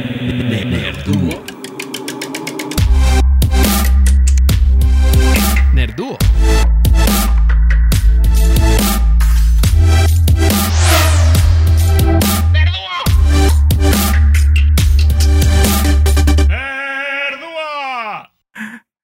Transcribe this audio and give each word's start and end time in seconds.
Nerduo. 0.00 1.44
Nerduo. 5.74 6.18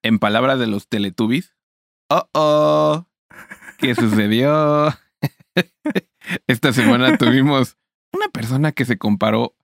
En 0.03 0.19
palabras 0.21 0.59
de 0.61 0.67
los 0.69 0.89
Teletubbies. 0.89 1.57
Oh, 2.09 2.29
oh. 2.33 3.07
¿Qué 3.79 3.95
sucedió? 3.95 4.89
Esta 6.47 6.73
semana 6.73 7.19
tuvimos 7.19 7.77
una 8.13 8.29
persona 8.29 8.73
que 8.73 8.85
se 8.85 8.99
comparó 8.99 9.57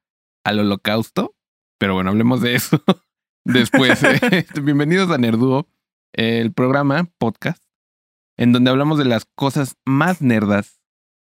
al 0.45 0.61
holocausto. 0.61 1.35
Pero 1.79 1.95
bueno, 1.95 2.11
hablemos 2.11 2.41
de 2.41 2.55
eso 2.55 2.83
después. 3.45 4.03
¿eh? 4.05 4.47
Bienvenidos 4.63 5.11
a 5.11 5.19
Nerduo, 5.19 5.69
el 6.13 6.53
programa, 6.53 7.11
podcast, 7.19 7.63
en 8.37 8.53
donde 8.53 8.71
hablamos 8.71 8.99
de 8.99 9.05
las 9.05 9.25
cosas 9.25 9.77
más 9.85 10.23
nerdas 10.23 10.81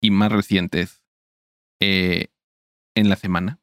y 0.02 0.10
más 0.10 0.32
recientes 0.32 1.02
eh, 1.80 2.28
en 2.94 3.08
la 3.08 3.16
semana. 3.16 3.60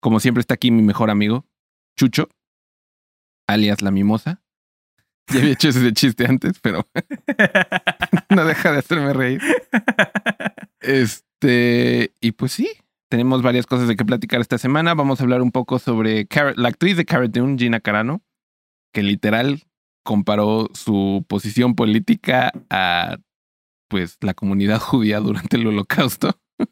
Como 0.00 0.20
siempre 0.20 0.40
está 0.40 0.54
aquí 0.54 0.70
mi 0.70 0.82
mejor 0.82 1.10
amigo, 1.10 1.46
Chucho, 1.96 2.28
alias 3.46 3.82
La 3.82 3.90
Mimosa. 3.90 4.42
Ya 5.28 5.40
había 5.40 5.52
hecho 5.52 5.68
ese 5.68 5.92
chiste 5.92 6.26
antes, 6.26 6.58
pero 6.60 6.88
no 8.30 8.44
deja 8.44 8.72
de 8.72 8.78
hacerme 8.78 9.12
reír. 9.12 9.40
Este, 10.80 12.14
y 12.20 12.32
pues 12.32 12.52
sí, 12.52 12.68
tenemos 13.10 13.42
varias 13.42 13.66
cosas 13.66 13.88
de 13.88 13.96
qué 13.96 14.04
platicar 14.04 14.40
esta 14.40 14.56
semana. 14.56 14.94
Vamos 14.94 15.20
a 15.20 15.24
hablar 15.24 15.42
un 15.42 15.50
poco 15.50 15.78
sobre 15.78 16.26
la 16.56 16.68
actriz 16.68 16.96
de 16.96 17.04
Cartoon, 17.04 17.58
Gina 17.58 17.80
Carano, 17.80 18.22
que 18.94 19.02
literal 19.02 19.64
comparó 20.04 20.68
su 20.74 21.26
posición 21.28 21.74
política 21.74 22.52
a 22.70 23.18
pues 23.88 24.16
la 24.20 24.32
comunidad 24.32 24.78
judía 24.80 25.20
durante 25.20 25.56
el 25.56 25.66
holocausto. 25.66 26.38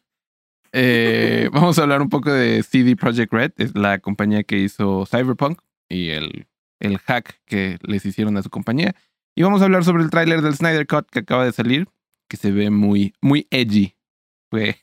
Eh, 0.75 1.49
vamos 1.55 1.79
a 1.79 1.83
hablar 1.83 2.03
un 2.03 2.11
poco 2.11 2.31
de 2.31 2.63
CD 2.63 2.95
Projekt 2.95 3.33
Red, 3.33 3.53
es 3.57 3.75
la 3.75 4.01
compañía 4.01 4.43
que 4.43 4.59
hizo 4.59 5.07
Cyberpunk 5.07 5.63
y 5.89 6.11
el, 6.11 6.47
el 6.79 6.99
hack 6.99 7.41
que 7.47 7.79
les 7.81 8.05
hicieron 8.05 8.37
a 8.37 8.43
su 8.43 8.51
compañía. 8.51 8.95
Y 9.35 9.43
vamos 9.45 9.63
a 9.63 9.65
hablar 9.65 9.83
sobre 9.83 10.03
el 10.03 10.11
tráiler 10.11 10.43
del 10.43 10.55
Snyder 10.55 10.87
Cut 10.87 11.09
que 11.09 11.21
acaba 11.21 11.47
de 11.47 11.53
salir, 11.53 11.89
que 12.29 12.37
se 12.37 12.53
ve 12.53 12.69
muy, 12.69 13.15
muy 13.23 13.49
edgy. 13.51 13.97
Fue 14.51 14.77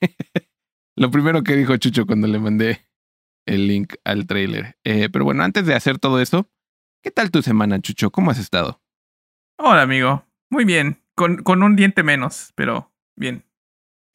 lo 0.95 1.11
primero 1.11 1.43
que 1.43 1.55
dijo 1.55 1.77
Chucho 1.77 2.05
cuando 2.05 2.27
le 2.27 2.39
mandé 2.39 2.81
el 3.45 3.67
link 3.67 3.95
al 4.03 4.25
tráiler. 4.25 4.77
Eh, 4.83 5.09
pero 5.11 5.25
bueno, 5.25 5.43
antes 5.43 5.65
de 5.65 5.75
hacer 5.75 5.99
todo 5.99 6.19
eso, 6.19 6.49
¿qué 7.03 7.11
tal 7.11 7.31
tu 7.31 7.41
semana, 7.41 7.79
Chucho? 7.79 8.11
¿Cómo 8.11 8.31
has 8.31 8.39
estado? 8.39 8.81
Hola, 9.57 9.83
amigo. 9.83 10.25
Muy 10.49 10.65
bien. 10.65 11.01
Con, 11.15 11.43
con 11.43 11.63
un 11.63 11.75
diente 11.75 12.03
menos, 12.03 12.51
pero 12.55 12.91
bien. 13.15 13.45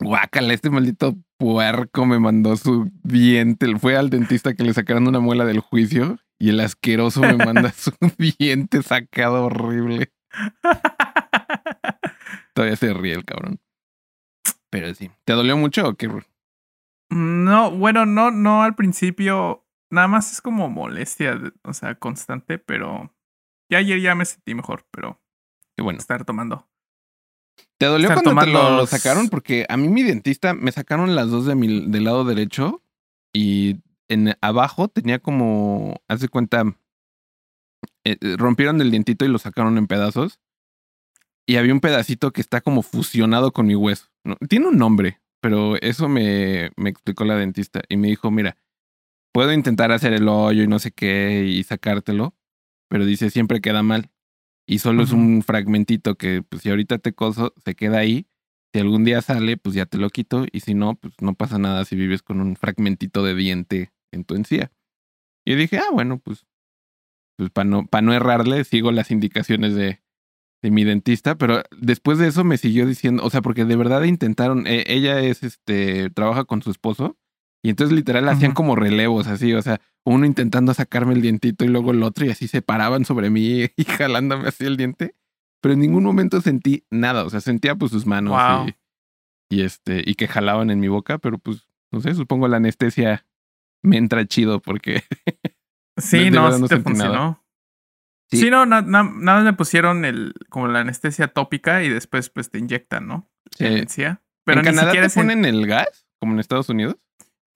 Guácala, 0.00 0.55
este 0.55 0.70
maldito 0.70 1.17
puerco 1.39 2.06
me 2.06 2.19
mandó 2.19 2.56
su 2.56 2.91
diente. 3.03 3.67
Fue 3.78 3.97
al 3.97 4.11
dentista 4.11 4.55
que 4.55 4.65
le 4.65 4.75
sacaron 4.75 5.09
una 5.09 5.20
muela 5.20 5.44
del 5.44 5.61
juicio 5.61 6.19
y 6.39 6.50
el 6.50 6.61
asqueroso 6.61 7.20
me 7.20 7.37
manda 7.37 7.72
su 7.77 7.92
diente 8.19 8.83
sacado 8.83 9.44
horrible. 9.44 10.12
Todavía 12.55 12.77
se 12.77 12.92
ríe 12.94 13.15
el 13.15 13.25
cabrón. 13.25 13.61
Pero 14.70 14.94
sí. 14.94 15.11
¿Te 15.25 15.34
dolió 15.34 15.56
mucho 15.56 15.87
o 15.87 15.94
qué? 15.94 16.09
No, 17.11 17.70
bueno, 17.70 18.06
no, 18.06 18.30
no 18.30 18.62
al 18.62 18.75
principio. 18.75 19.66
Nada 19.91 20.06
más 20.08 20.33
es 20.33 20.41
como 20.41 20.69
molestia, 20.70 21.41
o 21.64 21.72
sea, 21.75 21.97
constante, 21.97 22.58
pero 22.58 23.12
ya 23.69 23.78
ayer 23.78 24.00
ya 24.00 24.14
me 24.14 24.25
sentí 24.25 24.55
mejor, 24.55 24.86
pero 24.92 25.20
Qué 25.77 25.83
bueno. 25.83 25.98
estar 25.98 26.25
tomando. 26.25 26.69
¿Te 27.78 27.87
dolió 27.87 28.09
Estar 28.09 28.22
cuando 28.22 28.41
te 28.41 28.47
lo, 28.47 28.53
tomando 28.53 28.71
lo 28.71 28.76
los- 28.82 28.91
sacaron? 28.91 29.28
Porque 29.28 29.66
a 29.69 29.76
mí 29.76 29.88
mi 29.88 30.03
dentista 30.04 30.54
me 30.54 30.71
sacaron 30.71 31.16
las 31.16 31.28
dos 31.31 31.47
de 31.47 31.54
mi, 31.56 31.87
del 31.91 32.04
lado 32.04 32.25
derecho 32.25 32.82
y 33.32 33.81
en 34.09 34.37
abajo 34.41 34.88
tenía 34.88 35.19
como, 35.19 36.00
haz 36.06 36.21
de 36.21 36.28
cuenta, 36.28 36.62
eh, 38.04 38.16
eh, 38.21 38.37
rompieron 38.37 38.81
el 38.81 38.91
dientito 38.91 39.25
y 39.25 39.28
lo 39.28 39.38
sacaron 39.38 39.78
en 39.78 39.87
pedazos 39.87 40.41
y 41.47 41.56
había 41.56 41.72
un 41.72 41.81
pedacito 41.81 42.32
que 42.32 42.41
está 42.41 42.60
como 42.60 42.82
fusionado 42.82 43.53
con 43.53 43.66
mi 43.66 43.75
hueso. 43.75 44.06
¿no? 44.25 44.37
Tiene 44.48 44.69
un 44.69 44.78
nombre, 44.78 45.21
pero 45.41 45.77
eso 45.77 46.09
me, 46.09 46.71
me 46.77 46.91
explicó 46.91 47.25
la 47.25 47.37
dentista 47.37 47.83
y 47.89 47.97
me 47.97 48.09
dijo, 48.09 48.31
mira, 48.31 48.56
puedo 49.33 49.53
intentar 49.53 49.93
hacer 49.93 50.12
el 50.12 50.28
hoyo 50.28 50.62
y 50.62 50.69
no 50.69 50.78
sé 50.78 50.93
qué 50.93 51.45
y 51.47 51.62
sacártelo, 51.65 52.34
pero 52.89 53.05
dice, 53.05 53.31
siempre 53.31 53.61
queda 53.61 53.83
mal. 53.83 54.11
Y 54.67 54.78
solo 54.78 55.03
es 55.03 55.12
un 55.12 55.43
fragmentito 55.43 56.17
que, 56.17 56.43
pues, 56.43 56.62
si 56.62 56.71
ahorita 56.71 56.99
te 56.99 57.12
coso, 57.12 57.55
se 57.65 57.75
queda 57.75 57.99
ahí. 57.99 58.28
Si 58.73 58.78
algún 58.81 59.05
día 59.05 59.21
sale, 59.21 59.56
pues 59.56 59.75
ya 59.75 59.87
te 59.87 59.99
lo 59.99 60.11
quito. 60.11 60.47
Y 60.53 60.61
si 60.61 60.75
no, 60.75 60.95
pues 60.95 61.15
no 61.21 61.34
pasa 61.34 61.59
nada 61.59 61.84
si 61.84 61.97
vives 61.97 62.22
con 62.22 62.41
un 62.41 62.55
fragmentito 62.55 63.25
de 63.25 63.34
diente 63.34 63.93
en 64.12 64.25
tu 64.25 64.37
encía. 64.37 64.71
Y 65.45 65.57
dije, 65.57 65.78
ah, 65.78 65.91
bueno, 65.93 66.19
pues, 66.21 66.47
pues 67.37 67.51
para 67.51 67.69
no, 67.69 67.87
pa 67.87 68.01
no 68.01 68.12
errarle, 68.12 68.62
sigo 68.65 68.93
las 68.93 69.11
indicaciones 69.11 69.75
de, 69.75 70.03
de 70.62 70.71
mi 70.71 70.84
dentista. 70.84 71.37
Pero 71.37 71.62
después 71.78 72.19
de 72.19 72.28
eso 72.28 72.44
me 72.44 72.56
siguió 72.59 72.87
diciendo, 72.87 73.25
o 73.25 73.31
sea, 73.31 73.43
porque 73.43 73.65
de 73.65 73.76
verdad 73.76 74.03
intentaron, 74.04 74.66
eh, 74.66 74.84
ella 74.87 75.21
es, 75.21 75.43
este, 75.43 76.10
trabaja 76.10 76.44
con 76.44 76.62
su 76.62 76.71
esposo. 76.71 77.16
Y 77.62 77.69
entonces 77.69 77.94
literal 77.94 78.26
hacían 78.28 78.53
como 78.53 78.75
relevos 78.75 79.26
así, 79.26 79.53
o 79.53 79.60
sea, 79.60 79.82
uno 80.04 80.25
intentando 80.25 80.72
sacarme 80.72 81.12
el 81.12 81.21
dientito 81.21 81.66
y 81.66 81.69
luego 81.69 81.91
el 81.91 82.03
otro 82.03 82.25
y 82.25 82.31
así 82.31 82.48
se 82.48 82.62
paraban 82.62 83.04
sobre 83.04 83.28
mí 83.28 83.66
y 83.76 83.84
jalándome 83.84 84.48
así 84.48 84.65
el 84.65 84.78
diente. 84.78 85.15
Pero 85.60 85.75
en 85.75 85.81
ningún 85.81 86.04
momento 86.04 86.41
sentí 86.41 86.84
nada, 86.91 87.22
o 87.25 87.28
sea, 87.28 87.42
sentía 87.42 87.75
pues 87.77 87.92
sus 87.92 88.06
manos 88.06 88.32
Wow. 88.32 88.69
y, 89.50 89.56
y 89.59 89.62
este 89.62 90.03
y 90.06 90.15
que 90.15 90.27
jalaban 90.27 90.71
en 90.71 90.81
mi 90.81 90.88
boca, 90.88 91.19
pero 91.19 91.37
pues 91.37 91.69
no 91.92 92.00
sé, 92.00 92.15
supongo 92.15 92.48
la 92.48 92.56
anestesia 92.56 93.27
me 93.82 93.98
entra 93.98 94.25
chido 94.27 94.60
porque 94.60 95.03
Sí, 95.98 96.31
no, 96.31 96.50
sí 96.53 96.60
no 96.62 96.69
te 96.69 96.78
nada. 96.94 97.40
Sí. 98.30 98.38
Sí, 98.38 98.50
no, 98.50 98.64
na- 98.66 98.82
na- 98.82 99.02
nada 99.02 99.38
más 99.38 99.44
me 99.44 99.52
pusieron 99.54 100.04
el, 100.04 100.34
como 100.50 100.68
la 100.68 100.80
anestesia 100.80 101.28
tópica 101.28 101.82
y 101.82 101.88
después 101.88 102.30
pues 102.30 102.50
te 102.50 102.58
inyectan, 102.58 103.06
¿no? 103.08 103.28
Sí. 103.56 103.64
Pero 104.44 104.60
en 104.60 104.66
ni 104.66 104.70
Canadá 104.72 104.92
te 104.92 104.98
en- 105.02 105.10
ponen 105.10 105.44
el 105.44 105.66
gas, 105.66 106.06
como 106.20 106.32
en 106.34 106.38
Estados 106.41 106.68
Unidos. 106.68 106.96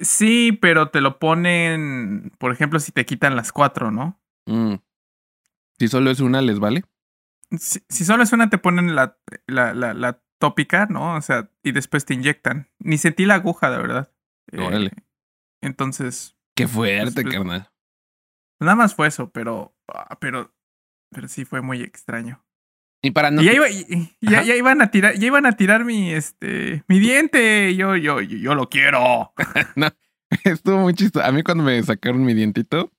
Sí, 0.01 0.51
pero 0.61 0.91
te 0.91 1.01
lo 1.01 1.19
ponen, 1.21 2.33
por 2.39 2.51
ejemplo, 2.53 2.81
si 2.81 2.91
te 2.91 3.07
quitan 3.07 3.37
las 3.37 3.53
cuatro, 3.53 3.93
¿no? 3.93 4.21
Mm. 4.47 4.75
Si 5.79 5.89
solo 5.89 6.11
es 6.11 6.19
una, 6.21 6.43
les 6.43 6.59
vale. 6.59 6.85
Si, 7.57 7.81
si 7.89 8.05
solo 8.05 8.25
es 8.25 8.33
una, 8.33 8.51
te 8.51 8.59
ponen 8.59 8.97
la, 8.97 9.17
la, 9.47 9.73
la, 9.75 9.95
la 9.95 10.21
tópica, 10.39 10.87
¿no? 10.87 11.15
O 11.15 11.21
sea, 11.21 11.49
y 11.63 11.71
después 11.71 12.05
te 12.05 12.15
inyectan. 12.15 12.69
Ni 12.81 12.99
sentí 12.99 13.25
la 13.27 13.35
aguja, 13.35 13.71
de 13.71 13.77
verdad. 13.79 14.13
Eh, 14.51 14.61
Órale. 14.61 14.91
entonces, 15.63 16.37
Qué 16.57 16.67
fuerte, 16.69 17.23
Pues, 17.23 17.35
carnal. 17.35 17.71
nada 18.61 18.75
más 18.77 18.95
fue 18.95 19.07
eso, 19.09 19.31
pero, 19.31 19.77
ah, 19.89 20.19
pero, 20.21 20.53
pero 21.15 21.29
sí 21.29 21.45
fue 21.45 21.63
muy 21.63 21.81
extraño. 21.83 22.45
Y 23.03 23.11
para 23.11 23.31
no 23.31 23.43
y 23.43 23.47
ya, 23.47 23.53
iba- 23.53 23.69
y- 23.71 24.17
ya, 24.21 24.43
iban 24.57 24.81
a 24.83 24.91
tirar, 24.91 25.15
ya 25.15 25.27
iban 25.27 25.45
a 25.47 25.53
tirar 25.53 25.85
mi, 25.85 26.13
este, 26.13 26.85
mi 26.89 26.99
diente. 26.99 27.75
Yo, 27.77 27.97
yo, 27.97 28.21
yo, 28.21 28.37
yo 28.39 28.55
lo 28.55 28.69
quiero. 28.69 29.33
Estuvo 30.45 30.79
muy 30.79 30.95
chistoso. 30.95 31.25
A 31.25 31.31
mí 31.33 31.43
cuando 31.43 31.63
me 31.65 31.83
sacaron 31.83 32.25
mi 32.25 32.35
dientito, 32.35 32.91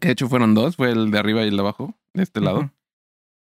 que 0.00 0.08
de 0.08 0.12
hecho 0.12 0.28
fueron 0.28 0.54
dos, 0.54 0.76
fue 0.76 0.90
el 0.92 1.10
de 1.10 1.18
arriba 1.18 1.42
y 1.44 1.48
el 1.48 1.56
de 1.56 1.60
abajo, 1.60 1.94
de 2.14 2.22
este 2.22 2.40
lado. 2.40 2.70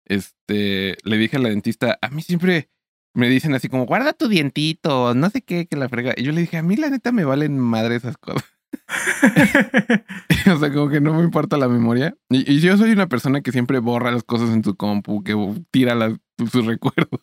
Este, 0.05 0.95
le 1.03 1.17
dije 1.17 1.35
a 1.37 1.39
la 1.39 1.49
dentista, 1.49 1.99
a 2.01 2.09
mí 2.09 2.21
siempre 2.21 2.69
me 3.13 3.27
dicen 3.29 3.53
así 3.53 3.67
como, 3.67 3.85
guarda 3.85 4.13
tu 4.13 4.27
dientito, 4.29 5.13
no 5.16 5.29
sé 5.29 5.41
qué, 5.41 5.67
que 5.67 5.75
la 5.75 5.89
frega. 5.89 6.13
Y 6.16 6.23
yo 6.23 6.31
le 6.31 6.41
dije, 6.41 6.57
a 6.57 6.63
mí 6.63 6.75
la 6.77 6.89
neta 6.89 7.11
me 7.11 7.25
valen 7.25 7.59
madre 7.59 7.95
esas 7.95 8.17
cosas. 8.17 8.45
o 10.53 10.58
sea, 10.59 10.73
como 10.73 10.90
que 10.90 11.02
no 11.02 11.14
me 11.14 11.23
importa 11.23 11.58
la 11.58 11.67
memoria. 11.67 12.16
Y, 12.29 12.52
y 12.52 12.59
yo 12.59 12.78
soy 12.78 12.91
una 12.91 13.08
persona 13.08 13.41
que 13.41 13.52
siempre 13.52 13.79
borra 13.79 14.11
las 14.11 14.23
cosas 14.23 14.49
en 14.49 14.64
su 14.64 14.75
compu, 14.75 15.23
que 15.23 15.35
tira 15.72 15.96
las, 15.96 16.14
sus 16.52 16.66
recuerdos 16.66 17.22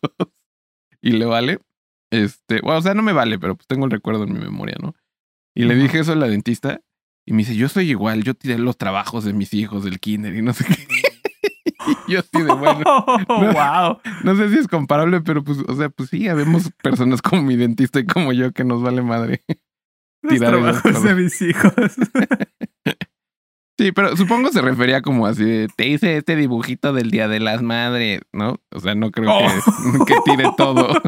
y 1.02 1.12
le 1.12 1.26
vale. 1.26 1.58
Este, 2.10 2.60
bueno, 2.60 2.78
o 2.78 2.82
sea, 2.82 2.94
no 2.94 3.02
me 3.02 3.12
vale, 3.12 3.38
pero 3.38 3.56
pues 3.56 3.66
tengo 3.66 3.84
el 3.86 3.90
recuerdo 3.90 4.24
en 4.24 4.32
mi 4.32 4.40
memoria, 4.40 4.76
¿no? 4.80 4.94
Y 5.54 5.64
le 5.64 5.74
Ujú. 5.74 5.82
dije 5.84 5.98
eso 6.00 6.12
a 6.12 6.16
la 6.16 6.28
dentista 6.28 6.80
y 7.26 7.32
me 7.32 7.38
dice, 7.38 7.56
yo 7.56 7.68
soy 7.68 7.90
igual, 7.90 8.22
yo 8.22 8.34
tiré 8.34 8.58
los 8.58 8.76
trabajos 8.76 9.24
de 9.24 9.32
mis 9.32 9.54
hijos 9.54 9.84
del 9.84 9.98
kinder 10.00 10.34
y 10.34 10.42
no 10.42 10.52
sé 10.52 10.64
qué. 10.64 10.86
y 11.86 11.96
yo 12.12 12.20
así 12.20 12.42
de 12.42 12.52
bueno. 12.52 12.84
wow. 13.28 13.98
No 14.22 14.36
sé 14.36 14.50
si 14.50 14.58
es 14.58 14.68
comparable, 14.68 15.20
pero 15.22 15.42
pues, 15.42 15.58
o 15.66 15.74
sea, 15.74 15.88
pues 15.88 16.10
sí, 16.10 16.28
habemos 16.28 16.70
personas 16.82 17.22
como 17.22 17.42
mi 17.42 17.56
dentista 17.56 17.98
y 18.00 18.06
como 18.06 18.32
yo 18.32 18.52
que 18.52 18.64
nos 18.64 18.82
vale 18.82 19.02
madre. 19.02 19.42
Los 20.24 20.38
trabajos 20.38 21.02
de 21.02 21.14
mis 21.14 21.40
hijos. 21.42 21.72
Sí, 23.76 23.90
pero 23.90 24.16
supongo 24.16 24.52
se 24.52 24.62
refería 24.62 25.02
como 25.02 25.26
así 25.26 25.44
de, 25.44 25.68
te 25.74 25.88
hice 25.88 26.16
este 26.16 26.36
dibujito 26.36 26.92
del 26.92 27.10
Día 27.10 27.26
de 27.26 27.40
las 27.40 27.60
Madres, 27.60 28.20
¿no? 28.32 28.60
O 28.70 28.78
sea, 28.78 28.94
no 28.94 29.10
creo 29.10 29.36
que, 29.36 29.44
Oh. 29.44 30.04
que 30.06 30.14
tire 30.24 30.44
todo. 30.56 30.90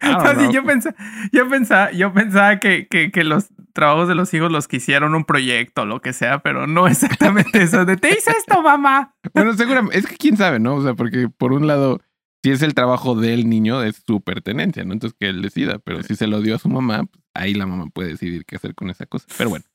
Know. 0.00 0.50
yo 0.50 0.64
pensaba, 0.64 0.96
yo 1.30 1.48
pensaba, 1.48 1.92
yo 1.92 2.12
pensaba 2.12 2.58
que, 2.58 2.88
que, 2.88 3.10
que 3.12 3.22
los 3.22 3.48
trabajos 3.74 4.08
de 4.08 4.14
los 4.14 4.32
hijos 4.34 4.50
los 4.50 4.66
que 4.66 4.78
hicieron 4.78 5.14
un 5.14 5.24
proyecto 5.24 5.84
lo 5.84 6.00
que 6.00 6.12
sea, 6.12 6.40
pero 6.40 6.66
no 6.66 6.88
exactamente 6.88 7.62
eso 7.62 7.84
de 7.84 7.96
te 7.96 8.08
hice 8.08 8.32
esto, 8.32 8.60
mamá. 8.62 9.14
Bueno, 9.34 9.52
seguramente, 9.52 9.98
es 9.98 10.06
que 10.06 10.16
quién 10.16 10.36
sabe, 10.36 10.58
¿no? 10.58 10.74
O 10.74 10.82
sea, 10.82 10.94
porque 10.94 11.28
por 11.28 11.52
un 11.52 11.66
lado, 11.66 12.00
si 12.48 12.52
es 12.52 12.62
el 12.62 12.72
trabajo 12.72 13.14
del 13.14 13.46
niño, 13.46 13.82
es 13.82 14.02
su 14.06 14.22
pertenencia, 14.22 14.82
¿no? 14.82 14.94
Entonces 14.94 15.14
que 15.20 15.28
él 15.28 15.42
decida, 15.42 15.78
pero 15.80 16.02
si 16.02 16.16
se 16.16 16.26
lo 16.26 16.40
dio 16.40 16.54
a 16.54 16.58
su 16.58 16.70
mamá, 16.70 17.04
pues, 17.04 17.22
ahí 17.34 17.52
la 17.52 17.66
mamá 17.66 17.90
puede 17.92 18.08
decidir 18.08 18.46
qué 18.46 18.56
hacer 18.56 18.74
con 18.74 18.88
esa 18.88 19.04
cosa. 19.04 19.26
Pero 19.36 19.50
bueno, 19.50 19.66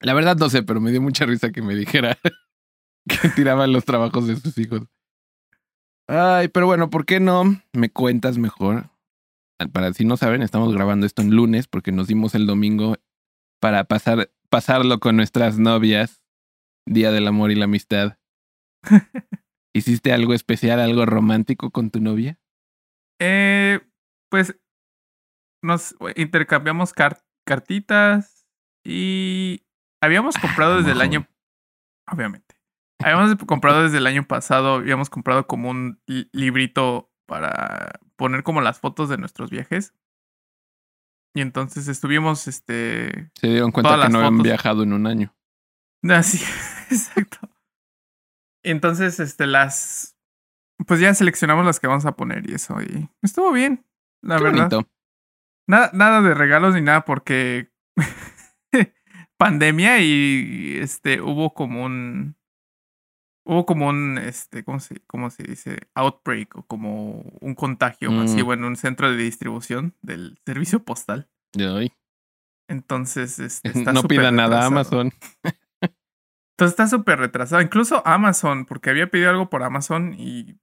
la 0.00 0.14
verdad 0.14 0.36
no 0.36 0.48
sé, 0.48 0.62
pero 0.62 0.80
me 0.80 0.92
dio 0.92 1.02
mucha 1.02 1.26
risa 1.26 1.50
que 1.50 1.60
me 1.60 1.74
dijera 1.74 2.16
que 3.08 3.28
tiraban 3.30 3.72
los 3.72 3.84
trabajos 3.84 4.28
de 4.28 4.36
sus 4.36 4.56
hijos. 4.58 4.82
Ay, 6.06 6.46
pero 6.46 6.66
bueno, 6.66 6.88
¿por 6.88 7.04
qué 7.04 7.18
no 7.18 7.60
me 7.72 7.90
cuentas 7.90 8.38
mejor? 8.38 8.90
Para 9.72 9.92
si 9.92 10.04
no 10.04 10.16
saben, 10.16 10.42
estamos 10.42 10.72
grabando 10.72 11.04
esto 11.04 11.22
en 11.22 11.34
lunes 11.34 11.66
porque 11.66 11.90
nos 11.90 12.06
dimos 12.06 12.36
el 12.36 12.46
domingo 12.46 12.94
para 13.60 13.82
pasar, 13.82 14.30
pasarlo 14.50 15.00
con 15.00 15.16
nuestras 15.16 15.58
novias, 15.58 16.22
Día 16.86 17.10
del 17.10 17.26
Amor 17.26 17.50
y 17.50 17.56
la 17.56 17.64
Amistad. 17.64 18.18
¿Hiciste 19.74 20.12
algo 20.12 20.34
especial, 20.34 20.80
algo 20.80 21.06
romántico 21.06 21.70
con 21.70 21.90
tu 21.90 22.00
novia? 22.00 22.38
Eh, 23.20 23.80
pues 24.30 24.56
nos 25.62 25.94
intercambiamos 26.16 26.92
cartitas 27.46 28.46
y 28.84 29.64
habíamos 30.02 30.36
comprado 30.36 30.78
desde 30.78 30.92
el 30.92 31.00
año, 31.00 31.28
obviamente, 32.10 32.56
habíamos 32.98 33.36
comprado 33.46 33.84
desde 33.84 33.98
el 33.98 34.06
año 34.06 34.26
pasado, 34.26 34.74
habíamos 34.74 35.08
comprado 35.08 35.46
como 35.46 35.70
un 35.70 36.00
librito 36.06 37.10
para 37.26 38.00
poner 38.16 38.42
como 38.42 38.60
las 38.60 38.80
fotos 38.80 39.08
de 39.08 39.18
nuestros 39.18 39.50
viajes. 39.50 39.94
Y 41.34 41.40
entonces 41.40 41.88
estuvimos, 41.88 42.46
este... 42.46 43.30
Se 43.40 43.46
dieron 43.46 43.72
cuenta 43.72 44.02
que 44.02 44.08
no 44.10 44.18
habían 44.18 44.42
viajado 44.42 44.82
en 44.82 44.92
un 44.92 45.06
año. 45.06 45.34
Así, 46.02 46.38
exacto. 46.90 47.51
Entonces, 48.62 49.20
este, 49.20 49.46
las... 49.46 50.16
Pues 50.86 51.00
ya 51.00 51.14
seleccionamos 51.14 51.64
las 51.64 51.78
que 51.78 51.86
vamos 51.86 52.06
a 52.06 52.16
poner 52.16 52.48
y 52.48 52.54
eso. 52.54 52.80
Y 52.82 53.08
estuvo 53.22 53.52
bien, 53.52 53.84
la 54.22 54.38
verdad. 54.38 54.84
Nada, 55.68 55.90
nada 55.92 56.22
de 56.22 56.34
regalos 56.34 56.74
ni 56.74 56.80
nada 56.80 57.04
porque 57.04 57.70
pandemia 59.38 60.00
y 60.00 60.78
este 60.80 61.20
hubo 61.20 61.54
como 61.54 61.84
un 61.84 62.36
hubo 63.44 63.66
como 63.66 63.88
un 63.88 64.18
este 64.18 64.64
cómo 64.64 64.80
se 64.80 65.00
cómo 65.06 65.30
se 65.30 65.42
dice 65.42 65.88
outbreak 65.94 66.56
o 66.56 66.62
como 66.64 67.24
un 67.40 67.54
contagio 67.54 68.10
masivo 68.10 68.50
mm. 68.50 68.52
en 68.52 68.64
un 68.64 68.76
centro 68.76 69.10
de 69.10 69.16
distribución 69.16 69.94
del 70.02 70.38
servicio 70.44 70.84
postal. 70.84 71.28
De 71.52 71.68
hoy. 71.68 71.92
Entonces 72.68 73.38
este, 73.38 73.72
no 73.92 74.02
pida 74.04 74.30
nada 74.30 74.62
a 74.62 74.66
Amazon. 74.66 75.12
Entonces 76.62 76.78
está 76.78 76.96
súper 76.96 77.18
retrasado. 77.18 77.60
Incluso 77.60 78.06
Amazon, 78.06 78.66
porque 78.66 78.90
había 78.90 79.08
pedido 79.08 79.30
algo 79.30 79.50
por 79.50 79.64
Amazon 79.64 80.14
y 80.16 80.60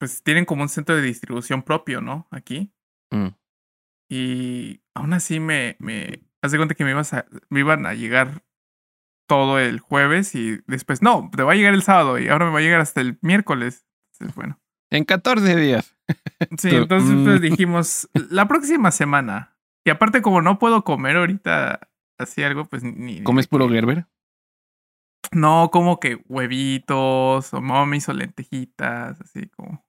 pues 0.00 0.24
tienen 0.24 0.44
como 0.44 0.62
un 0.62 0.68
centro 0.68 0.96
de 0.96 1.02
distribución 1.02 1.62
propio, 1.62 2.00
¿no? 2.00 2.26
Aquí. 2.32 2.74
Mm. 3.12 3.28
Y 4.10 4.82
aún 4.94 5.12
así 5.12 5.38
me, 5.38 5.76
me 5.78 6.24
hace 6.42 6.56
cuenta 6.56 6.74
que 6.74 6.82
me, 6.82 6.90
ibas 6.90 7.14
a, 7.14 7.24
me 7.50 7.60
iban 7.60 7.86
a 7.86 7.94
llegar 7.94 8.42
todo 9.28 9.60
el 9.60 9.78
jueves 9.78 10.34
y 10.34 10.58
después, 10.66 11.02
no, 11.02 11.30
te 11.34 11.44
va 11.44 11.52
a 11.52 11.54
llegar 11.56 11.74
el 11.74 11.82
sábado 11.84 12.18
y 12.18 12.26
ahora 12.26 12.46
me 12.46 12.52
va 12.52 12.58
a 12.58 12.62
llegar 12.62 12.80
hasta 12.80 13.00
el 13.00 13.16
miércoles. 13.22 13.86
Entonces, 14.14 14.34
bueno. 14.34 14.60
En 14.90 15.04
14 15.04 15.54
días. 15.54 15.94
Sí, 16.58 16.70
entonces 16.70 17.16
pues, 17.24 17.40
dijimos, 17.40 18.08
la 18.12 18.48
próxima 18.48 18.90
semana. 18.90 19.56
Y 19.84 19.90
aparte, 19.90 20.22
como 20.22 20.42
no 20.42 20.58
puedo 20.58 20.82
comer 20.82 21.16
ahorita 21.16 21.90
así 22.18 22.42
algo, 22.42 22.64
pues 22.64 22.82
ni. 22.82 23.22
¿Comes 23.22 23.46
puro 23.46 23.68
Gerber? 23.68 24.06
No, 25.32 25.70
como 25.72 26.00
que 26.00 26.22
huevitos 26.28 27.52
o 27.52 27.60
momis 27.60 28.08
o 28.08 28.12
lentejitas, 28.12 29.20
así 29.20 29.48
como. 29.48 29.84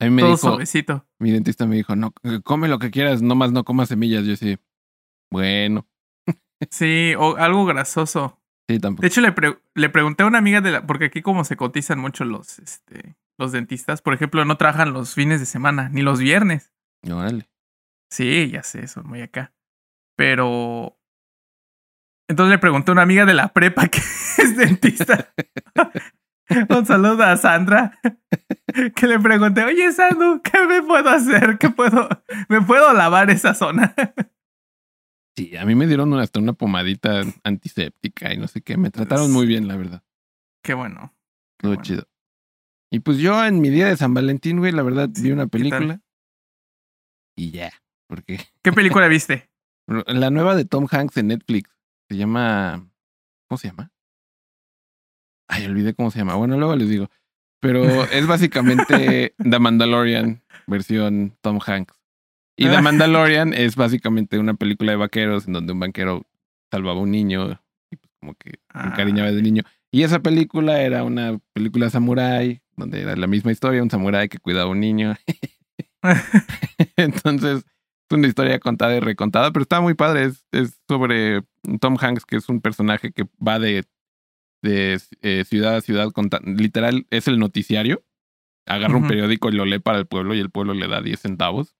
A 0.00 0.04
mí 0.04 0.10
me 0.10 0.22
todo 0.22 0.36
suavecito. 0.36 1.06
Mi 1.18 1.30
dentista 1.30 1.66
me 1.66 1.76
dijo, 1.76 1.96
no, 1.96 2.12
come 2.42 2.68
lo 2.68 2.78
que 2.78 2.90
quieras, 2.90 3.22
nomás 3.22 3.52
no 3.52 3.64
comas 3.64 3.88
semillas. 3.88 4.24
Yo 4.24 4.36
sí, 4.36 4.58
bueno. 5.30 5.86
sí, 6.70 7.14
o 7.18 7.36
algo 7.36 7.64
grasoso. 7.64 8.40
Sí, 8.68 8.78
tampoco. 8.78 9.02
De 9.02 9.08
hecho, 9.08 9.20
le, 9.20 9.34
le 9.74 9.88
pregunté 9.90 10.22
a 10.22 10.26
una 10.26 10.38
amiga 10.38 10.60
de 10.60 10.72
la. 10.72 10.86
Porque 10.86 11.06
aquí, 11.06 11.22
como 11.22 11.44
se 11.44 11.56
cotizan 11.56 11.98
mucho 11.98 12.24
los, 12.24 12.58
este, 12.58 13.16
los 13.38 13.52
dentistas, 13.52 14.02
por 14.02 14.14
ejemplo, 14.14 14.44
no 14.44 14.56
trabajan 14.56 14.92
los 14.92 15.14
fines 15.14 15.40
de 15.40 15.46
semana, 15.46 15.88
ni 15.90 16.02
los 16.02 16.18
viernes. 16.18 16.72
No, 17.02 17.18
vale. 17.18 17.48
Sí, 18.10 18.50
ya 18.50 18.62
sé, 18.62 18.88
son 18.88 19.06
muy 19.06 19.22
acá. 19.22 19.52
Pero. 20.16 20.98
Entonces 22.28 22.52
le 22.52 22.58
pregunté 22.58 22.90
a 22.90 22.92
una 22.92 23.02
amiga 23.02 23.24
de 23.24 23.34
la 23.34 23.48
prepa 23.48 23.88
que 23.88 23.98
es 23.98 24.56
dentista. 24.56 25.32
Un 26.68 26.84
saludo 26.84 27.22
a 27.22 27.36
Sandra. 27.36 27.98
Que 28.94 29.06
le 29.06 29.18
pregunté, 29.18 29.64
oye 29.64 29.90
Sandu, 29.92 30.42
¿qué 30.42 30.66
me 30.66 30.82
puedo 30.82 31.08
hacer? 31.08 31.58
¿Qué 31.58 31.70
puedo? 31.70 32.08
¿Me 32.48 32.60
puedo 32.60 32.92
lavar 32.92 33.30
esa 33.30 33.54
zona? 33.54 33.94
Sí, 35.36 35.56
a 35.56 35.64
mí 35.64 35.74
me 35.74 35.86
dieron 35.86 36.12
hasta 36.14 36.38
una 36.38 36.52
pomadita 36.52 37.22
antiséptica 37.42 38.32
y 38.32 38.36
no 38.36 38.46
sé 38.46 38.62
qué. 38.62 38.76
Me 38.76 38.90
trataron 38.90 39.32
muy 39.32 39.46
bien, 39.46 39.66
la 39.66 39.76
verdad. 39.76 40.02
Qué 40.62 40.74
bueno. 40.74 41.14
Todo 41.58 41.76
chido. 41.76 42.06
Y 42.90 43.00
pues 43.00 43.18
yo 43.18 43.44
en 43.44 43.60
mi 43.60 43.70
día 43.70 43.86
de 43.86 43.96
San 43.96 44.14
Valentín, 44.14 44.58
güey, 44.58 44.70
la 44.70 44.82
verdad, 44.82 45.08
vi 45.20 45.32
una 45.32 45.46
película. 45.46 46.00
Y 47.36 47.50
ya, 47.50 47.72
porque... 48.06 48.38
¿Qué 48.62 48.72
película 48.72 49.08
viste? 49.08 49.50
La 50.06 50.30
nueva 50.30 50.54
de 50.54 50.64
Tom 50.64 50.86
Hanks 50.90 51.16
en 51.16 51.28
Netflix. 51.28 51.73
Se 52.08 52.16
llama... 52.16 52.88
¿Cómo 53.48 53.58
se 53.58 53.68
llama? 53.68 53.92
Ay, 55.48 55.66
olvidé 55.66 55.94
cómo 55.94 56.10
se 56.10 56.18
llama. 56.18 56.34
Bueno, 56.34 56.56
luego 56.56 56.76
les 56.76 56.88
digo. 56.88 57.10
Pero 57.60 58.04
es 58.04 58.26
básicamente 58.26 59.34
The 59.50 59.58
Mandalorian, 59.58 60.42
versión 60.66 61.36
Tom 61.40 61.58
Hanks. 61.64 61.94
Y 62.56 62.68
The 62.68 62.82
Mandalorian 62.82 63.52
es 63.52 63.74
básicamente 63.74 64.38
una 64.38 64.54
película 64.54 64.92
de 64.92 64.96
vaqueros 64.96 65.46
en 65.46 65.54
donde 65.54 65.72
un 65.72 65.80
banquero 65.80 66.22
salvaba 66.70 66.98
a 66.98 67.02
un 67.02 67.10
niño 67.10 67.60
y 67.90 67.96
pues 67.96 68.12
como 68.20 68.34
que 68.34 68.60
encariñaba 68.74 69.30
del 69.32 69.42
niño. 69.42 69.62
Y 69.90 70.02
esa 70.02 70.20
película 70.20 70.80
era 70.80 71.04
una 71.04 71.38
película 71.52 71.88
samurai, 71.90 72.60
donde 72.76 73.00
era 73.00 73.16
la 73.16 73.26
misma 73.26 73.52
historia, 73.52 73.82
un 73.82 73.90
samurái 73.90 74.28
que 74.28 74.38
cuidaba 74.38 74.64
a 74.66 74.72
un 74.72 74.80
niño. 74.80 75.14
Entonces, 76.96 77.64
es 78.10 78.18
una 78.18 78.28
historia 78.28 78.58
contada 78.58 78.96
y 78.96 79.00
recontada, 79.00 79.50
pero 79.52 79.62
está 79.62 79.80
muy 79.80 79.94
padre. 79.94 80.32
Es, 80.52 80.80
sobre 80.88 81.42
Tom 81.80 81.96
Hanks, 82.00 82.24
que 82.24 82.36
es 82.36 82.48
un 82.48 82.60
personaje 82.60 83.12
que 83.12 83.26
va 83.46 83.58
de, 83.58 83.84
de 84.62 85.00
eh, 85.22 85.44
ciudad 85.44 85.76
a 85.76 85.80
ciudad, 85.80 86.10
literal, 86.44 87.06
es 87.10 87.28
el 87.28 87.38
noticiario. 87.38 88.04
Agarra 88.66 88.96
un 88.96 89.06
periódico 89.06 89.50
y 89.50 89.52
lo 89.52 89.66
lee 89.66 89.78
para 89.78 89.98
el 89.98 90.06
pueblo 90.06 90.34
y 90.34 90.40
el 90.40 90.50
pueblo 90.50 90.72
le 90.72 90.88
da 90.88 91.02
10 91.02 91.20
centavos 91.20 91.76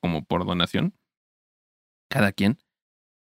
como 0.00 0.24
por 0.24 0.44
donación, 0.44 0.94
cada 2.10 2.32
quien. 2.32 2.58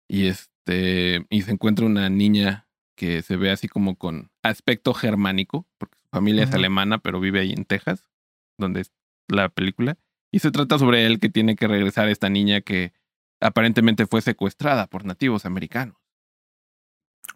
Y 0.07 0.27
este, 0.27 1.25
y 1.29 1.41
se 1.43 1.51
encuentra 1.51 1.85
una 1.85 2.09
niña 2.09 2.67
que 2.95 3.21
se 3.21 3.37
ve 3.37 3.51
así 3.51 3.67
como 3.67 3.97
con 3.97 4.31
aspecto 4.43 4.93
germánico, 4.93 5.67
porque 5.77 5.97
su 6.01 6.09
familia 6.09 6.43
es 6.43 6.53
alemana, 6.53 6.97
pero 6.97 7.19
vive 7.19 7.39
ahí 7.39 7.53
en 7.53 7.65
Texas, 7.65 8.09
donde 8.57 8.81
es 8.81 8.91
la 9.27 9.49
película. 9.49 9.97
Y 10.31 10.39
se 10.39 10.51
trata 10.51 10.77
sobre 10.77 11.05
él 11.05 11.19
que 11.19 11.29
tiene 11.29 11.55
que 11.55 11.67
regresar 11.67 12.07
a 12.07 12.11
esta 12.11 12.29
niña 12.29 12.61
que 12.61 12.93
aparentemente 13.41 14.05
fue 14.05 14.21
secuestrada 14.21 14.87
por 14.87 15.05
nativos 15.05 15.45
americanos. 15.45 15.95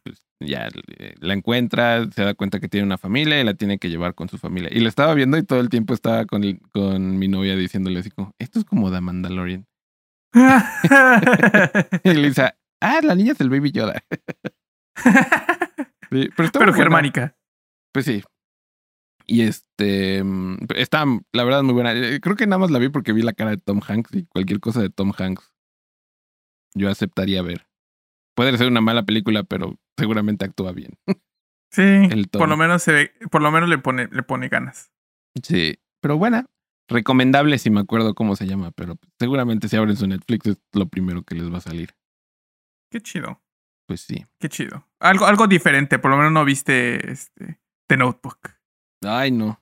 Pues 0.04 0.26
ya 0.40 0.70
la 1.20 1.34
encuentra, 1.34 2.10
se 2.12 2.24
da 2.24 2.34
cuenta 2.34 2.60
que 2.60 2.68
tiene 2.68 2.86
una 2.86 2.98
familia 2.98 3.40
y 3.40 3.44
la 3.44 3.54
tiene 3.54 3.80
que 3.80 3.90
llevar 3.90 4.16
con 4.16 4.30
su 4.30 4.38
familia. 4.38 4.70
Y 4.72 4.80
la 4.80 4.90
estaba 4.90 5.14
viendo 5.14 5.38
y 5.38 5.44
todo 5.44 5.60
el 5.60 5.70
tiempo 5.70 5.94
estaba 5.94 6.26
con, 6.26 6.44
con 6.72 7.18
mi 7.18 7.28
novia 7.28 7.56
diciéndole 7.56 8.00
así 8.00 8.10
como, 8.12 8.34
esto 8.40 8.60
es 8.60 8.66
como 8.66 8.92
The 8.92 9.02
Mandalorian. 9.02 9.66
y 12.04 12.14
le 12.14 12.28
dice, 12.28 12.54
ah, 12.82 13.00
la 13.04 13.16
niña 13.16 13.34
es 13.34 13.42
el 13.42 13.50
Baby 13.50 13.72
Yoda. 13.72 14.04
pero, 16.10 16.74
germánica. 16.74 17.36
Pues 17.92 18.06
sí. 18.06 18.24
Y 19.26 19.42
este, 19.42 20.24
está, 20.76 21.06
la 21.32 21.44
verdad, 21.44 21.64
muy 21.64 21.74
buena. 21.74 21.94
Eh, 21.94 22.20
creo 22.22 22.36
que 22.36 22.48
nada 22.48 22.60
más 22.60 22.72
la 22.72 22.80
vi 22.80 22.90
porque 22.90 23.14
vi 23.14 23.22
la 23.22 23.34
cara 23.34 23.52
de 23.52 23.58
Tom 23.58 23.82
Hanks 23.86 24.14
y 24.16 24.26
cualquier 24.26 24.60
cosa 24.60 24.82
de 24.82 24.90
Tom 24.90 25.14
Hanks 25.18 25.54
yo 26.76 26.90
aceptaría 26.90 27.42
ver. 27.42 27.68
Puede 28.36 28.58
ser 28.58 28.68
una 28.68 28.82
mala 28.82 29.04
película, 29.04 29.44
pero 29.44 29.80
seguramente 29.98 30.46
actúa 30.46 30.72
bien. 30.72 30.98
Sí, 31.72 31.84
por 32.32 32.50
lo 32.50 32.58
menos 32.58 32.84
se 32.84 32.92
ve, 32.92 33.12
por 33.32 33.42
lo 33.42 33.52
menos 33.52 33.70
le 33.70 33.78
pone, 33.78 34.08
le 34.12 34.24
pone 34.24 34.50
ganas. 34.50 34.92
Sí, 35.42 35.80
pero 36.02 36.18
buena. 36.18 36.48
Recomendable 36.90 37.58
si 37.60 37.70
me 37.70 37.80
acuerdo 37.80 38.14
cómo 38.14 38.36
se 38.36 38.46
llama, 38.46 38.72
pero 38.72 38.98
seguramente 39.18 39.70
si 39.70 39.78
abren 39.78 39.96
su 39.96 40.08
Netflix 40.08 40.48
es 40.48 40.62
lo 40.74 40.88
primero 40.88 41.24
que 41.24 41.36
les 41.36 41.52
va 41.52 41.58
a 41.58 41.62
salir. 41.62 41.96
Qué 42.92 43.00
chido. 43.00 43.42
Pues 43.88 44.02
sí. 44.02 44.26
Qué 44.40 44.50
chido. 44.50 44.88
Algo, 45.00 45.26
algo 45.26 45.48
diferente, 45.48 46.00
por 46.00 46.12
lo 46.12 46.18
menos 46.18 46.32
no 46.32 46.44
viste 46.46 47.12
este 47.12 47.60
The 47.88 47.98
Notebook. 47.98 48.52
Ay, 49.06 49.32
no. 49.32 49.60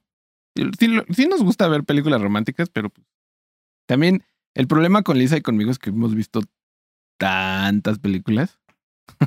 Sí, 0.55 0.87
sí 1.09 1.27
nos 1.27 1.43
gusta 1.43 1.67
ver 1.67 1.83
películas 1.83 2.21
románticas, 2.21 2.69
pero 2.69 2.89
pues, 2.89 3.07
también 3.87 4.23
el 4.53 4.67
problema 4.67 5.01
con 5.03 5.17
Lisa 5.17 5.37
y 5.37 5.41
conmigo 5.41 5.71
es 5.71 5.79
que 5.79 5.89
hemos 5.91 6.13
visto 6.13 6.41
tantas 7.17 7.99
películas. 7.99 8.59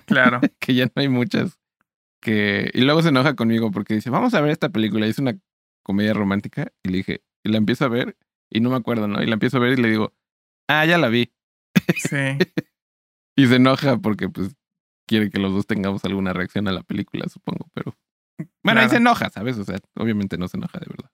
Claro. 0.07 0.41
que 0.59 0.75
ya 0.75 0.87
no 0.87 0.93
hay 0.97 1.09
muchas. 1.09 1.59
Que... 2.21 2.71
Y 2.75 2.83
luego 2.83 3.03
se 3.03 3.09
enoja 3.09 3.35
conmigo 3.37 3.71
porque 3.71 3.95
dice, 3.95 4.11
vamos 4.11 4.35
a 4.35 4.41
ver 4.41 4.51
esta 4.51 4.69
película. 4.69 5.07
Y 5.07 5.11
es 5.11 5.19
una 5.19 5.39
comedia 5.83 6.13
romántica. 6.13 6.73
Y 6.83 6.91
le 6.91 6.97
dije, 6.99 7.23
y 7.43 7.51
la 7.51 7.59
empiezo 7.59 7.85
a 7.85 7.89
ver 7.89 8.17
y 8.51 8.61
no 8.61 8.71
me 8.71 8.77
acuerdo, 8.77 9.09
¿no? 9.09 9.23
Y 9.23 9.27
la 9.27 9.35
empiezo 9.35 9.57
a 9.57 9.61
ver 9.61 9.79
y 9.79 9.83
le 9.83 9.89
digo, 9.89 10.15
ah, 10.69 10.85
ya 10.87 10.99
la 10.99 11.09
vi. 11.09 11.33
Sí. 11.97 12.17
y 13.37 13.47
se 13.47 13.57
enoja 13.57 13.99
porque 13.99 14.29
pues 14.29 14.57
quiere 15.07 15.31
que 15.31 15.39
los 15.39 15.53
dos 15.53 15.67
tengamos 15.67 16.05
alguna 16.05 16.33
reacción 16.33 16.69
a 16.69 16.73
la 16.73 16.83
película, 16.83 17.29
supongo, 17.29 17.69
pero... 17.75 17.97
Bueno, 18.63 18.81
ahí 18.81 18.89
se 18.89 18.97
enoja, 18.97 19.31
¿sabes? 19.31 19.59
O 19.59 19.65
sea, 19.65 19.79
obviamente 19.97 20.39
no 20.39 20.49
se 20.49 20.57
enoja 20.57 20.79
de 20.79 20.87
verdad. 20.89 21.11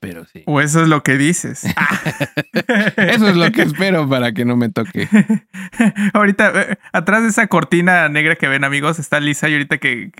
Pero 0.00 0.24
sí. 0.24 0.42
O 0.46 0.60
eso 0.60 0.82
es 0.82 0.88
lo 0.88 1.02
que 1.02 1.16
dices. 1.16 1.64
eso 2.96 3.28
es 3.28 3.36
lo 3.36 3.50
que 3.52 3.62
espero 3.62 4.08
para 4.08 4.32
que 4.32 4.44
no 4.44 4.56
me 4.56 4.68
toque. 4.68 5.08
ahorita, 6.12 6.62
eh, 6.62 6.78
atrás 6.92 7.22
de 7.22 7.28
esa 7.28 7.46
cortina 7.46 8.08
negra 8.08 8.36
que 8.36 8.48
ven, 8.48 8.64
amigos, 8.64 8.98
está 8.98 9.20
Lisa 9.20 9.48
y 9.48 9.52
ahorita 9.54 9.78
que, 9.78 10.10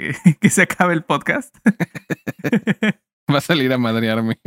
que, 0.40 0.50
se 0.50 0.62
acabe 0.62 0.94
el 0.94 1.02
podcast. 1.02 1.54
Va 3.30 3.38
a 3.38 3.40
salir 3.40 3.72
a 3.72 3.78
madrearme. 3.78 4.38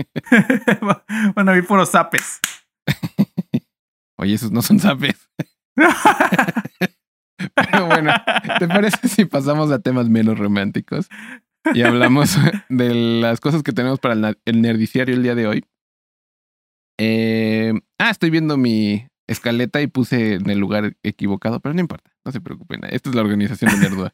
Van 1.35 1.49
a 1.49 1.57
ir 1.57 1.67
puros 1.67 1.91
zapes. 1.91 2.39
Oye, 4.17 4.35
esos 4.35 4.51
no 4.51 4.61
son 4.61 4.79
zapes. 4.79 5.29
Pero 7.55 7.85
bueno, 7.87 8.11
¿te 8.59 8.67
parece 8.67 9.07
si 9.07 9.25
pasamos 9.25 9.71
a 9.71 9.79
temas 9.79 10.09
menos 10.09 10.37
románticos? 10.37 11.07
Y 11.73 11.81
hablamos 11.81 12.37
de 12.69 12.93
las 12.93 13.39
cosas 13.39 13.63
que 13.63 13.73
tenemos 13.73 13.99
para 13.99 14.35
el 14.45 14.61
nerdiciario 14.61 15.15
el 15.15 15.23
día 15.23 15.35
de 15.35 15.47
hoy. 15.47 15.65
Eh, 16.99 17.73
ah, 17.97 18.09
estoy 18.09 18.29
viendo 18.29 18.57
mi 18.57 19.07
escaleta 19.27 19.81
y 19.81 19.87
puse 19.87 20.35
en 20.35 20.49
el 20.49 20.59
lugar 20.59 20.97
equivocado, 21.03 21.59
pero 21.59 21.73
no 21.73 21.81
importa, 21.81 22.11
no 22.25 22.31
se 22.31 22.41
preocupen. 22.41 22.81
Esta 22.89 23.09
es 23.09 23.15
la 23.15 23.21
organización 23.21 23.71
de 23.71 23.89
Nerdua. 23.89 24.13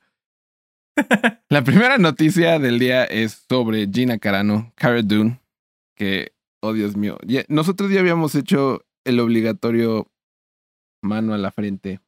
La 1.50 1.63
primera 1.63 1.98
noticia 1.98 2.58
del 2.58 2.79
día 2.79 3.03
es 3.03 3.46
sobre 3.50 3.88
Gina 3.88 4.17
Carano, 4.17 4.72
Cara 4.75 5.01
Dune, 5.01 5.41
que, 5.96 6.34
oh 6.62 6.74
Dios 6.74 6.96
mío, 6.96 7.17
nosotros 7.50 7.91
ya 7.91 8.00
habíamos 8.00 8.34
hecho 8.36 8.86
el 9.03 9.20
obligatorio 9.20 10.10
mano 11.03 11.34
a 11.34 11.38
la 11.38 11.51
frente 11.51 12.00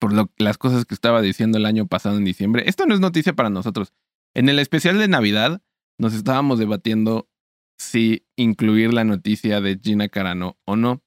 por 0.00 0.12
lo, 0.12 0.32
las 0.38 0.58
cosas 0.58 0.84
que 0.84 0.94
estaba 0.94 1.22
diciendo 1.22 1.58
el 1.58 1.66
año 1.66 1.86
pasado 1.86 2.16
en 2.16 2.24
diciembre. 2.24 2.64
Esto 2.66 2.86
no 2.86 2.94
es 2.94 3.00
noticia 3.00 3.34
para 3.34 3.50
nosotros. 3.50 3.92
En 4.34 4.48
el 4.48 4.58
especial 4.58 4.98
de 4.98 5.06
Navidad 5.06 5.62
nos 5.98 6.14
estábamos 6.14 6.58
debatiendo 6.58 7.28
si 7.78 8.26
incluir 8.36 8.92
la 8.92 9.04
noticia 9.04 9.60
de 9.60 9.78
Gina 9.80 10.08
Carano 10.08 10.58
o 10.64 10.74
no. 10.74 11.02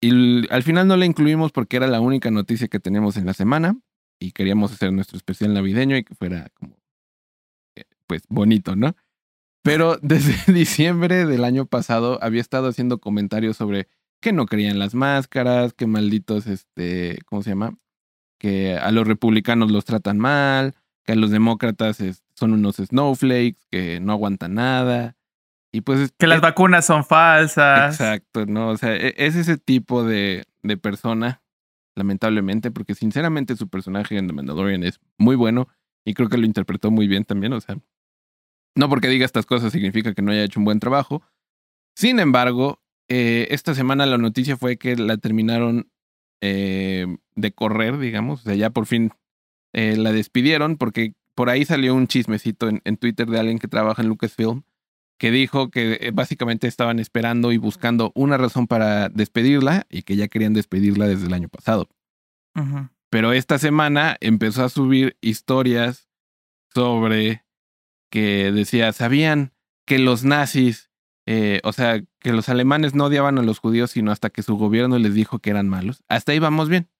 Y 0.00 0.50
al 0.50 0.62
final 0.62 0.88
no 0.88 0.96
la 0.96 1.04
incluimos 1.04 1.52
porque 1.52 1.76
era 1.76 1.86
la 1.86 2.00
única 2.00 2.30
noticia 2.30 2.68
que 2.68 2.80
teníamos 2.80 3.18
en 3.18 3.26
la 3.26 3.34
semana 3.34 3.78
y 4.18 4.32
queríamos 4.32 4.72
hacer 4.72 4.92
nuestro 4.92 5.18
especial 5.18 5.52
navideño 5.52 5.96
y 5.96 6.04
que 6.04 6.14
fuera 6.14 6.48
como, 6.54 6.78
eh, 7.76 7.84
pues, 8.06 8.22
bonito, 8.28 8.74
¿no? 8.74 8.96
Pero 9.62 9.98
desde 10.02 10.52
diciembre 10.52 11.26
del 11.26 11.44
año 11.44 11.66
pasado 11.66 12.18
había 12.22 12.40
estado 12.40 12.68
haciendo 12.68 13.00
comentarios 13.00 13.56
sobre 13.56 13.88
que 14.24 14.32
no 14.32 14.46
creían 14.46 14.78
las 14.78 14.94
máscaras, 14.94 15.74
que 15.74 15.86
malditos, 15.86 16.46
este, 16.46 17.18
¿cómo 17.26 17.42
se 17.42 17.50
llama? 17.50 17.76
Que 18.38 18.74
a 18.78 18.90
los 18.90 19.06
republicanos 19.06 19.70
los 19.70 19.84
tratan 19.84 20.18
mal, 20.18 20.74
que 21.04 21.12
a 21.12 21.14
los 21.14 21.30
demócratas 21.30 21.98
son 22.34 22.54
unos 22.54 22.76
snowflakes, 22.76 23.60
que 23.70 24.00
no 24.00 24.12
aguantan 24.12 24.54
nada. 24.54 25.14
Y 25.72 25.82
pues... 25.82 26.14
Que 26.18 26.26
las 26.26 26.40
vacunas 26.40 26.86
son 26.86 27.04
falsas. 27.04 28.00
Exacto, 28.00 28.46
¿no? 28.46 28.70
O 28.70 28.78
sea, 28.78 28.96
e, 28.96 29.14
es 29.18 29.36
ese 29.36 29.58
tipo 29.58 30.04
de, 30.04 30.44
de 30.62 30.78
persona, 30.78 31.42
lamentablemente, 31.94 32.70
porque 32.70 32.94
sinceramente 32.94 33.56
su 33.56 33.68
personaje 33.68 34.16
en 34.16 34.26
The 34.26 34.32
Mandalorian 34.32 34.84
es 34.84 35.00
muy 35.18 35.36
bueno 35.36 35.68
y 36.02 36.14
creo 36.14 36.30
que 36.30 36.38
lo 36.38 36.46
interpretó 36.46 36.90
muy 36.90 37.08
bien 37.08 37.24
también, 37.24 37.52
o 37.52 37.60
sea, 37.60 37.76
no 38.74 38.88
porque 38.88 39.08
diga 39.08 39.26
estas 39.26 39.44
cosas 39.44 39.70
significa 39.70 40.14
que 40.14 40.22
no 40.22 40.32
haya 40.32 40.44
hecho 40.44 40.60
un 40.60 40.64
buen 40.64 40.80
trabajo. 40.80 41.22
Sin 41.94 42.20
embargo, 42.20 42.80
eh, 43.08 43.48
esta 43.50 43.74
semana 43.74 44.06
la 44.06 44.18
noticia 44.18 44.56
fue 44.56 44.76
que 44.76 44.96
la 44.96 45.16
terminaron 45.16 45.90
eh, 46.40 47.06
de 47.34 47.52
correr, 47.52 47.98
digamos. 47.98 48.40
O 48.40 48.44
sea, 48.44 48.54
ya 48.54 48.70
por 48.70 48.86
fin 48.86 49.12
eh, 49.72 49.96
la 49.96 50.12
despidieron 50.12 50.76
porque 50.76 51.14
por 51.34 51.50
ahí 51.50 51.64
salió 51.64 51.94
un 51.94 52.06
chismecito 52.06 52.68
en, 52.68 52.80
en, 52.84 52.96
Twitter 52.96 53.28
de 53.28 53.40
alguien 53.40 53.58
que 53.58 53.68
trabaja 53.68 54.02
en 54.02 54.08
Lucasfilm 54.08 54.62
que 55.18 55.30
dijo 55.30 55.70
que 55.70 56.10
básicamente 56.12 56.66
estaban 56.66 56.98
esperando 56.98 57.52
y 57.52 57.56
buscando 57.56 58.10
una 58.14 58.36
razón 58.36 58.66
para 58.66 59.08
despedirla 59.08 59.86
y 59.88 60.02
que 60.02 60.16
ya 60.16 60.28
querían 60.28 60.54
despedirla 60.54 61.06
desde 61.06 61.26
el 61.26 61.34
año 61.34 61.48
pasado. 61.48 61.88
Pero 63.10 63.32
esta 63.32 63.58
semana 63.58 64.16
empezó 64.20 64.64
a 64.64 64.68
subir 64.68 65.16
historias 65.20 66.08
sobre 66.74 67.44
que 68.10 68.50
decía, 68.52 68.92
¿sabían 68.92 69.52
que 69.86 69.98
los 69.98 70.24
nazis 70.24 70.90
eh, 71.26 71.60
o 71.64 71.72
sea, 71.72 72.02
que 72.20 72.32
los 72.32 72.48
alemanes 72.48 72.94
no 72.94 73.06
odiaban 73.06 73.38
a 73.38 73.42
los 73.42 73.58
judíos, 73.58 73.92
sino 73.92 74.12
hasta 74.12 74.30
que 74.30 74.42
su 74.42 74.56
gobierno 74.56 74.98
les 74.98 75.14
dijo 75.14 75.38
que 75.38 75.50
eran 75.50 75.68
malos. 75.68 76.02
Hasta 76.08 76.32
ahí 76.32 76.38
vamos 76.38 76.68
bien, 76.68 76.90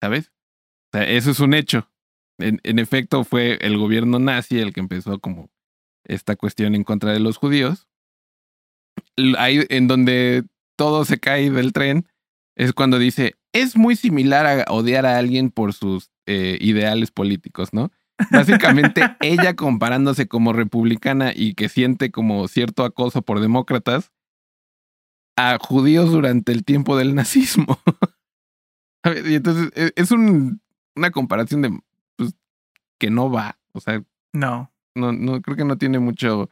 ¿sabes? 0.00 0.32
O 0.92 0.98
sea, 0.98 1.08
eso 1.08 1.30
es 1.30 1.40
un 1.40 1.54
hecho. 1.54 1.88
En, 2.38 2.78
efecto, 2.78 3.22
fue 3.24 3.58
el 3.60 3.76
gobierno 3.76 4.18
nazi 4.18 4.58
el 4.58 4.72
que 4.72 4.80
empezó 4.80 5.18
como 5.20 5.50
esta 6.04 6.36
cuestión 6.36 6.74
en 6.74 6.84
contra 6.84 7.12
de 7.12 7.20
los 7.20 7.36
judíos. 7.36 7.86
Ahí 9.36 9.64
en 9.68 9.86
donde 9.88 10.44
todo 10.76 11.04
se 11.04 11.20
cae 11.20 11.50
del 11.50 11.72
tren 11.72 12.06
es 12.56 12.72
cuando 12.72 12.98
dice, 12.98 13.36
es 13.52 13.76
muy 13.76 13.94
similar 13.94 14.46
a 14.46 14.72
odiar 14.72 15.06
a 15.06 15.18
alguien 15.18 15.50
por 15.50 15.74
sus 15.74 16.10
eh, 16.26 16.58
ideales 16.60 17.10
políticos, 17.10 17.72
¿no? 17.72 17.92
Básicamente, 18.30 19.02
ella 19.20 19.54
comparándose 19.54 20.28
como 20.28 20.52
republicana 20.52 21.32
y 21.34 21.54
que 21.54 21.68
siente 21.68 22.10
como 22.10 22.48
cierto 22.48 22.84
acoso 22.84 23.22
por 23.22 23.40
demócratas 23.40 24.12
a 25.36 25.58
judíos 25.58 26.10
durante 26.10 26.52
el 26.52 26.64
tiempo 26.64 26.96
del 26.96 27.14
nazismo. 27.14 27.78
y 29.26 29.34
entonces 29.34 29.70
e, 29.74 29.92
es 29.96 30.10
un, 30.10 30.60
una 30.94 31.10
comparación 31.10 31.62
de 31.62 31.78
pues, 32.16 32.34
que 32.98 33.10
no 33.10 33.30
va. 33.30 33.58
O 33.72 33.80
sea, 33.80 34.02
no. 34.32 34.70
No, 34.94 35.12
no 35.12 35.40
creo 35.40 35.56
que 35.56 35.64
no 35.64 35.78
tiene 35.78 35.98
mucho 35.98 36.50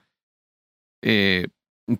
eh, 1.03 1.49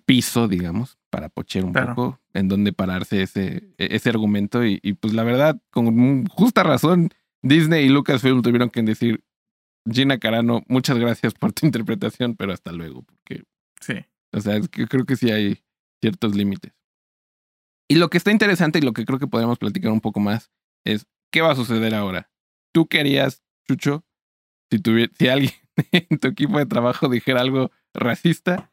piso, 0.05 0.47
digamos, 0.47 0.97
para 1.09 1.29
pochear 1.29 1.65
un 1.65 1.73
poco 1.73 2.19
en 2.33 2.47
donde 2.47 2.73
pararse 2.73 3.21
ese, 3.21 3.73
e, 3.77 3.95
ese 3.95 4.09
argumento. 4.09 4.65
Y, 4.65 4.79
y 4.81 4.93
pues 4.93 5.13
la 5.13 5.23
verdad, 5.23 5.59
con 5.69 6.25
justa 6.27 6.63
razón, 6.63 7.09
Disney 7.41 7.85
y 7.85 7.89
Lucasfilm 7.89 8.41
tuvieron 8.41 8.69
que 8.69 8.81
decir, 8.81 9.23
Gina 9.91 10.17
Carano, 10.17 10.63
muchas 10.67 10.97
gracias 10.97 11.33
por 11.33 11.53
tu 11.53 11.65
interpretación, 11.65 12.35
pero 12.35 12.53
hasta 12.53 12.71
luego, 12.71 13.03
porque. 13.03 13.43
Sí. 13.81 14.05
O 14.31 14.41
sea, 14.41 14.57
es 14.57 14.69
que 14.69 14.87
creo 14.87 15.05
que 15.05 15.15
sí 15.15 15.31
hay 15.31 15.63
ciertos 16.01 16.35
límites. 16.35 16.73
Y 17.87 17.95
lo 17.95 18.09
que 18.09 18.17
está 18.17 18.31
interesante 18.31 18.79
y 18.79 18.81
lo 18.81 18.93
que 18.93 19.05
creo 19.05 19.17
que 19.17 19.27
podríamos 19.27 19.57
platicar 19.57 19.91
un 19.91 20.01
poco 20.01 20.19
más 20.19 20.51
es 20.85 21.07
qué 21.31 21.41
va 21.41 21.51
a 21.51 21.55
suceder 21.55 21.95
ahora. 21.95 22.29
¿Tú 22.71 22.87
querías, 22.87 23.43
Chucho, 23.67 24.05
si, 24.71 24.79
si 25.17 25.27
alguien 25.27 25.53
en 25.91 26.19
tu 26.19 26.27
equipo 26.27 26.59
de 26.59 26.67
trabajo 26.67 27.09
dijera 27.09 27.41
algo 27.41 27.71
racista 27.93 28.71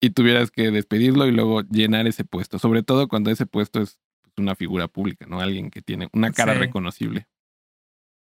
y 0.00 0.10
tuvieras 0.10 0.50
que 0.50 0.70
despedirlo 0.70 1.26
y 1.26 1.32
luego 1.32 1.60
llenar 1.62 2.06
ese 2.06 2.24
puesto? 2.24 2.58
Sobre 2.58 2.82
todo 2.82 3.06
cuando 3.06 3.30
ese 3.30 3.44
puesto 3.44 3.82
es 3.82 4.00
pues, 4.22 4.32
una 4.38 4.56
figura 4.56 4.88
pública, 4.88 5.26
¿no? 5.26 5.40
Alguien 5.40 5.70
que 5.70 5.82
tiene 5.82 6.08
una 6.12 6.32
cara 6.32 6.54
reconocible. 6.54 7.28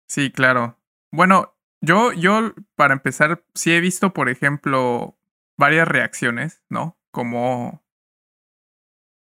Sí, 0.08 0.30
claro. 0.30 0.78
Bueno, 1.10 1.57
yo, 1.80 2.12
yo, 2.12 2.54
para 2.74 2.94
empezar, 2.94 3.44
sí 3.54 3.72
he 3.72 3.80
visto, 3.80 4.12
por 4.12 4.28
ejemplo, 4.28 5.18
varias 5.56 5.86
reacciones, 5.86 6.62
¿no? 6.68 6.98
Como 7.10 7.84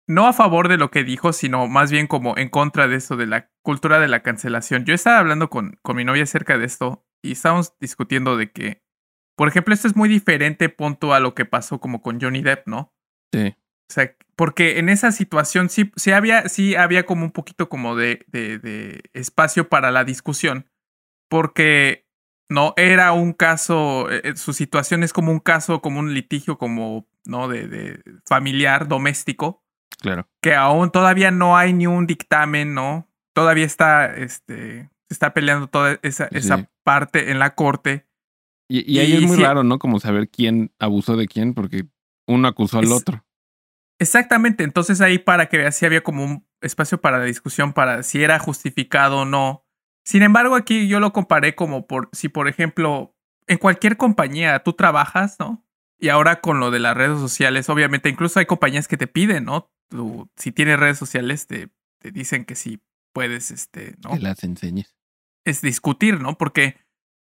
no 0.08 0.26
a 0.26 0.32
favor 0.32 0.68
de 0.68 0.76
lo 0.76 0.90
que 0.90 1.04
dijo, 1.04 1.32
sino 1.32 1.68
más 1.68 1.90
bien 1.90 2.06
como 2.06 2.36
en 2.36 2.48
contra 2.48 2.88
de 2.88 2.96
eso, 2.96 3.16
de 3.16 3.26
la 3.26 3.50
cultura 3.62 3.98
de 4.00 4.08
la 4.08 4.22
cancelación. 4.22 4.84
Yo 4.84 4.94
estaba 4.94 5.18
hablando 5.18 5.48
con, 5.48 5.78
con 5.82 5.96
mi 5.96 6.04
novia 6.04 6.24
acerca 6.24 6.58
de 6.58 6.66
esto 6.66 7.06
y 7.22 7.32
estábamos 7.32 7.74
discutiendo 7.78 8.36
de 8.36 8.50
que, 8.50 8.82
por 9.36 9.48
ejemplo, 9.48 9.72
esto 9.72 9.88
es 9.88 9.96
muy 9.96 10.08
diferente 10.08 10.68
punto 10.68 11.14
a 11.14 11.20
lo 11.20 11.34
que 11.34 11.44
pasó 11.44 11.80
como 11.80 12.02
con 12.02 12.20
Johnny 12.20 12.42
Depp, 12.42 12.66
¿no? 12.66 12.92
Sí. 13.32 13.54
O 13.90 13.94
sea, 13.94 14.14
porque 14.36 14.78
en 14.78 14.88
esa 14.88 15.12
situación 15.12 15.68
sí, 15.68 15.92
sí, 15.96 16.12
había, 16.12 16.48
sí 16.48 16.74
había 16.74 17.04
como 17.04 17.24
un 17.24 17.30
poquito 17.30 17.68
como 17.68 17.94
de, 17.94 18.24
de, 18.28 18.58
de 18.58 19.02
espacio 19.12 19.68
para 19.68 19.90
la 19.90 20.04
discusión, 20.04 20.68
porque 21.28 22.06
no 22.52 22.74
era 22.76 23.12
un 23.12 23.32
caso, 23.32 24.10
eh, 24.10 24.20
eh, 24.24 24.36
su 24.36 24.52
situación 24.52 25.02
es 25.02 25.12
como 25.12 25.32
un 25.32 25.40
caso, 25.40 25.80
como 25.80 25.98
un 26.00 26.14
litigio, 26.14 26.58
como, 26.58 27.06
¿no? 27.24 27.48
De, 27.48 27.66
de, 27.66 28.02
familiar, 28.26 28.88
doméstico. 28.88 29.64
Claro. 30.00 30.28
Que 30.40 30.54
aún 30.54 30.90
todavía 30.90 31.30
no 31.30 31.56
hay 31.56 31.72
ni 31.72 31.86
un 31.86 32.06
dictamen, 32.06 32.74
¿no? 32.74 33.08
Todavía 33.34 33.64
está, 33.64 34.14
este, 34.14 34.90
está 35.08 35.32
peleando 35.34 35.68
toda 35.68 35.98
esa, 36.02 36.28
esa 36.32 36.70
parte 36.82 37.30
en 37.30 37.38
la 37.38 37.54
corte. 37.54 38.06
Y, 38.68 38.98
ahí 38.98 39.12
es 39.12 39.22
muy 39.22 39.36
raro, 39.36 39.64
¿no? 39.64 39.78
Como 39.78 40.00
saber 40.00 40.28
quién 40.28 40.72
abusó 40.78 41.16
de 41.16 41.28
quién, 41.28 41.52
porque 41.54 41.86
uno 42.26 42.48
acusó 42.48 42.78
al 42.78 42.90
otro. 42.92 43.24
Exactamente, 43.98 44.64
entonces 44.64 45.00
ahí 45.00 45.18
para 45.18 45.46
que 45.46 45.58
veas 45.58 45.76
si 45.76 45.86
había 45.86 46.02
como 46.02 46.24
un 46.24 46.46
espacio 46.60 47.00
para 47.00 47.18
la 47.18 47.24
discusión 47.24 47.72
para 47.72 48.02
si 48.02 48.22
era 48.22 48.38
justificado 48.38 49.20
o 49.20 49.24
no. 49.24 49.61
Sin 50.04 50.22
embargo, 50.22 50.54
aquí 50.54 50.88
yo 50.88 51.00
lo 51.00 51.12
comparé 51.12 51.54
como 51.54 51.86
por 51.86 52.08
si, 52.12 52.28
por 52.28 52.48
ejemplo, 52.48 53.14
en 53.46 53.58
cualquier 53.58 53.96
compañía 53.96 54.62
tú 54.62 54.72
trabajas, 54.72 55.36
¿no? 55.38 55.64
Y 55.98 56.08
ahora 56.08 56.40
con 56.40 56.58
lo 56.58 56.70
de 56.70 56.80
las 56.80 56.96
redes 56.96 57.18
sociales, 57.18 57.68
obviamente, 57.68 58.08
incluso 58.08 58.40
hay 58.40 58.46
compañías 58.46 58.88
que 58.88 58.96
te 58.96 59.06
piden, 59.06 59.44
¿no? 59.44 59.70
Tú, 59.88 60.28
si 60.36 60.50
tienes 60.50 60.78
redes 60.80 60.98
sociales, 60.98 61.46
te, 61.46 61.68
te 62.00 62.10
dicen 62.10 62.44
que 62.44 62.56
sí 62.56 62.82
puedes, 63.12 63.50
este, 63.50 63.94
¿no? 64.02 64.14
Que 64.14 64.20
las 64.20 64.42
enseñes. 64.42 64.96
Es 65.44 65.60
discutir, 65.60 66.20
¿no? 66.20 66.36
Porque 66.36 66.76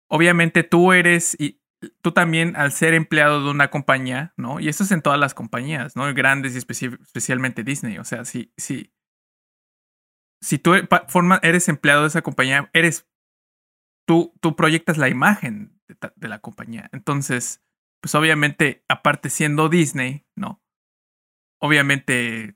obviamente 0.07 0.63
tú 0.63 0.93
eres, 0.93 1.35
y 1.39 1.61
tú 2.01 2.11
también 2.11 2.55
al 2.55 2.71
ser 2.71 2.93
empleado 2.93 3.43
de 3.43 3.51
una 3.51 3.69
compañía, 3.69 4.33
¿no? 4.37 4.59
Y 4.59 4.69
eso 4.69 4.83
es 4.83 4.91
en 4.91 5.01
todas 5.01 5.19
las 5.19 5.33
compañías, 5.33 5.95
¿no? 5.95 6.13
Grandes 6.13 6.55
y 6.55 6.57
especialmente 6.57 7.63
Disney. 7.63 7.97
O 7.97 8.05
sea, 8.05 8.25
si, 8.25 8.53
si, 8.57 8.93
si 10.41 10.57
tú 10.57 10.73
e, 10.73 10.87
forma, 11.07 11.39
eres 11.43 11.69
empleado 11.69 12.01
de 12.01 12.07
esa 12.07 12.21
compañía, 12.21 12.69
eres, 12.73 13.07
tú, 14.07 14.33
tú 14.41 14.55
proyectas 14.55 14.97
la 14.97 15.09
imagen 15.09 15.79
de, 15.87 15.97
de 16.15 16.27
la 16.27 16.39
compañía. 16.39 16.89
Entonces, 16.93 17.63
pues 18.01 18.15
obviamente, 18.15 18.83
aparte 18.87 19.29
siendo 19.29 19.69
Disney, 19.69 20.25
¿no? 20.35 20.61
Obviamente, 21.61 22.55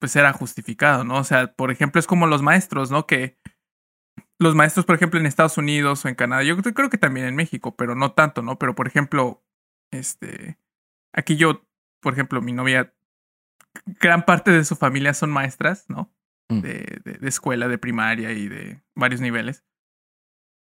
pues 0.00 0.16
era 0.16 0.32
justificado, 0.32 1.04
¿no? 1.04 1.18
O 1.18 1.24
sea, 1.24 1.52
por 1.54 1.70
ejemplo, 1.70 1.98
es 1.98 2.06
como 2.06 2.26
los 2.26 2.42
maestros, 2.42 2.90
¿no? 2.90 3.06
Que 3.06 3.38
los 4.38 4.54
maestros, 4.54 4.84
por 4.84 4.96
ejemplo, 4.96 5.18
en 5.18 5.26
Estados 5.26 5.58
Unidos 5.58 6.04
o 6.04 6.08
en 6.08 6.14
Canadá, 6.14 6.42
yo 6.42 6.56
creo 6.56 6.90
que 6.90 6.98
también 6.98 7.26
en 7.26 7.36
México, 7.36 7.76
pero 7.76 7.94
no 7.94 8.12
tanto, 8.12 8.42
¿no? 8.42 8.58
Pero, 8.58 8.74
por 8.74 8.88
ejemplo, 8.88 9.44
este, 9.92 10.58
aquí 11.12 11.36
yo, 11.36 11.64
por 12.00 12.12
ejemplo, 12.12 12.40
mi 12.42 12.52
novia, 12.52 12.94
gran 13.86 14.24
parte 14.24 14.50
de 14.50 14.64
su 14.64 14.76
familia 14.76 15.14
son 15.14 15.30
maestras, 15.30 15.88
¿no? 15.88 16.12
Mm. 16.52 16.60
De, 16.62 17.00
de, 17.04 17.12
de 17.14 17.28
escuela, 17.28 17.68
de 17.68 17.78
primaria 17.78 18.32
y 18.32 18.48
de 18.48 18.82
varios 18.94 19.20
niveles 19.20 19.64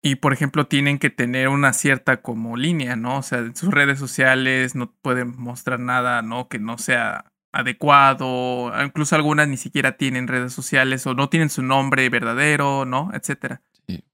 y 0.06 0.14
por 0.14 0.32
ejemplo 0.32 0.68
tienen 0.68 1.00
que 1.00 1.10
tener 1.10 1.48
una 1.48 1.72
cierta 1.72 2.22
como 2.22 2.56
línea, 2.56 2.94
¿no? 2.94 3.18
O 3.18 3.22
sea, 3.22 3.38
en 3.38 3.56
sus 3.56 3.72
redes 3.72 3.98
sociales 3.98 4.76
no 4.76 4.92
pueden 5.02 5.34
mostrar 5.36 5.80
nada, 5.80 6.22
¿no? 6.22 6.48
Que 6.48 6.60
no 6.60 6.78
sea 6.78 7.32
adecuado, 7.52 8.72
incluso 8.84 9.16
algunas 9.16 9.48
ni 9.48 9.56
siquiera 9.56 9.96
tienen 9.96 10.28
redes 10.28 10.52
sociales 10.52 11.04
o 11.08 11.14
no 11.14 11.28
tienen 11.28 11.50
su 11.50 11.62
nombre 11.62 12.08
verdadero, 12.08 12.84
¿no? 12.84 13.10
Etcétera. 13.14 13.62
Sí. 13.88 14.04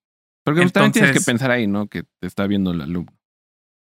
Porque 0.45 0.63
Entonces, 0.63 0.73
también 0.73 0.93
tienes 0.93 1.13
que 1.13 1.31
pensar 1.31 1.51
ahí, 1.51 1.67
¿no? 1.67 1.89
Que 1.89 2.05
te 2.21 2.27
está 2.27 2.47
viendo 2.47 2.71
el 2.71 2.81
alumno. 2.81 3.13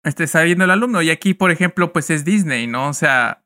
Este 0.04 0.24
está 0.24 0.42
viendo 0.42 0.64
el 0.64 0.72
alumno 0.72 1.04
y 1.04 1.12
aquí, 1.12 1.36
por 1.36 1.52
ejemplo, 1.52 1.94
pues 1.94 2.10
es 2.10 2.26
Disney, 2.26 2.66
¿no? 2.66 2.88
O 2.88 2.94
sea, 2.94 3.41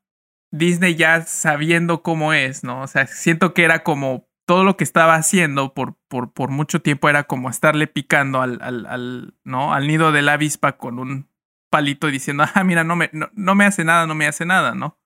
Disney 0.57 0.95
ya 0.95 1.21
sabiendo 1.21 2.01
cómo 2.01 2.33
es, 2.33 2.63
¿no? 2.63 2.81
O 2.81 2.87
sea, 2.87 3.07
siento 3.07 3.53
que 3.53 3.63
era 3.63 3.83
como 3.83 4.27
todo 4.45 4.63
lo 4.63 4.77
que 4.77 4.83
estaba 4.83 5.15
haciendo 5.15 5.73
por, 5.73 5.97
por, 6.07 6.33
por 6.33 6.51
mucho 6.51 6.81
tiempo 6.81 7.09
era 7.09 7.23
como 7.25 7.49
estarle 7.49 7.87
picando 7.87 8.41
al, 8.41 8.59
al, 8.61 8.85
al, 8.85 9.33
¿no? 9.43 9.73
al 9.73 9.87
nido 9.87 10.11
de 10.11 10.21
la 10.21 10.33
avispa 10.33 10.77
con 10.77 10.99
un 10.99 11.29
palito 11.71 12.07
diciendo, 12.07 12.45
ah, 12.53 12.63
mira, 12.63 12.83
no 12.83 12.95
me, 12.95 13.09
no, 13.11 13.29
no 13.33 13.55
me 13.55 13.65
hace 13.65 13.83
nada, 13.83 14.05
no 14.05 14.15
me 14.15 14.27
hace 14.27 14.45
nada, 14.45 14.75
¿no? 14.75 14.99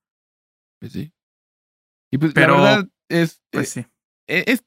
Pues 0.80 0.92
sí. 0.94 1.14
Y 2.12 2.18
pues 2.18 2.34
pero, 2.34 2.58
la 2.58 2.64
verdad 2.64 2.90
es. 3.10 3.42
Pues 3.52 3.70
sí. 3.70 3.86
Es, 4.28 4.44
es, 4.48 4.66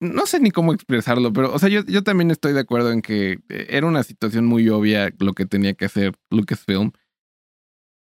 no 0.00 0.26
sé 0.26 0.40
ni 0.40 0.50
cómo 0.50 0.72
expresarlo, 0.72 1.32
pero, 1.32 1.52
o 1.52 1.58
sea, 1.58 1.68
yo, 1.68 1.84
yo 1.86 2.02
también 2.02 2.30
estoy 2.30 2.52
de 2.52 2.60
acuerdo 2.60 2.92
en 2.92 3.02
que 3.02 3.40
eh, 3.48 3.66
era 3.70 3.86
una 3.86 4.02
situación 4.02 4.46
muy 4.46 4.68
obvia 4.68 5.10
lo 5.18 5.32
que 5.32 5.46
tenía 5.46 5.74
que 5.74 5.86
hacer 5.86 6.14
Lucasfilm. 6.30 6.92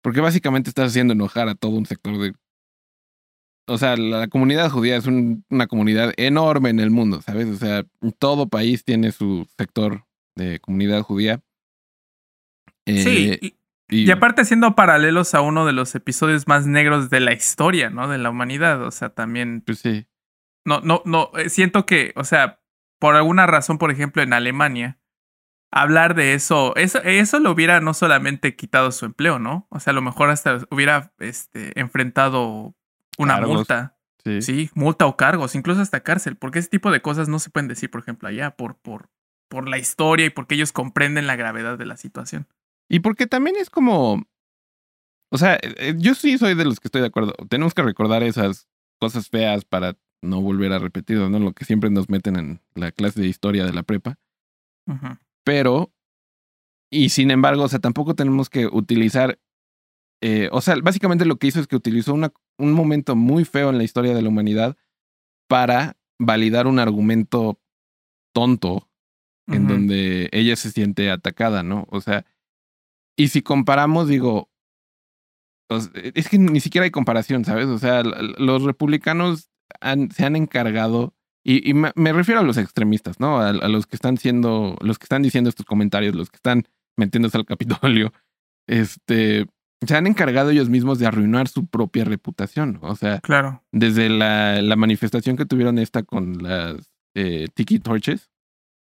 Porque 0.05 0.21
básicamente 0.21 0.69
estás 0.69 0.91
haciendo 0.91 1.15
enojar 1.15 1.49
a 1.49 1.55
todo 1.55 1.73
un 1.73 1.87
sector 1.87 2.19
de 2.19 2.35
o 3.67 3.79
sea, 3.79 3.97
la 3.97 4.29
comunidad 4.29 4.71
judía 4.71 4.97
es 4.97 5.07
un, 5.07 5.45
una 5.49 5.67
comunidad 5.67 6.13
enorme 6.17 6.69
en 6.69 6.81
el 6.81 6.91
mundo, 6.91 7.23
¿sabes? 7.23 7.49
O 7.49 7.57
sea, 7.57 7.85
todo 8.19 8.49
país 8.49 8.85
tiene 8.85 9.11
su 9.11 9.47
sector 9.57 10.05
de 10.37 10.61
comunidad 10.61 11.01
judía. 11.03 11.41
Eh, 12.85 13.03
sí, 13.03 13.39
y, 13.41 13.57
y, 13.89 14.05
y, 14.05 14.11
aparte 14.11 14.43
haciendo 14.43 14.75
paralelos 14.75 15.35
a 15.35 15.41
uno 15.41 15.65
de 15.65 15.73
los 15.73 15.95
episodios 15.95 16.47
más 16.47 16.67
negros 16.67 17.09
de 17.09 17.21
la 17.21 17.33
historia, 17.33 17.89
¿no? 17.89 18.07
De 18.09 18.19
la 18.19 18.29
humanidad, 18.31 18.83
o 18.83 18.91
sea, 18.91 19.09
también... 19.09 19.63
Pues 19.65 19.79
sí. 19.79 20.07
No, 20.67 20.81
no, 20.81 21.03
no, 21.07 21.31
eh, 21.39 21.49
siento 21.49 21.87
que, 21.87 22.13
o 22.17 22.25
sea, 22.25 22.61
por 22.99 23.17
alguna 23.17 23.47
razón, 23.47 23.79
por 23.79 23.91
ejemplo, 23.91 24.23
en 24.23 24.35
Alemania, 24.35 24.99
hablar 25.75 26.15
de 26.15 26.35
eso, 26.35 26.75
eso, 26.77 27.03
eso 27.03 27.41
lo 27.41 27.51
hubiera 27.51 27.81
no 27.81 27.95
solamente 27.95 28.55
quitado 28.55 28.93
su 28.93 29.07
empleo, 29.07 29.41
¿no? 29.41 29.67
O 29.71 29.81
sea, 29.81 29.91
a 29.91 29.95
lo 29.95 30.03
mejor 30.03 30.31
hasta 30.31 30.61
hubiera 30.71 31.13
este, 31.19 31.79
enfrentado 31.79 32.77
una 33.19 33.35
cargos. 33.35 33.57
multa. 33.57 33.99
Sí. 34.25 34.41
sí. 34.41 34.71
multa 34.75 35.05
o 35.05 35.17
cargos, 35.19 35.55
incluso 35.55 35.83
hasta 35.83 36.01
cárcel, 36.01 36.37
porque 36.37 36.59
ese 36.61 36.71
tipo 36.71 36.91
de 36.91 37.03
cosas 37.03 37.29
no 37.29 37.39
se 37.39 37.51
pueden 37.51 37.69
decir, 37.69 37.91
por 37.91 38.01
ejemplo, 38.01 38.29
allá, 38.29 38.53
por, 38.53 38.77
por, 38.79 39.11
por 39.51 39.69
la 39.69 39.77
historia 39.77 40.25
y 40.27 40.31
porque 40.31 40.55
ellos 40.55 40.73
comprenden 40.73 41.27
la 41.27 41.37
gravedad 41.37 41.77
de 41.77 41.85
la 41.87 41.99
situación. 41.99 42.47
Y 42.89 43.01
porque 43.01 43.27
también 43.27 43.57
es 43.57 43.69
como. 43.69 44.25
O 45.31 45.39
sea, 45.39 45.57
eh, 45.57 45.75
eh, 45.79 45.95
yo 45.99 46.15
sí 46.15 46.39
soy 46.39 46.55
de 46.55 46.65
los 46.65 46.79
que 46.79 46.89
estoy 46.89 47.01
de 47.01 47.09
acuerdo. 47.09 47.35
Tenemos 47.49 47.75
que 47.75 47.83
recordar 47.83 48.23
esas 48.23 48.69
cosas 49.01 49.29
feas 49.29 49.65
para 49.65 49.97
no 50.23 50.41
volver 50.41 50.73
a 50.73 50.79
repetir, 50.79 51.19
¿no? 51.19 51.39
Lo 51.39 51.53
que 51.53 51.65
siempre 51.65 51.91
nos 51.91 52.09
meten 52.09 52.37
en 52.37 52.61
la 52.75 52.93
clase 52.93 53.21
de 53.21 53.27
historia 53.27 53.65
de 53.65 53.73
la 53.73 53.83
prepa. 53.83 54.17
Uh 54.87 54.95
-huh. 54.95 55.19
Pero. 55.45 55.93
Y 56.91 57.09
sin 57.09 57.31
embargo, 57.31 57.65
o 57.65 57.69
sea, 57.69 57.81
tampoco 57.81 58.15
tenemos 58.15 58.49
que 58.49 58.67
utilizar 58.67 59.39
eh, 60.27 60.49
o 60.53 60.63
sea, 60.63 60.77
básicamente 60.83 61.27
lo 61.27 61.37
que 61.37 61.49
hizo 61.49 61.61
es 61.61 61.67
que 61.67 61.77
utilizó 61.77 62.15
una, 62.15 62.33
un 62.57 62.73
momento 62.73 63.15
muy 63.15 63.45
feo 63.45 63.69
en 63.69 63.77
la 63.77 63.85
historia 63.85 64.15
de 64.15 64.23
la 64.23 64.31
humanidad 64.31 64.75
para 65.49 65.99
validar 66.19 66.67
un 66.67 66.79
argumento 66.79 67.61
tonto 68.33 68.73
uh 68.73 68.81
-huh. 69.47 69.57
en 69.57 69.69
donde 69.69 70.31
ella 70.33 70.57
se 70.57 70.71
siente 70.71 71.11
atacada, 71.11 71.63
¿no? 71.63 71.87
O 71.91 72.01
sea, 72.01 72.25
y 73.19 73.29
si 73.29 73.43
comparamos, 73.43 74.09
digo, 74.09 74.49
es 76.15 76.31
que 76.31 76.39
ni 76.39 76.61
siquiera 76.61 76.87
hay 76.87 76.91
comparación, 76.91 77.45
¿sabes? 77.45 77.67
O 77.67 77.79
sea, 77.79 78.03
los 78.03 78.63
republicanos 78.63 79.51
han, 79.81 80.11
se 80.11 80.25
han 80.25 80.37
encargado, 80.37 81.15
y, 81.45 81.71
y 81.71 81.75
me, 81.75 82.13
refiero 82.13 82.41
a 82.41 82.45
los 82.45 82.57
extremistas, 82.57 83.21
¿no? 83.21 83.39
A, 83.39 83.51
a, 83.51 83.69
los 83.69 83.87
que 83.87 83.97
están 83.97 84.17
siendo, 84.17 84.77
los 84.81 84.99
que 84.99 85.05
están 85.05 85.23
diciendo 85.23 85.51
estos 85.51 85.67
comentarios, 85.67 86.15
los 86.15 86.31
que 86.31 86.37
están 86.37 86.65
metiéndose 86.97 87.37
al 87.37 87.45
Capitolio, 87.45 88.13
este, 88.67 89.47
se 89.87 89.97
han 89.97 90.07
encargado 90.07 90.51
ellos 90.51 90.71
mismos 90.71 90.99
de 90.99 91.07
arruinar 91.07 91.49
su 91.49 91.67
propia 91.67 92.05
reputación. 92.05 92.79
O 92.83 92.97
sea, 92.97 93.21
claro. 93.21 93.63
desde 93.73 94.09
la, 94.09 94.63
la 94.63 94.77
manifestación 94.77 95.37
que 95.37 95.45
tuvieron 95.45 95.79
esta 95.79 96.03
con 96.03 96.43
las 96.43 96.91
eh, 97.15 97.49
Tiki 97.55 97.79
Torches, 97.79 98.31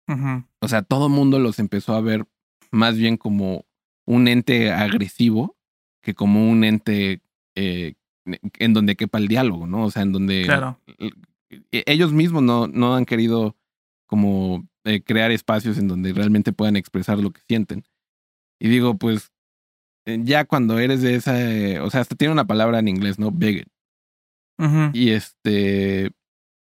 uh 0.07 0.13
-huh. 0.13 0.47
o 0.59 0.67
sea, 0.67 0.81
todo 0.81 1.09
mundo 1.09 1.39
los 1.39 1.59
empezó 1.59 1.93
a 1.93 2.01
ver 2.01 2.25
más 2.71 2.97
bien 2.97 3.17
como 3.17 3.65
un 4.05 4.27
ente 4.27 4.71
agresivo 4.71 5.57
que 6.01 6.13
como 6.15 6.49
un 6.49 6.63
ente 6.63 7.21
eh, 7.55 7.95
en 8.25 8.73
donde 8.73 8.95
quepa 8.95 9.17
el 9.17 9.27
diálogo, 9.27 9.67
¿no? 9.67 9.85
O 9.85 9.91
sea, 9.91 10.01
en 10.03 10.11
donde 10.11 10.43
claro. 10.43 10.79
Ellos 11.71 12.13
mismos 12.13 12.43
no, 12.43 12.67
no 12.67 12.95
han 12.95 13.05
querido 13.05 13.55
como 14.07 14.67
eh, 14.83 15.01
crear 15.03 15.31
espacios 15.31 15.77
en 15.77 15.87
donde 15.87 16.13
realmente 16.13 16.53
puedan 16.53 16.75
expresar 16.75 17.19
lo 17.19 17.31
que 17.31 17.41
sienten. 17.47 17.83
Y 18.59 18.69
digo, 18.69 18.97
pues 18.97 19.31
eh, 20.05 20.19
ya 20.23 20.45
cuando 20.45 20.79
eres 20.79 21.01
de 21.01 21.15
esa, 21.15 21.39
eh, 21.39 21.79
o 21.79 21.89
sea, 21.89 22.01
hasta 22.01 22.15
tiene 22.15 22.31
una 22.31 22.47
palabra 22.47 22.79
en 22.79 22.87
inglés, 22.87 23.19
¿no? 23.19 23.31
Bigot. 23.31 23.67
Uh 24.57 24.63
-huh. 24.63 24.91
Y 24.93 25.09
este, 25.11 26.11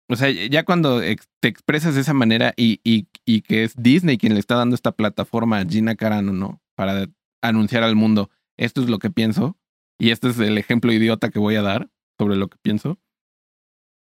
o 0.08 0.16
sea, 0.16 0.30
ya 0.30 0.64
cuando 0.64 1.02
ex 1.02 1.28
te 1.40 1.48
expresas 1.48 1.94
de 1.94 2.00
esa 2.00 2.14
manera 2.14 2.54
y, 2.56 2.80
y, 2.82 3.08
y, 3.26 3.42
que 3.42 3.64
es 3.64 3.74
Disney 3.76 4.16
quien 4.16 4.34
le 4.34 4.40
está 4.40 4.56
dando 4.56 4.74
esta 4.74 4.92
plataforma 4.92 5.58
a 5.58 5.64
Gina 5.66 5.94
Carano, 5.94 6.32
¿no? 6.32 6.62
Para 6.74 7.06
anunciar 7.42 7.82
al 7.82 7.94
mundo, 7.94 8.30
esto 8.56 8.82
es 8.82 8.88
lo 8.88 8.98
que 8.98 9.10
pienso 9.10 9.58
y 9.98 10.10
este 10.10 10.28
es 10.30 10.38
el 10.38 10.56
ejemplo 10.56 10.92
idiota 10.92 11.30
que 11.30 11.38
voy 11.38 11.56
a 11.56 11.62
dar 11.62 11.90
sobre 12.18 12.36
lo 12.36 12.48
que 12.48 12.56
pienso. 12.62 12.98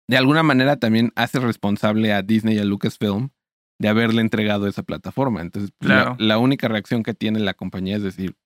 De 0.09 0.17
alguna 0.17 0.43
manera 0.43 0.77
también 0.77 1.13
hace 1.17 1.41
responsable 1.41 2.13
a 2.13 2.23
Disney 2.23 2.57
y 2.57 2.59
a 2.59 2.65
Lucasfilm 2.65 3.31
de 3.79 3.89
haberle 3.89 4.21
entregado 4.21 4.67
esa 4.67 4.83
plataforma. 4.83 5.41
Entonces, 5.41 5.73
claro. 5.79 6.17
la, 6.19 6.27
la 6.27 6.39
única 6.39 6.69
reacción 6.69 7.03
que 7.03 7.15
tiene 7.15 7.41
la 7.41 7.55
compañía 7.55 7.97
es 7.97 8.03
decir, 8.03 8.37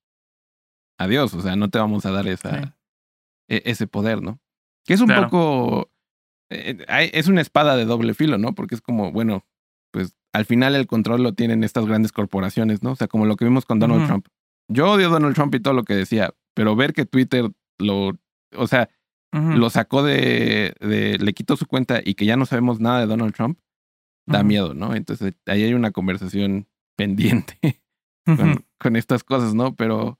adiós, 0.98 1.34
o 1.34 1.40
sea, 1.40 1.56
no 1.56 1.70
te 1.70 1.78
vamos 1.78 2.06
a 2.06 2.10
dar 2.10 2.26
esa, 2.26 2.62
sí. 2.62 2.70
e 3.48 3.62
ese 3.66 3.86
poder, 3.86 4.22
¿no? 4.22 4.40
Que 4.86 4.94
es 4.94 5.00
un 5.00 5.06
claro. 5.06 5.24
poco, 5.24 5.90
eh, 6.50 6.84
es 7.12 7.28
una 7.28 7.40
espada 7.40 7.76
de 7.76 7.84
doble 7.84 8.14
filo, 8.14 8.38
¿no? 8.38 8.54
Porque 8.54 8.74
es 8.74 8.80
como, 8.80 9.12
bueno, 9.12 9.44
pues 9.92 10.14
al 10.32 10.44
final 10.44 10.74
el 10.74 10.86
control 10.86 11.22
lo 11.22 11.34
tienen 11.34 11.64
estas 11.64 11.86
grandes 11.86 12.12
corporaciones, 12.12 12.82
¿no? 12.82 12.92
O 12.92 12.96
sea, 12.96 13.08
como 13.08 13.26
lo 13.26 13.36
que 13.36 13.44
vimos 13.44 13.64
con 13.64 13.78
Donald 13.78 14.02
uh 14.02 14.04
-huh. 14.04 14.08
Trump. 14.08 14.28
Yo 14.70 14.90
odio 14.90 15.08
a 15.08 15.10
Donald 15.10 15.34
Trump 15.34 15.54
y 15.54 15.60
todo 15.60 15.74
lo 15.74 15.84
que 15.84 15.94
decía, 15.94 16.34
pero 16.54 16.76
ver 16.76 16.92
que 16.92 17.06
Twitter 17.06 17.50
lo, 17.78 18.18
o 18.54 18.66
sea, 18.66 18.90
uh 19.32 19.38
-huh. 19.38 19.56
lo 19.56 19.70
sacó 19.70 20.02
de, 20.02 20.74
de, 20.80 21.18
le 21.18 21.32
quitó 21.32 21.56
su 21.56 21.66
cuenta 21.66 22.00
y 22.04 22.14
que 22.14 22.26
ya 22.26 22.36
no 22.36 22.46
sabemos 22.46 22.80
nada 22.80 23.00
de 23.00 23.06
Donald 23.06 23.34
Trump, 23.34 23.58
da 24.26 24.38
uh 24.38 24.42
-huh. 24.42 24.46
miedo, 24.46 24.74
¿no? 24.74 24.94
Entonces 24.94 25.34
ahí 25.46 25.62
hay 25.62 25.74
una 25.74 25.90
conversación 25.90 26.68
pendiente 26.96 27.82
con, 28.24 28.64
con 28.78 28.96
estas 28.96 29.24
cosas, 29.24 29.54
¿no? 29.54 29.74
Pero 29.74 30.18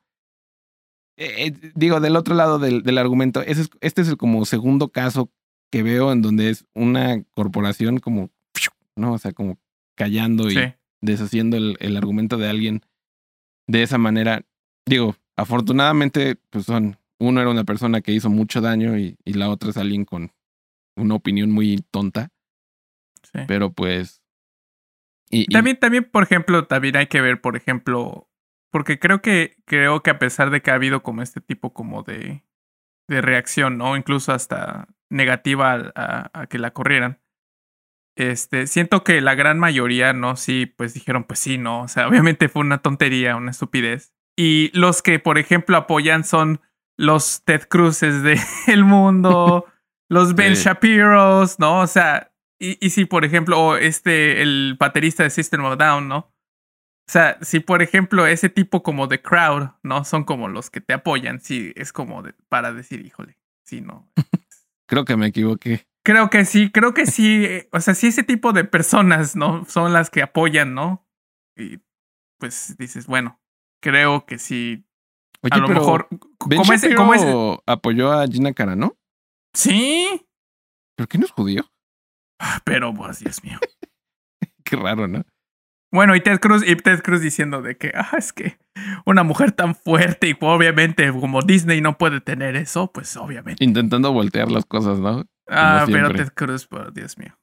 eh, 1.20 1.52
digo, 1.74 1.98
del 1.98 2.14
otro 2.14 2.36
lado 2.36 2.60
del, 2.60 2.84
del 2.84 2.96
argumento, 2.96 3.42
ese 3.42 3.62
es, 3.62 3.70
este 3.80 4.02
es 4.02 4.08
el 4.08 4.16
como 4.16 4.44
segundo 4.44 4.90
caso 4.90 5.32
que 5.70 5.82
veo 5.82 6.12
en 6.12 6.22
donde 6.22 6.48
es 6.48 6.64
una 6.74 7.22
corporación 7.32 7.98
como, 7.98 8.30
¿no? 8.94 9.14
O 9.14 9.18
sea, 9.18 9.32
como 9.32 9.58
callando 9.96 10.48
y 10.48 10.56
deshaciendo 11.00 11.56
el, 11.56 11.76
el, 11.80 11.96
argumento 11.96 12.36
de 12.38 12.48
alguien 12.48 12.82
de 13.66 13.82
esa 13.82 13.98
manera. 13.98 14.46
Digo, 14.86 15.16
afortunadamente, 15.36 16.36
pues 16.50 16.66
son, 16.66 16.98
uno 17.18 17.40
era 17.40 17.50
una 17.50 17.64
persona 17.64 18.00
que 18.00 18.12
hizo 18.12 18.30
mucho 18.30 18.60
daño 18.60 18.96
y, 18.98 19.16
y 19.24 19.34
la 19.34 19.48
otra 19.50 19.70
es 19.70 19.76
alguien 19.76 20.04
con 20.04 20.32
una 20.96 21.14
opinión 21.14 21.50
muy 21.50 21.84
tonta. 21.90 22.30
Sí. 23.22 23.40
Pero 23.46 23.72
pues... 23.72 24.22
Y, 25.30 25.46
también, 25.46 25.78
también, 25.78 26.04
por 26.04 26.22
ejemplo, 26.22 26.66
también 26.66 26.96
hay 26.96 27.06
que 27.06 27.20
ver, 27.20 27.40
por 27.40 27.54
ejemplo, 27.54 28.30
porque 28.70 28.98
creo 28.98 29.20
que, 29.20 29.56
creo 29.66 30.02
que 30.02 30.10
a 30.10 30.18
pesar 30.18 30.50
de 30.50 30.62
que 30.62 30.70
ha 30.70 30.74
habido 30.74 31.02
como 31.02 31.20
este 31.20 31.42
tipo 31.42 31.74
como 31.74 32.02
de, 32.02 32.44
de 33.08 33.20
reacción, 33.20 33.76
¿no? 33.76 33.96
Incluso 33.96 34.32
hasta 34.32 34.88
negativa 35.10 35.92
a, 35.94 36.30
a, 36.32 36.46
que 36.46 36.58
la 36.58 36.72
corrieran. 36.72 37.20
Este, 38.16 38.66
siento 38.66 39.04
que 39.04 39.20
la 39.20 39.34
gran 39.34 39.58
mayoría, 39.58 40.12
¿no? 40.12 40.36
Sí, 40.36 40.66
pues 40.66 40.94
dijeron, 40.94 41.24
pues 41.24 41.40
sí, 41.40 41.58
¿no? 41.58 41.82
O 41.82 41.88
sea, 41.88 42.08
obviamente 42.08 42.48
fue 42.48 42.62
una 42.62 42.78
tontería, 42.78 43.36
una 43.36 43.50
estupidez. 43.50 44.14
Y 44.36 44.70
los 44.72 45.02
que, 45.02 45.18
por 45.18 45.36
ejemplo, 45.38 45.76
apoyan 45.76 46.24
son 46.24 46.60
los 46.98 47.42
Ted 47.44 47.62
Cruzes 47.68 48.22
del 48.22 48.38
el 48.66 48.84
mundo, 48.84 49.64
los 50.10 50.34
Ben 50.34 50.54
Shapiros, 50.54 51.58
¿no? 51.58 51.80
O 51.80 51.86
sea, 51.86 52.32
y, 52.58 52.84
y 52.84 52.90
si, 52.90 53.06
por 53.06 53.24
ejemplo, 53.24 53.78
este, 53.78 54.42
el 54.42 54.76
baterista 54.78 55.22
de 55.22 55.30
System 55.30 55.64
of 55.64 55.78
Down, 55.78 56.08
¿no? 56.08 56.34
O 57.08 57.10
sea, 57.10 57.38
si 57.40 57.60
por 57.60 57.80
ejemplo 57.80 58.26
ese 58.26 58.50
tipo 58.50 58.82
como 58.82 59.06
de 59.06 59.22
crowd, 59.22 59.70
¿no? 59.82 60.04
Son 60.04 60.24
como 60.24 60.48
los 60.48 60.68
que 60.68 60.82
te 60.82 60.92
apoyan, 60.92 61.40
sí, 61.40 61.72
es 61.74 61.90
como 61.90 62.22
de, 62.22 62.34
para 62.50 62.74
decir, 62.74 63.00
híjole, 63.00 63.38
sí, 63.64 63.80
no. 63.80 64.12
creo 64.86 65.06
que 65.06 65.16
me 65.16 65.28
equivoqué. 65.28 65.86
Creo 66.04 66.28
que 66.28 66.44
sí, 66.44 66.70
creo 66.70 66.92
que 66.92 67.06
sí. 67.06 67.46
Eh, 67.46 67.68
o 67.72 67.80
sea, 67.80 67.94
si 67.94 68.08
ese 68.08 68.24
tipo 68.24 68.52
de 68.52 68.64
personas, 68.64 69.36
¿no? 69.36 69.64
Son 69.64 69.94
las 69.94 70.10
que 70.10 70.20
apoyan, 70.20 70.74
¿no? 70.74 71.08
Y 71.56 71.80
pues 72.38 72.76
dices, 72.76 73.06
bueno, 73.06 73.40
creo 73.80 74.26
que 74.26 74.38
sí. 74.38 74.84
Oye, 75.42 75.54
a 75.54 75.58
lo 75.58 75.68
mejor. 75.68 76.08
¿cómo 76.38 76.72
es, 76.72 76.88
¿cómo 76.96 77.14
es? 77.14 77.60
apoyó 77.66 78.12
a 78.12 78.26
Gina 78.26 78.52
Cara, 78.52 78.76
¿no? 78.76 78.96
Sí. 79.54 80.26
¿Pero 80.96 81.08
qué 81.08 81.18
no 81.18 81.26
es 81.26 81.30
judío? 81.30 81.64
Pero, 82.64 82.92
pues, 82.94 83.20
Dios 83.20 83.42
mío. 83.42 83.58
qué 84.64 84.76
raro, 84.76 85.06
¿no? 85.06 85.24
Bueno, 85.90 86.14
y 86.14 86.20
Ted 86.20 86.38
Cruz, 86.38 86.62
y 86.66 86.76
Ted 86.76 87.02
Cruz 87.02 87.22
diciendo 87.22 87.62
de 87.62 87.76
que, 87.78 87.92
ah, 87.94 88.10
es 88.18 88.32
que 88.32 88.58
una 89.06 89.22
mujer 89.22 89.52
tan 89.52 89.74
fuerte 89.74 90.28
y 90.28 90.36
obviamente 90.38 91.10
como 91.12 91.40
Disney 91.40 91.80
no 91.80 91.96
puede 91.96 92.20
tener 92.20 92.56
eso, 92.56 92.92
pues 92.92 93.16
obviamente. 93.16 93.64
Intentando 93.64 94.12
voltear 94.12 94.50
las 94.50 94.66
cosas, 94.66 94.98
¿no? 94.98 95.24
ah, 95.48 95.86
pero 95.86 96.12
Ted 96.12 96.32
Cruz, 96.34 96.66
por 96.66 96.92
Dios 96.92 97.16
mío. 97.16 97.38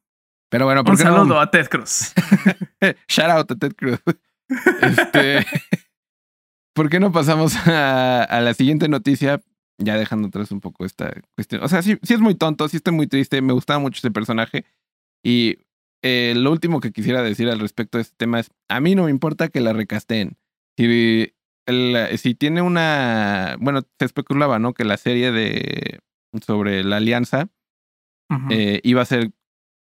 Pero 0.49 0.65
bueno, 0.65 0.83
¿por 0.83 0.93
Un 0.93 0.97
saludo 0.99 1.39
a 1.39 1.49
Ted 1.49 1.67
Cruz. 1.69 2.13
Shout 3.07 3.29
out 3.31 3.51
a 3.51 3.55
Ted 3.55 3.73
Cruz. 3.75 3.99
Este, 4.79 5.43
¿Por 6.75 6.89
qué 6.89 6.99
no 6.99 7.13
pasamos 7.13 7.55
a, 7.67 8.41
la 8.41 8.53
siguiente 8.53 8.89
noticia? 8.89 9.41
Ya 9.77 9.97
dejando 9.97 10.27
atrás 10.27 10.51
un 10.51 10.59
poco 10.59 10.85
esta 10.85 11.13
cuestión. 11.35 11.63
O 11.63 11.67
sea, 11.69 11.81
sí, 11.81 11.97
sí 12.03 12.13
es 12.13 12.19
muy 12.19 12.35
tonto, 12.35 12.67
sí 12.67 12.77
estoy 12.77 12.93
muy 12.93 13.07
triste. 13.07 13.41
Me 13.41 13.53
gustaba 13.53 13.79
mucho 13.79 13.99
ese 13.99 14.11
personaje. 14.11 14.65
Y 15.23 15.57
eh, 16.03 16.33
lo 16.35 16.51
último 16.51 16.81
que 16.81 16.91
quisiera 16.91 17.23
decir 17.23 17.49
al 17.49 17.59
respecto 17.59 17.97
de 17.97 18.03
este 18.03 18.15
tema 18.17 18.39
es, 18.39 18.51
a 18.69 18.81
mí 18.81 18.93
no 18.93 19.05
me 19.05 19.11
importa 19.11 19.47
que 19.47 19.61
la 19.61 19.73
recasteen. 19.73 20.37
Si, 20.77 21.33
si 22.17 22.35
tiene 22.35 22.61
una, 22.61 23.55
bueno, 23.59 23.81
se 23.97 24.05
especulaba, 24.05 24.59
¿no? 24.59 24.73
Que 24.73 24.83
la 24.83 24.97
serie 24.97 25.31
de 25.31 25.99
sobre 26.45 26.83
la 26.83 26.97
alianza 26.97 27.47
eh, 28.49 28.81
iba 28.83 29.01
a 29.01 29.05
ser 29.05 29.31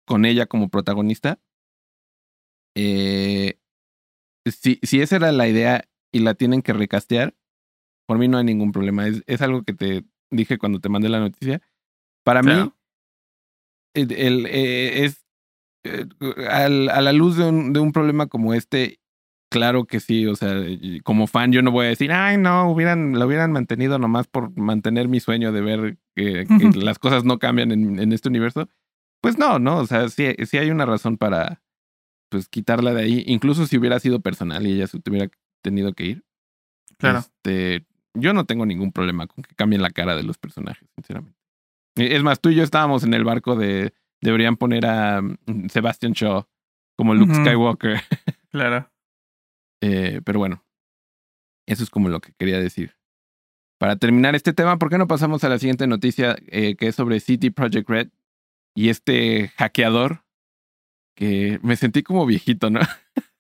con 0.07 0.27
ella 0.27 0.47
como 0.47 0.69
protagonista. 0.69 1.41
Eh, 2.77 3.59
si, 4.45 4.79
si 4.83 5.01
esa 5.01 5.17
era 5.17 5.33
la 5.33 5.49
idea 5.49 5.89
y 6.15 6.21
la 6.21 6.35
tienen 6.35 6.63
que 6.63 6.73
recastear, 6.73 7.35
por 8.07 8.19
mí 8.19 8.29
no 8.29 8.39
hay 8.39 8.45
ningún 8.45 8.71
problema. 8.71 9.09
Es, 9.09 9.25
es 9.27 9.43
algo 9.43 9.65
que 9.65 9.75
te 9.75 10.05
dije 10.31 10.59
cuando 10.59 10.79
te 10.79 10.89
mandé 10.89 11.09
la 11.09 11.19
noticia. 11.19 11.61
Para 12.23 12.41
mí, 12.43 12.73
el, 13.95 14.47
es 14.47 15.25
eh, 15.85 16.07
a 16.49 16.69
la 16.69 17.13
luz 17.13 17.37
de 17.37 17.49
un, 17.49 17.73
de 17.73 17.81
un 17.81 17.91
problema 17.91 18.29
como 18.29 18.55
este, 18.55 19.01
claro 19.51 19.87
que 19.87 19.99
sí, 19.99 20.27
o 20.27 20.37
sea, 20.37 20.55
como 21.03 21.27
fan 21.27 21.51
yo 21.51 21.63
no 21.63 21.73
voy 21.73 21.87
a 21.87 21.89
decir, 21.89 22.13
ay, 22.13 22.39
no, 22.39 22.71
hubieran, 22.71 23.19
lo 23.19 23.27
hubieran 23.27 23.51
mantenido 23.51 23.99
nomás 23.99 24.29
por 24.29 24.57
mantener 24.57 25.09
mi 25.09 25.19
sueño 25.19 25.51
de 25.51 25.61
ver 25.63 25.99
que, 26.15 26.47
las 26.77 27.01
cosas 27.01 27.25
no 27.25 27.41
cambian 27.41 27.73
en, 27.73 27.99
en, 27.99 28.13
este 28.13 28.29
universo. 28.29 28.69
Pues 29.21 29.37
no, 29.37 29.59
no, 29.59 29.79
o 29.79 29.87
sea, 29.87 30.09
sí, 30.09 30.29
sí 30.47 30.59
hay 30.59 30.71
una 30.71 30.87
razón 30.87 31.17
para, 31.17 31.61
pues, 32.31 32.49
quitarla 32.49 32.95
de 32.95 33.03
ahí, 33.03 33.25
incluso 33.27 33.67
si 33.67 33.77
hubiera 33.77 33.99
sido 33.99 34.21
personal 34.21 34.65
y 34.65 34.75
ella 34.75 34.87
se 34.87 34.99
hubiera 34.99 35.29
tenido 35.65 35.95
que 35.95 36.05
ir. 36.05 36.25
Claro. 36.99 37.21
Este, 37.21 37.85
yo 38.15 38.33
no 38.33 38.45
tengo 38.45 38.65
ningún 38.67 38.93
problema 38.93 39.27
con 39.27 39.43
que 39.43 39.55
cambien 39.57 39.83
la 39.83 39.91
cara 39.91 40.15
de 40.15 40.23
los 40.23 40.39
personajes, 40.39 40.89
sinceramente. 40.95 41.37
Es 41.97 42.23
más, 42.23 42.41
tú 42.41 42.51
y 42.51 42.55
yo 42.55 42.63
estábamos 42.63 43.03
en 43.03 43.15
el 43.15 43.25
barco 43.25 43.57
de 43.57 43.93
Deberían 44.21 44.57
poner 44.57 44.87
a 44.87 45.21
mm, 45.21 45.69
Sebastian 45.69 46.13
Shaw 46.13 46.47
como 46.97 47.15
Luke 47.15 47.35
Skywalker. 47.35 48.01
claro. 48.51 48.91
Eh, 49.83 50.21
pero 50.25 50.39
bueno, 50.39 50.65
eso 51.67 51.83
es 51.83 51.91
como 51.91 52.09
lo 52.09 52.21
que 52.21 52.33
quería 52.33 52.59
decir. 52.59 52.97
Para 53.79 53.97
terminar 53.97 54.35
este 54.35 54.53
tema, 54.53 54.79
¿por 54.79 54.89
qué 54.89 54.99
no 54.99 55.09
pasamos 55.09 55.45
a 55.45 55.49
la 55.49 55.59
siguiente 55.59 55.87
noticia 55.87 56.37
eh, 56.47 56.77
que 56.77 56.89
es 56.89 56.95
sobre 56.95 57.21
City 57.21 57.51
Project 57.51 57.89
Red 57.89 58.09
y 58.75 58.89
este 58.89 59.49
hackeador 59.57 60.25
que 61.17 61.59
me 61.63 61.77
sentí 61.77 62.03
como 62.03 62.25
viejito, 62.27 62.71
¿no? 62.71 62.81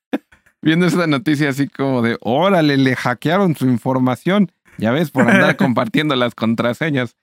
Viendo 0.64 0.86
esa 0.86 1.06
noticia 1.06 1.50
así 1.50 1.68
como 1.68 2.00
de, 2.00 2.16
órale, 2.22 2.78
le 2.78 2.96
hackearon 2.96 3.54
su 3.54 3.66
información. 3.66 4.50
Ya 4.78 4.92
ves, 4.92 5.10
por 5.10 5.28
andar 5.28 5.56
compartiendo 5.58 6.16
las 6.16 6.34
contraseñas. 6.34 7.18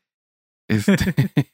Este, 0.68 0.96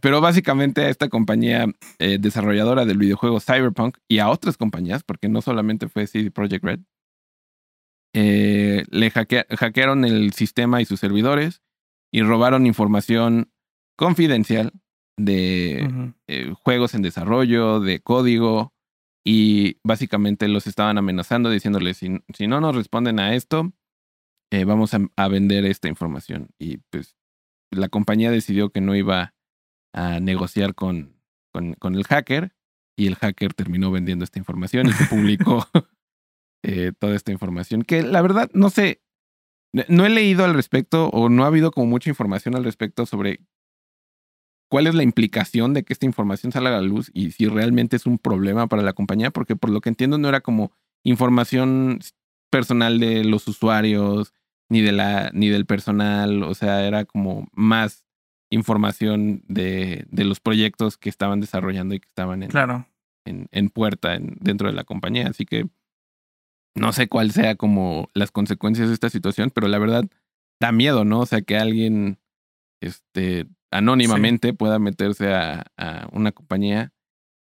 pero 0.00 0.20
básicamente 0.20 0.82
a 0.82 0.88
esta 0.88 1.08
compañía 1.08 1.66
eh, 2.00 2.18
desarrolladora 2.18 2.84
del 2.84 2.98
videojuego 2.98 3.38
Cyberpunk 3.38 3.98
y 4.08 4.18
a 4.18 4.28
otras 4.28 4.56
compañías, 4.56 5.04
porque 5.04 5.28
no 5.28 5.40
solamente 5.40 5.88
fue 5.88 6.08
CD 6.08 6.32
Projekt 6.32 6.64
Red, 6.64 6.80
eh, 8.12 8.82
le 8.90 9.10
hackearon 9.10 10.04
el 10.04 10.32
sistema 10.32 10.82
y 10.82 10.84
sus 10.84 10.98
servidores 10.98 11.62
y 12.12 12.22
robaron 12.22 12.66
información 12.66 13.52
confidencial 13.96 14.72
de 15.16 16.12
eh, 16.26 16.52
juegos 16.60 16.94
en 16.94 17.02
desarrollo, 17.02 17.78
de 17.78 18.00
código, 18.00 18.74
y 19.24 19.78
básicamente 19.84 20.48
los 20.48 20.66
estaban 20.66 20.98
amenazando 20.98 21.50
diciéndoles, 21.50 21.98
si, 21.98 22.22
si 22.34 22.46
no 22.46 22.60
nos 22.60 22.74
responden 22.74 23.20
a 23.20 23.34
esto, 23.34 23.72
vamos 24.66 24.94
a, 24.94 25.00
a, 25.16 25.28
vender 25.28 25.64
esta 25.64 25.88
información. 25.88 26.48
Y 26.58 26.78
pues 26.90 27.16
la 27.70 27.88
compañía 27.88 28.30
decidió 28.30 28.70
que 28.70 28.80
no 28.80 28.96
iba 28.96 29.34
a 29.92 30.20
negociar 30.20 30.74
con, 30.74 31.20
con, 31.52 31.74
con, 31.74 31.94
el 31.94 32.04
hacker 32.04 32.54
y 32.96 33.06
el 33.06 33.16
hacker 33.16 33.54
terminó 33.54 33.90
vendiendo 33.90 34.24
esta 34.24 34.38
información 34.38 34.86
y 34.88 34.92
se 34.92 35.06
publicó 35.06 35.66
eh, 36.62 36.92
toda 36.98 37.16
esta 37.16 37.32
información. 37.32 37.82
Que 37.82 38.02
la 38.02 38.22
verdad, 38.22 38.50
no 38.52 38.70
sé, 38.70 39.02
no 39.88 40.04
he 40.04 40.10
leído 40.10 40.44
al 40.44 40.54
respecto 40.54 41.08
o 41.08 41.28
no 41.28 41.44
ha 41.44 41.48
habido 41.48 41.70
como 41.70 41.86
mucha 41.86 42.10
información 42.10 42.56
al 42.56 42.64
respecto 42.64 43.06
sobre 43.06 43.40
cuál 44.70 44.86
es 44.86 44.94
la 44.94 45.02
implicación 45.02 45.74
de 45.74 45.82
que 45.82 45.92
esta 45.92 46.06
información 46.06 46.52
salga 46.52 46.70
a 46.70 46.80
la 46.80 46.86
luz 46.86 47.10
y 47.12 47.32
si 47.32 47.46
realmente 47.46 47.96
es 47.96 48.06
un 48.06 48.18
problema 48.18 48.68
para 48.68 48.82
la 48.82 48.92
compañía, 48.92 49.30
porque 49.30 49.56
por 49.56 49.68
lo 49.68 49.80
que 49.80 49.90
entiendo 49.90 50.16
no 50.16 50.28
era 50.28 50.40
como 50.40 50.72
información 51.04 51.98
personal 52.50 53.00
de 53.00 53.24
los 53.24 53.46
usuarios 53.48 54.32
ni 54.68 54.80
de 54.80 54.92
la 54.92 55.30
ni 55.34 55.48
del 55.48 55.66
personal, 55.66 56.44
o 56.44 56.54
sea, 56.54 56.86
era 56.86 57.04
como 57.04 57.48
más 57.52 58.04
información 58.50 59.42
de, 59.48 60.06
de, 60.08 60.24
los 60.24 60.40
proyectos 60.40 60.96
que 60.96 61.08
estaban 61.08 61.40
desarrollando 61.40 61.94
y 61.94 62.00
que 62.00 62.08
estaban 62.08 62.42
en, 62.42 62.50
claro. 62.50 62.86
en, 63.24 63.48
en, 63.50 63.70
puerta 63.70 64.14
en, 64.14 64.36
dentro 64.40 64.68
de 64.68 64.74
la 64.74 64.84
compañía. 64.84 65.28
Así 65.28 65.46
que 65.46 65.68
no 66.76 66.92
sé 66.92 67.08
cuál 67.08 67.32
sea 67.32 67.56
como 67.56 68.08
las 68.14 68.30
consecuencias 68.30 68.88
de 68.88 68.94
esta 68.94 69.10
situación, 69.10 69.50
pero 69.52 69.68
la 69.68 69.78
verdad 69.78 70.04
da 70.60 70.72
miedo, 70.72 71.04
¿no? 71.04 71.20
O 71.20 71.26
sea, 71.26 71.42
que 71.42 71.56
alguien 71.56 72.18
este, 72.80 73.46
anónimamente 73.70 74.52
pueda 74.52 74.78
meterse 74.78 75.32
a, 75.32 75.64
a, 75.76 76.08
una 76.12 76.32
compañía 76.32 76.92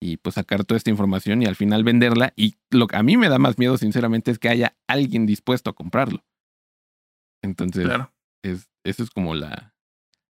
y 0.00 0.16
pues 0.18 0.36
sacar 0.36 0.64
toda 0.64 0.76
esta 0.76 0.90
información 0.90 1.42
y 1.42 1.46
al 1.46 1.56
final 1.56 1.84
venderla. 1.84 2.32
Y 2.36 2.54
lo 2.70 2.86
que 2.86 2.96
a 2.96 3.02
mí 3.02 3.16
me 3.16 3.28
da 3.28 3.38
más 3.38 3.58
miedo, 3.58 3.76
sinceramente, 3.78 4.30
es 4.30 4.38
que 4.38 4.48
haya 4.48 4.76
alguien 4.86 5.26
dispuesto 5.26 5.70
a 5.70 5.74
comprarlo. 5.74 6.24
Entonces, 7.42 7.84
claro. 7.84 8.12
es, 8.44 8.68
eso 8.84 9.02
es 9.02 9.10
como 9.10 9.34
la, 9.34 9.74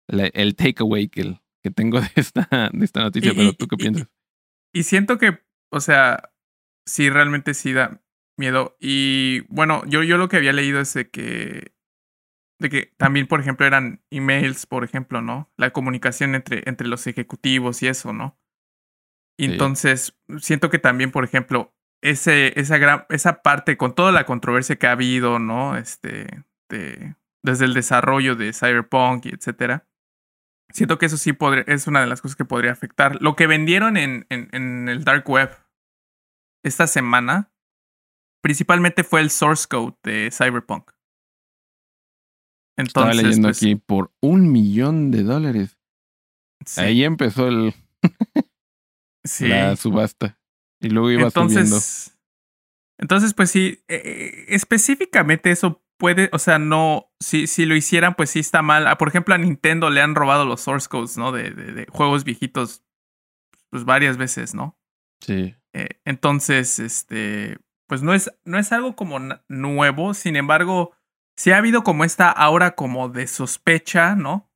el 0.07 0.55
takeaway 0.55 1.07
que, 1.07 1.39
que 1.63 1.71
tengo 1.71 2.01
de 2.01 2.09
esta, 2.15 2.47
de 2.73 2.85
esta 2.85 3.01
noticia, 3.01 3.33
pero 3.35 3.53
tú 3.53 3.67
qué 3.67 3.77
piensas. 3.77 4.07
Y, 4.73 4.83
siento 4.83 5.17
que, 5.17 5.39
o 5.71 5.79
sea, 5.79 6.33
sí, 6.85 7.09
realmente 7.09 7.53
sí 7.53 7.73
da 7.73 8.01
miedo. 8.37 8.75
Y 8.79 9.41
bueno, 9.49 9.83
yo, 9.85 10.03
yo 10.03 10.17
lo 10.17 10.29
que 10.29 10.37
había 10.37 10.53
leído 10.53 10.79
es 10.81 10.93
de 10.93 11.09
que 11.09 11.73
de 12.63 12.69
que 12.69 12.93
también, 12.97 13.27
por 13.27 13.39
ejemplo, 13.39 13.67
eran 13.67 14.01
emails, 14.09 14.65
por 14.65 14.83
ejemplo, 14.83 15.21
¿no? 15.21 15.51
La 15.57 15.71
comunicación 15.71 16.33
entre, 16.33 16.63
entre 16.65 16.87
los 16.87 17.05
ejecutivos 17.05 17.83
y 17.83 17.87
eso, 17.87 18.13
¿no? 18.13 18.39
Y 19.37 19.45
entonces, 19.45 20.17
siento 20.39 20.69
que 20.69 20.79
también, 20.79 21.11
por 21.11 21.23
ejemplo, 21.23 21.75
ese, 22.01 22.57
esa, 22.59 22.77
gran, 22.77 23.05
esa 23.09 23.41
parte, 23.41 23.77
con 23.77 23.93
toda 23.93 24.11
la 24.11 24.25
controversia 24.25 24.77
que 24.77 24.87
ha 24.87 24.91
habido, 24.91 25.39
¿no? 25.39 25.75
Este, 25.75 26.43
de, 26.69 27.15
desde 27.43 27.65
el 27.65 27.73
desarrollo 27.73 28.35
de 28.35 28.53
Cyberpunk 28.53 29.25
y 29.25 29.29
etcétera, 29.29 29.85
siento 30.69 30.97
que 30.97 31.07
eso 31.07 31.17
sí 31.17 31.33
podría, 31.33 31.63
es 31.67 31.87
una 31.87 31.99
de 31.99 32.07
las 32.07 32.21
cosas 32.21 32.37
que 32.37 32.45
podría 32.45 32.71
afectar. 32.71 33.21
Lo 33.21 33.35
que 33.35 33.47
vendieron 33.47 33.97
en, 33.97 34.25
en, 34.29 34.47
en 34.53 34.87
el 34.87 35.03
Dark 35.03 35.29
Web 35.29 35.51
esta 36.63 36.87
semana, 36.87 37.51
principalmente 38.41 39.03
fue 39.03 39.19
el 39.19 39.29
source 39.29 39.67
code 39.67 39.97
de 40.03 40.29
Cyberpunk. 40.31 40.92
Entonces, 42.75 42.87
Estaba 42.87 43.13
leyendo 43.13 43.47
pues 43.49 43.57
aquí 43.57 43.75
por 43.75 44.11
un 44.19 44.51
millón 44.51 45.11
de 45.11 45.23
dólares. 45.23 45.77
Ahí 46.77 47.03
empezó 47.03 47.47
el 47.47 47.73
la 49.39 49.75
subasta. 49.75 50.39
Y 50.79 50.89
luego 50.89 51.11
iba 51.11 51.23
entonces, 51.23 51.69
subiendo. 51.69 52.13
Entonces, 52.97 53.33
pues 53.33 53.51
sí, 53.51 53.83
eh, 53.87 54.45
específicamente 54.49 55.51
eso 55.51 55.83
puede, 55.97 56.29
o 56.33 56.39
sea, 56.39 56.59
no, 56.59 57.11
si, 57.19 57.47
si 57.47 57.65
lo 57.65 57.75
hicieran, 57.75 58.15
pues 58.15 58.31
sí 58.31 58.39
está 58.39 58.61
mal. 58.61 58.87
Ah, 58.87 58.97
por 58.97 59.07
ejemplo, 59.07 59.33
a 59.33 59.37
Nintendo 59.37 59.89
le 59.89 60.01
han 60.01 60.15
robado 60.15 60.45
los 60.45 60.61
source 60.61 60.87
codes, 60.89 61.17
¿no? 61.17 61.31
De, 61.31 61.51
de, 61.51 61.85
juegos 61.89 62.23
viejitos, 62.23 62.83
pues 63.69 63.85
varias 63.85 64.17
veces, 64.17 64.53
¿no? 64.53 64.77
Sí. 65.21 65.55
Eh, 65.73 66.01
entonces, 66.05 66.79
este, 66.79 67.57
pues 67.87 68.03
no 68.03 68.13
es, 68.13 68.31
no 68.43 68.59
es 68.59 68.71
algo 68.71 68.95
como 68.95 69.19
nuevo, 69.47 70.13
sin 70.13 70.35
embargo, 70.35 70.91
sí 71.37 71.51
ha 71.51 71.57
habido 71.57 71.83
como 71.83 72.03
esta 72.03 72.29
aura 72.29 72.75
como 72.75 73.09
de 73.09 73.27
sospecha, 73.27 74.15
¿no? 74.15 74.49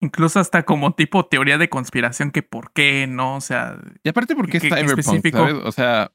Incluso 0.00 0.38
hasta 0.38 0.64
como 0.64 0.94
tipo 0.94 1.26
teoría 1.26 1.58
de 1.58 1.68
conspiración 1.68 2.30
que 2.30 2.42
por 2.42 2.72
qué, 2.72 3.06
¿no? 3.08 3.36
O 3.36 3.40
sea... 3.40 3.78
Y 4.04 4.08
aparte 4.08 4.36
porque 4.36 4.58
es 4.58 4.62
Cyberpunk, 4.62 5.30
¿sabes? 5.32 5.54
O 5.64 5.72
sea... 5.72 6.12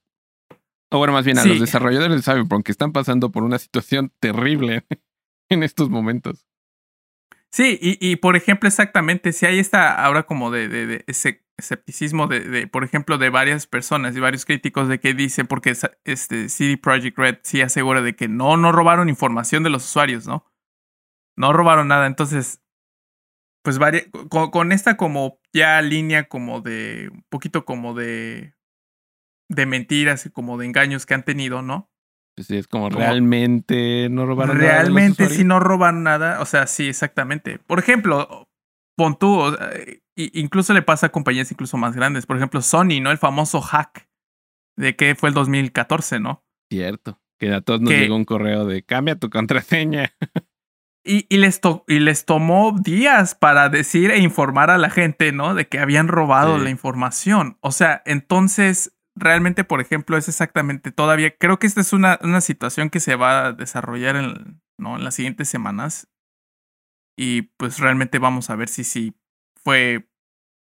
O 0.90 1.00
bueno, 1.00 1.12
más 1.12 1.26
bien 1.26 1.40
a 1.40 1.46
los 1.46 1.60
desarrolladores 1.60 2.18
de 2.18 2.22
Cyberpunk 2.22 2.66
que 2.66 2.72
están 2.72 2.92
pasando 2.92 3.32
por 3.32 3.44
una 3.44 3.58
situación 3.58 4.14
terrible 4.20 4.86
en 5.50 5.64
estos 5.64 5.90
momentos. 5.90 6.48
Sí, 7.54 7.78
y, 7.80 8.00
y 8.02 8.16
por 8.16 8.36
ejemplo, 8.36 8.68
exactamente, 8.68 9.32
si 9.32 9.46
hay 9.46 9.60
esta 9.60 9.94
ahora 10.04 10.24
como 10.24 10.50
de, 10.50 10.68
de, 10.68 10.88
de 10.88 11.04
ese 11.06 11.46
escepticismo 11.56 12.26
de, 12.26 12.39
de, 12.39 12.68
por 12.68 12.84
ejemplo, 12.84 13.20
de 13.20 13.30
varias 13.30 13.68
personas 13.68 14.16
y 14.16 14.20
varios 14.20 14.44
críticos 14.44 14.88
de 14.88 15.00
que 15.00 15.13
dice, 15.13 15.46
porque 15.46 15.76
este 16.04 16.50
CD 16.50 16.78
Projekt 16.78 17.16
Red 17.16 17.38
sí 17.44 17.62
asegura 17.62 18.02
de 18.02 18.16
que 18.16 18.28
no, 18.28 18.58
no 18.58 18.72
robaron 18.72 19.08
información 19.08 19.62
de 19.62 19.70
los 19.70 19.86
usuarios, 19.86 20.26
¿no? 20.26 20.52
No 21.38 21.54
robaron 21.54 21.89
nada. 21.89 22.08
Entonces, 22.08 22.60
pues 23.63 23.78
con, 24.30 24.50
con, 24.50 24.72
esta 24.72 24.98
como 24.98 25.39
ya 25.54 25.80
línea 25.84 26.28
como 26.28 26.62
de, 26.62 27.10
un 27.13 27.24
poquito 27.30 27.66
como 27.66 27.94
de, 27.94 28.56
de 29.48 29.66
mentiras 29.68 30.26
y 30.26 30.32
como 30.32 30.58
de 30.58 30.66
engaños 30.66 31.06
que 31.06 31.13
han 31.13 31.24
tenido, 31.24 31.62
¿no? 31.62 31.93
Pues 32.36 32.48
sí, 32.48 32.58
es 32.58 32.67
como, 32.67 32.89
realmente 32.89 34.08
no 34.10 34.26
robaron 34.26 34.58
nada. 34.58 34.69
Realmente 34.72 35.30
si 35.30 35.43
no 35.43 35.60
roban 35.60 36.04
nada, 36.04 36.41
o 36.41 36.46
sea, 36.46 36.65
sí, 36.65 36.88
exactamente. 36.88 37.60
Por 37.60 37.78
ejemplo, 37.78 38.48
pon 38.98 39.17
tú, 39.17 39.56
incluso 40.15 40.74
le 40.74 40.82
pasa 40.82 41.08
a 41.08 41.12
compañías 41.12 41.52
incluso 41.52 41.78
más 41.78 41.96
grandes. 41.96 42.26
Por 42.26 42.38
ejemplo, 42.38 42.62
Sony, 42.62 43.02
¿no? 43.02 43.12
El 43.12 43.19
famoso 43.19 43.62
hack 43.62 44.10
de 44.78 44.96
que 44.96 45.15
fue 45.15 45.30
el 45.30 45.36
2014, 45.36 46.19
¿no? 46.19 46.43
Cierto. 46.72 47.19
Que 47.39 47.54
a 47.54 47.62
todos 47.62 47.82
nos 47.82 47.91
llegó 47.91 48.15
un 48.15 48.26
correo 48.26 48.65
de 48.65 48.84
cambia 48.84 49.15
tu 49.15 49.30
contraseña. 49.30 50.13
Y, 51.06 51.26
y, 51.28 51.36
les 51.36 51.60
y 51.89 52.00
les 52.00 52.24
tomó 52.24 52.74
días 52.80 53.36
para 53.36 53.67
decir 53.67 54.10
e 54.10 54.19
informar 54.19 54.69
a 54.69 54.78
la 54.78 54.89
gente, 54.89 55.34
¿no? 55.34 55.54
De 55.54 55.67
que 55.67 55.80
habían 55.80 56.08
robado 56.08 56.58
la 56.58 56.69
información. 56.69 57.58
O 57.60 57.74
sea, 57.74 58.02
entonces, 58.06 58.96
realmente, 59.15 59.63
por 59.63 59.82
ejemplo, 59.82 60.17
es 60.17 60.28
exactamente 60.28 60.91
todavía. 60.91 61.36
Creo 61.38 61.60
que 61.60 61.67
esta 61.67 61.82
es 61.82 61.93
una, 61.93 62.19
una 62.21 62.41
situación 62.41 62.89
que 62.89 62.99
se 62.99 63.15
va 63.15 63.47
a 63.47 63.54
desarrollar 63.54 64.15
en, 64.15 64.62
¿no? 64.78 64.95
en 64.95 65.04
las 65.04 65.15
siguientes 65.15 65.49
semanas. 65.49 66.10
Y 67.17 67.43
pues 67.58 67.80
realmente 67.80 68.19
vamos 68.19 68.49
a 68.49 68.56
ver 68.56 68.69
si 68.69 68.84
sí 68.84 69.15
fue. 69.63 70.10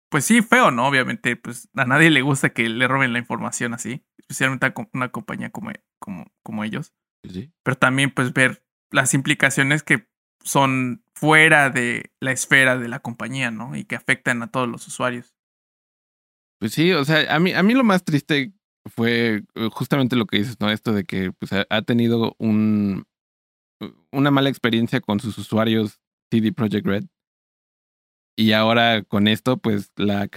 Pues 0.09 0.23
sí, 0.23 0.41
feo, 0.41 0.71
¿no? 0.71 0.87
Obviamente, 0.87 1.35
pues 1.35 1.69
a 1.75 1.85
nadie 1.85 2.09
le 2.09 2.21
gusta 2.21 2.49
que 2.49 2.69
le 2.69 2.87
roben 2.87 3.11
la 3.11 3.19
información 3.19 3.73
así. 3.73 4.05
Especialmente 4.19 4.65
a 4.65 4.73
una 4.93 5.09
compañía 5.09 5.49
como, 5.49 5.71
como, 5.99 6.31
como 6.43 6.63
ellos. 6.63 6.93
Sí. 7.29 7.51
Pero 7.63 7.77
también, 7.77 8.11
pues, 8.11 8.31
ver 8.33 8.63
las 8.91 9.13
implicaciones 9.13 9.83
que 9.83 10.07
son 10.43 11.03
fuera 11.13 11.69
de 11.69 12.13
la 12.21 12.31
esfera 12.31 12.77
de 12.77 12.87
la 12.87 12.99
compañía, 12.99 13.51
¿no? 13.51 13.75
Y 13.75 13.83
que 13.83 13.95
afectan 13.95 14.41
a 14.43 14.51
todos 14.51 14.69
los 14.69 14.87
usuarios. 14.87 15.36
Pues 16.59 16.73
sí, 16.73 16.91
o 16.91 17.05
sea, 17.05 17.33
a 17.33 17.39
mí, 17.39 17.53
a 17.53 17.61
mí 17.63 17.73
lo 17.73 17.83
más 17.83 18.03
triste 18.03 18.53
fue 18.85 19.43
eh, 19.55 19.69
justamente 19.71 20.15
lo 20.15 20.25
que 20.25 20.39
dices, 20.39 20.59
¿no? 20.59 20.69
Esto 20.71 20.93
de 20.93 21.03
que 21.03 21.31
pues, 21.31 21.51
ha 21.53 21.81
tenido 21.83 22.35
un, 22.39 23.05
una 24.11 24.31
mala 24.31 24.49
experiencia 24.49 25.01
con 25.01 25.19
sus 25.19 25.37
usuarios 25.37 25.99
CD 26.31 26.51
Projekt 26.51 26.85
Red. 26.85 27.05
Y 28.39 28.51
ahora 28.51 29.01
con 29.03 29.27
esto, 29.27 29.57
pues 29.57 29.91
la 29.95 30.27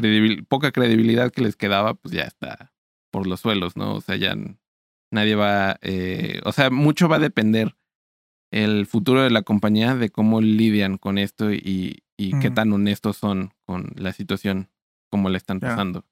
poca 0.49 0.73
credibilidad 0.73 1.31
que 1.31 1.43
les 1.43 1.57
quedaba, 1.57 1.95
pues 1.95 2.15
ya 2.15 2.23
está 2.23 2.73
por 3.11 3.27
los 3.27 3.41
suelos, 3.41 3.77
¿no? 3.77 3.95
O 3.95 4.01
sea, 4.01 4.17
ya 4.17 4.35
nadie 5.11 5.35
va, 5.35 5.79
eh, 5.83 6.41
o 6.45 6.53
sea, 6.53 6.71
mucho 6.71 7.09
va 7.09 7.17
a 7.17 7.21
depender 7.21 7.77
el 8.51 8.87
futuro 8.87 9.23
de 9.23 9.31
la 9.31 9.43
compañía, 9.43 9.95
de 9.95 10.11
cómo 10.11 10.41
lidian 10.41 10.97
con 10.97 11.19
esto 11.19 11.53
y, 11.53 12.03
y 12.17 12.39
qué 12.41 12.51
tan 12.51 12.73
honestos 12.73 13.17
son 13.17 13.53
con 13.65 13.93
la 13.97 14.13
situación, 14.13 14.71
como 15.11 15.29
la 15.29 15.37
están 15.37 15.61
pasando. 15.61 16.05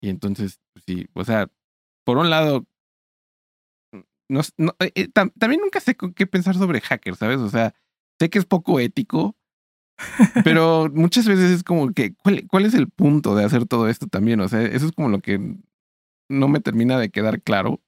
Y 0.00 0.08
entonces, 0.08 0.60
pues 0.72 0.84
sí, 0.86 1.06
o 1.14 1.24
sea, 1.24 1.50
por 2.04 2.16
un 2.16 2.30
lado, 2.30 2.66
no, 4.28 4.40
no 4.56 4.76
eh, 4.80 4.92
eh, 4.94 5.08
también 5.08 5.60
nunca 5.60 5.80
sé 5.80 5.96
qué 6.14 6.26
pensar 6.26 6.54
sobre 6.56 6.80
hackers, 6.80 7.18
¿sabes? 7.18 7.38
O 7.38 7.50
sea, 7.50 7.74
sé 8.18 8.30
que 8.30 8.38
es 8.38 8.46
poco 8.46 8.80
ético, 8.80 9.36
pero 10.44 10.88
muchas 10.92 11.26
veces 11.26 11.50
es 11.50 11.62
como 11.62 11.92
que, 11.92 12.14
¿cuál, 12.14 12.46
¿cuál 12.48 12.64
es 12.64 12.74
el 12.74 12.88
punto 12.88 13.34
de 13.34 13.44
hacer 13.44 13.66
todo 13.66 13.88
esto 13.88 14.06
también? 14.06 14.40
O 14.40 14.48
sea, 14.48 14.62
eso 14.62 14.86
es 14.86 14.92
como 14.92 15.08
lo 15.08 15.20
que 15.20 15.56
no 16.28 16.48
me 16.48 16.60
termina 16.60 16.98
de 16.98 17.10
quedar 17.10 17.42
claro. 17.42 17.80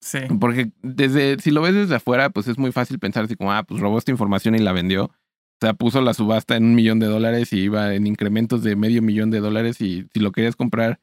Sí. 0.00 0.18
Porque 0.40 0.72
desde, 0.82 1.38
si 1.38 1.52
lo 1.52 1.62
ves 1.62 1.74
desde 1.74 1.94
afuera, 1.94 2.30
pues 2.30 2.48
es 2.48 2.58
muy 2.58 2.72
fácil 2.72 2.98
pensar 2.98 3.24
así 3.24 3.36
como, 3.36 3.52
ah, 3.52 3.62
pues 3.62 3.80
robó 3.80 3.98
esta 3.98 4.10
información 4.10 4.56
y 4.56 4.58
la 4.58 4.72
vendió. 4.72 5.04
O 5.04 5.64
sea, 5.64 5.74
puso 5.74 6.00
la 6.00 6.12
subasta 6.12 6.56
en 6.56 6.64
un 6.64 6.74
millón 6.74 6.98
de 6.98 7.06
dólares 7.06 7.52
y 7.52 7.60
iba 7.60 7.94
en 7.94 8.08
incrementos 8.08 8.64
de 8.64 8.74
medio 8.74 9.00
millón 9.00 9.30
de 9.30 9.38
dólares 9.38 9.80
y 9.80 10.08
si 10.12 10.18
lo 10.18 10.32
querías 10.32 10.56
comprar 10.56 10.98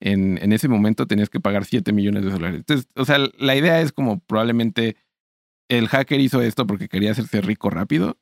en, 0.00 0.38
en 0.38 0.52
ese 0.52 0.68
momento 0.68 1.06
tenías 1.06 1.30
que 1.30 1.40
pagar 1.40 1.64
siete 1.64 1.92
millones 1.92 2.24
de 2.24 2.30
dólares. 2.30 2.58
Entonces, 2.58 2.88
o 2.94 3.04
sea, 3.04 3.18
la 3.38 3.56
idea 3.56 3.80
es 3.80 3.92
como 3.92 4.20
probablemente 4.20 4.96
el 5.68 5.88
hacker 5.88 6.20
hizo 6.20 6.40
esto 6.40 6.66
porque 6.66 6.88
quería 6.88 7.12
hacerse 7.12 7.40
rico 7.40 7.70
rápido. 7.70 8.18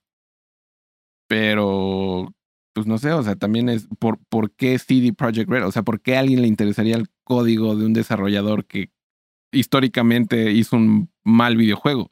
Pero, 1.29 2.33
pues 2.73 2.87
no 2.87 2.99
sé, 2.99 3.13
o 3.13 3.23
sea, 3.23 3.37
también 3.37 3.69
es 3.69 3.89
por, 3.99 4.19
por 4.29 4.53
qué 4.53 4.79
CD 4.79 5.13
Projekt 5.13 5.51
Red, 5.51 5.67
o 5.67 5.73
sea, 5.73 5.83
por 5.83 6.01
qué 6.01 6.17
a 6.17 6.21
alguien 6.21 6.43
le 6.43 6.49
interesaría 6.49 6.97
el 6.97 7.09
código 7.25 7.75
de 7.75 7.87
un 7.87 7.93
desarrollador 7.93 8.67
que 8.67 8.93
históricamente 9.53 10.53
hizo 10.53 10.77
un 10.77 11.11
mal 11.25 11.57
videojuego, 11.57 12.11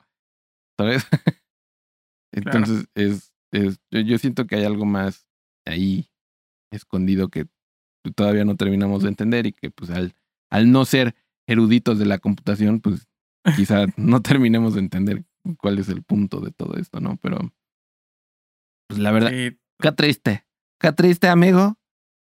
¿sabes? 0.79 1.07
Entonces 2.33 2.87
es, 2.95 3.33
es, 3.53 3.79
yo 3.91 4.19
siento 4.19 4.47
que 4.47 4.57
hay 4.57 4.65
algo 4.65 4.85
más 4.85 5.29
ahí 5.65 6.11
escondido 6.73 7.29
que 7.29 7.47
todavía 8.13 8.45
no 8.45 8.57
terminamos 8.57 9.03
de 9.03 9.09
entender 9.09 9.47
y 9.47 9.53
que 9.53 9.71
pues 9.71 9.91
al, 9.91 10.15
al 10.51 10.71
no 10.71 10.85
ser 10.85 11.15
eruditos 11.47 11.99
de 11.99 12.07
la 12.07 12.19
computación, 12.19 12.81
pues 12.81 13.09
quizá 13.57 13.87
no 13.97 14.23
terminemos 14.23 14.75
de 14.75 14.81
entender 14.81 15.25
cuál 15.59 15.79
es 15.79 15.89
el 15.89 16.03
punto 16.03 16.41
de 16.41 16.51
todo 16.51 16.77
esto, 16.77 17.01
¿no? 17.01 17.17
Pero 17.17 17.53
pues 18.89 19.01
la 19.01 19.13
verdad, 19.13 19.31
qué 19.31 19.93
triste, 19.93 20.45
qué 20.79 20.93
triste 20.93 21.29
amigo 21.29 21.79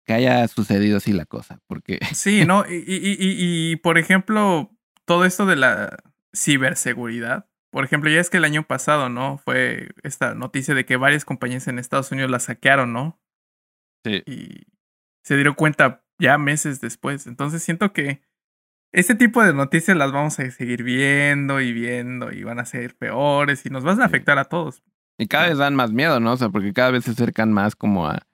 que 0.05 0.13
haya 0.13 0.47
sucedido 0.47 0.97
así 0.97 1.13
la 1.13 1.25
cosa, 1.25 1.61
porque... 1.67 1.99
Sí, 2.13 2.45
¿no? 2.45 2.63
Y, 2.69 2.75
y, 2.75 3.11
y, 3.11 3.71
y 3.71 3.75
por 3.77 3.97
ejemplo, 3.97 4.71
todo 5.05 5.25
esto 5.25 5.45
de 5.45 5.55
la 5.55 5.97
ciberseguridad. 6.35 7.47
Por 7.71 7.83
ejemplo, 7.83 8.09
ya 8.09 8.19
es 8.19 8.29
que 8.29 8.37
el 8.37 8.45
año 8.45 8.63
pasado, 8.63 9.09
¿no? 9.09 9.37
Fue 9.37 9.89
esta 10.03 10.33
noticia 10.33 10.73
de 10.73 10.85
que 10.85 10.97
varias 10.97 11.25
compañías 11.25 11.67
en 11.67 11.79
Estados 11.79 12.11
Unidos 12.11 12.31
la 12.31 12.39
saquearon, 12.39 12.93
¿no? 12.93 13.19
Sí. 14.05 14.23
Y 14.25 14.67
se 15.25 15.35
dieron 15.35 15.55
cuenta 15.55 16.03
ya 16.19 16.37
meses 16.37 16.79
después. 16.81 17.27
Entonces 17.27 17.63
siento 17.63 17.91
que 17.91 18.21
este 18.93 19.15
tipo 19.15 19.43
de 19.43 19.53
noticias 19.53 19.97
las 19.97 20.11
vamos 20.11 20.39
a 20.39 20.49
seguir 20.51 20.83
viendo 20.83 21.59
y 21.59 21.73
viendo 21.73 22.31
y 22.31 22.43
van 22.43 22.59
a 22.59 22.65
ser 22.65 22.95
peores 22.95 23.65
y 23.65 23.69
nos 23.69 23.83
van 23.83 24.01
a 24.01 24.05
afectar 24.05 24.37
a 24.37 24.45
todos. 24.45 24.83
Y 25.17 25.27
cada 25.27 25.47
vez 25.47 25.57
dan 25.57 25.75
más 25.75 25.91
miedo, 25.91 26.19
¿no? 26.19 26.33
O 26.33 26.37
sea, 26.37 26.49
porque 26.49 26.73
cada 26.73 26.91
vez 26.91 27.05
se 27.05 27.11
acercan 27.11 27.51
más 27.51 27.75
como 27.75 28.07
a... 28.07 28.25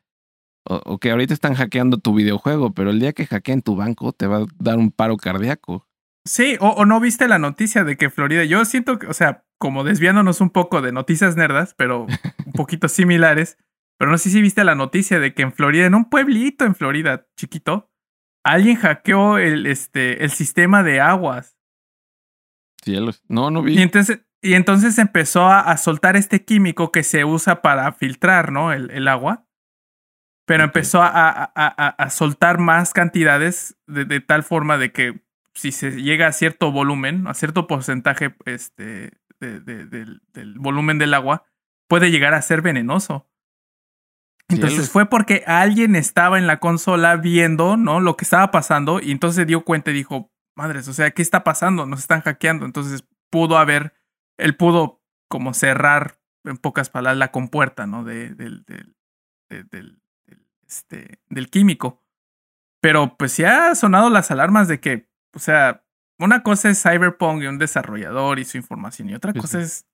O, 0.63 0.99
que 0.99 1.09
ahorita 1.09 1.33
están 1.33 1.55
hackeando 1.55 1.97
tu 1.97 2.13
videojuego, 2.13 2.71
pero 2.73 2.91
el 2.91 2.99
día 2.99 3.13
que 3.13 3.25
hackeen 3.25 3.63
tu 3.63 3.75
banco 3.75 4.13
te 4.13 4.27
va 4.27 4.37
a 4.37 4.45
dar 4.59 4.77
un 4.77 4.91
paro 4.91 5.17
cardíaco. 5.17 5.87
Sí, 6.23 6.57
o, 6.59 6.85
no 6.85 6.99
viste 6.99 7.27
la 7.27 7.39
noticia 7.39 7.83
de 7.83 7.97
que 7.97 8.11
Florida, 8.11 8.43
yo 8.43 8.63
siento 8.65 8.99
que, 8.99 9.07
o 9.07 9.13
sea, 9.13 9.43
como 9.57 9.83
desviándonos 9.83 10.39
un 10.39 10.51
poco 10.51 10.83
de 10.83 10.91
noticias 10.91 11.35
nerdas, 11.35 11.73
pero 11.75 12.05
un 12.45 12.53
poquito 12.53 12.87
similares. 12.89 13.57
Pero 14.01 14.09
no 14.09 14.17
sé 14.17 14.31
si 14.31 14.41
viste 14.41 14.63
la 14.63 14.73
noticia 14.73 15.19
de 15.19 15.35
que 15.35 15.43
en 15.43 15.53
Florida, 15.53 15.85
en 15.85 15.93
un 15.93 16.09
pueblito 16.09 16.65
en 16.65 16.73
Florida, 16.73 17.27
chiquito, 17.37 17.91
alguien 18.43 18.75
hackeó 18.75 19.37
el, 19.37 19.67
este, 19.67 20.23
el 20.23 20.31
sistema 20.31 20.81
de 20.81 20.99
aguas. 20.99 21.55
Cielos. 22.83 23.21
No, 23.27 23.51
no 23.51 23.61
vi. 23.61 23.77
Y 23.77 23.81
entonces, 23.83 24.21
y 24.41 24.55
entonces 24.55 24.97
empezó 24.97 25.45
a, 25.45 25.77
soltar 25.77 26.15
este 26.15 26.43
químico 26.43 26.91
que 26.91 27.03
se 27.03 27.25
usa 27.25 27.61
para 27.61 27.91
filtrar, 27.91 28.51
¿no? 28.51 28.73
El, 28.73 28.89
el 28.89 29.07
agua. 29.07 29.45
Pero 30.47 30.63
empezó 30.63 31.03
a, 31.03 31.11
a, 31.13 31.49
a, 31.55 32.09
soltar 32.09 32.57
más 32.57 32.93
cantidades 32.93 33.77
de, 33.85 34.05
de, 34.05 34.19
tal 34.19 34.41
forma 34.41 34.79
de 34.79 34.91
que 34.91 35.21
si 35.53 35.71
se 35.71 36.01
llega 36.01 36.25
a 36.25 36.31
cierto 36.31 36.71
volumen, 36.71 37.27
a 37.27 37.35
cierto 37.35 37.67
porcentaje 37.67 38.35
este, 38.45 39.11
del, 39.39 40.21
volumen 40.57 40.97
del 40.97 41.13
agua, 41.13 41.45
puede 41.87 42.09
llegar 42.09 42.33
a 42.33 42.41
ser 42.41 42.63
venenoso. 42.63 43.27
Entonces 44.51 44.89
fue 44.89 45.07
porque 45.07 45.43
alguien 45.47 45.95
estaba 45.95 46.37
en 46.37 46.47
la 46.47 46.59
consola 46.59 47.15
viendo, 47.17 47.77
¿no? 47.77 47.99
Lo 47.99 48.17
que 48.17 48.25
estaba 48.25 48.51
pasando 48.51 48.99
y 48.99 49.11
entonces 49.11 49.35
se 49.37 49.45
dio 49.45 49.63
cuenta 49.63 49.91
y 49.91 49.95
dijo, 49.95 50.31
madres, 50.55 50.87
o 50.87 50.93
sea, 50.93 51.11
¿qué 51.11 51.21
está 51.21 51.43
pasando? 51.43 51.85
Nos 51.85 52.01
están 52.01 52.21
hackeando. 52.21 52.65
Entonces 52.65 53.05
pudo 53.29 53.57
haber, 53.57 53.93
él 54.37 54.55
pudo 54.55 55.01
como 55.29 55.53
cerrar, 55.53 56.19
en 56.43 56.57
pocas 56.57 56.89
palabras, 56.89 57.17
la 57.17 57.31
compuerta, 57.31 57.85
¿no? 57.85 58.03
De, 58.03 58.33
del, 58.33 58.63
del, 58.65 58.95
del, 59.69 60.01
este, 60.67 61.19
del 61.29 61.49
químico. 61.49 62.01
Pero 62.81 63.15
pues 63.17 63.37
ya 63.37 63.69
ha 63.69 63.75
sonado 63.75 64.09
las 64.09 64.31
alarmas 64.31 64.67
de 64.67 64.79
que, 64.79 65.09
o 65.35 65.39
sea, 65.39 65.85
una 66.19 66.43
cosa 66.43 66.69
es 66.69 66.81
Cyberpunk 66.81 67.43
y 67.43 67.47
un 67.47 67.57
desarrollador 67.57 68.39
y 68.39 68.45
su 68.45 68.57
información, 68.57 69.09
y 69.09 69.15
otra 69.15 69.33
cosa 69.33 69.61
es. 69.61 69.85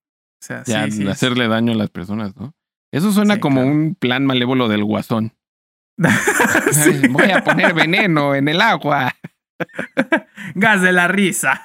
O 0.42 0.46
sea, 0.46 0.64
ya, 0.66 0.84
hacerle 1.10 1.48
daño 1.48 1.74
a 1.74 1.76
las 1.76 1.90
personas, 1.90 2.36
¿no? 2.36 2.54
Eso 2.92 3.12
suena 3.12 3.40
como 3.40 3.62
un 3.62 3.96
plan 3.96 4.26
malévolo 4.26 4.68
del 4.68 4.84
guasón. 4.84 5.34
Voy 7.10 7.32
a 7.32 7.44
poner 7.44 7.74
veneno 7.74 8.36
en 8.36 8.48
el 8.48 8.62
agua. 8.62 9.14
Gas 10.56 10.82
de 10.82 10.92
la 10.92 11.08
risa. 11.08 11.62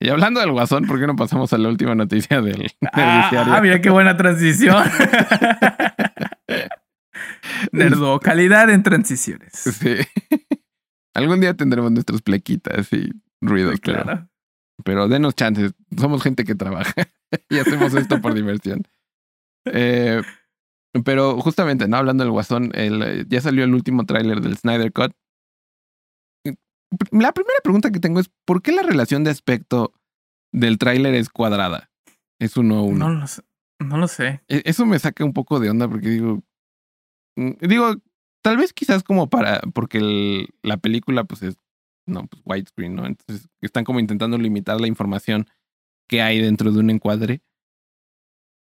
Y 0.00 0.08
hablando 0.08 0.40
del 0.40 0.52
guasón, 0.52 0.86
¿por 0.86 0.98
qué 0.98 1.06
no 1.06 1.16
pasamos 1.16 1.52
a 1.52 1.58
la 1.58 1.68
última 1.68 1.94
noticia 1.94 2.40
del, 2.40 2.70
ah, 2.92 3.30
ah, 3.32 3.60
mira 3.60 3.80
qué 3.80 3.90
buena 3.90 4.16
transición. 4.16 4.84
Nerdo, 7.72 8.20
calidad 8.20 8.70
en 8.70 8.82
transiciones. 8.82 9.52
Sí. 9.52 9.96
Algún 11.14 11.40
día 11.40 11.54
tendremos 11.54 11.90
nuestras 11.90 12.22
plequitas 12.22 12.92
y 12.92 13.10
ruidos, 13.40 13.80
claro. 13.80 14.28
Pero 14.84 15.08
denos 15.08 15.34
chances. 15.34 15.72
Somos 15.96 16.22
gente 16.22 16.44
que 16.44 16.54
trabaja 16.54 17.08
y 17.50 17.58
hacemos 17.58 17.92
esto 17.94 18.20
por 18.20 18.34
diversión. 18.34 18.86
Eh, 19.72 20.22
pero 21.04 21.40
justamente, 21.40 21.88
¿no? 21.88 21.96
Hablando 21.96 22.24
del 22.24 22.32
Guasón, 22.32 22.70
el, 22.74 23.26
ya 23.28 23.40
salió 23.40 23.64
el 23.64 23.74
último 23.74 24.04
tráiler 24.06 24.40
del 24.40 24.56
Snyder 24.56 24.92
Cut. 24.92 25.12
La 27.10 27.32
primera 27.32 27.60
pregunta 27.62 27.90
que 27.90 28.00
tengo 28.00 28.20
es, 28.20 28.30
¿por 28.46 28.62
qué 28.62 28.72
la 28.72 28.82
relación 28.82 29.24
de 29.24 29.30
aspecto 29.30 29.92
del 30.52 30.78
tráiler 30.78 31.14
es 31.14 31.28
cuadrada? 31.28 31.90
Es 32.40 32.56
uno 32.56 32.76
a 32.76 32.82
uno. 32.82 33.08
No 33.08 33.20
lo 33.20 33.26
sé. 33.26 33.42
No 33.80 33.98
lo 33.98 34.08
sé. 34.08 34.42
E, 34.48 34.62
eso 34.64 34.86
me 34.86 34.98
saca 34.98 35.24
un 35.24 35.32
poco 35.32 35.60
de 35.60 35.70
onda 35.70 35.88
porque 35.88 36.08
digo, 36.08 36.42
mm, 37.36 37.52
digo, 37.60 37.94
tal 38.42 38.56
vez 38.56 38.72
quizás 38.72 39.02
como 39.02 39.28
para, 39.28 39.60
porque 39.74 40.48
la 40.62 40.78
película 40.78 41.24
pues 41.24 41.42
es 41.42 41.56
no, 42.08 42.26
pues 42.26 42.42
widescreen, 42.44 42.94
¿no? 42.94 43.06
Entonces 43.06 43.48
están 43.60 43.84
como 43.84 44.00
intentando 44.00 44.38
limitar 44.38 44.80
la 44.80 44.86
información 44.86 45.46
que 46.08 46.22
hay 46.22 46.40
dentro 46.40 46.72
de 46.72 46.80
un 46.80 46.90
encuadre. 46.90 47.42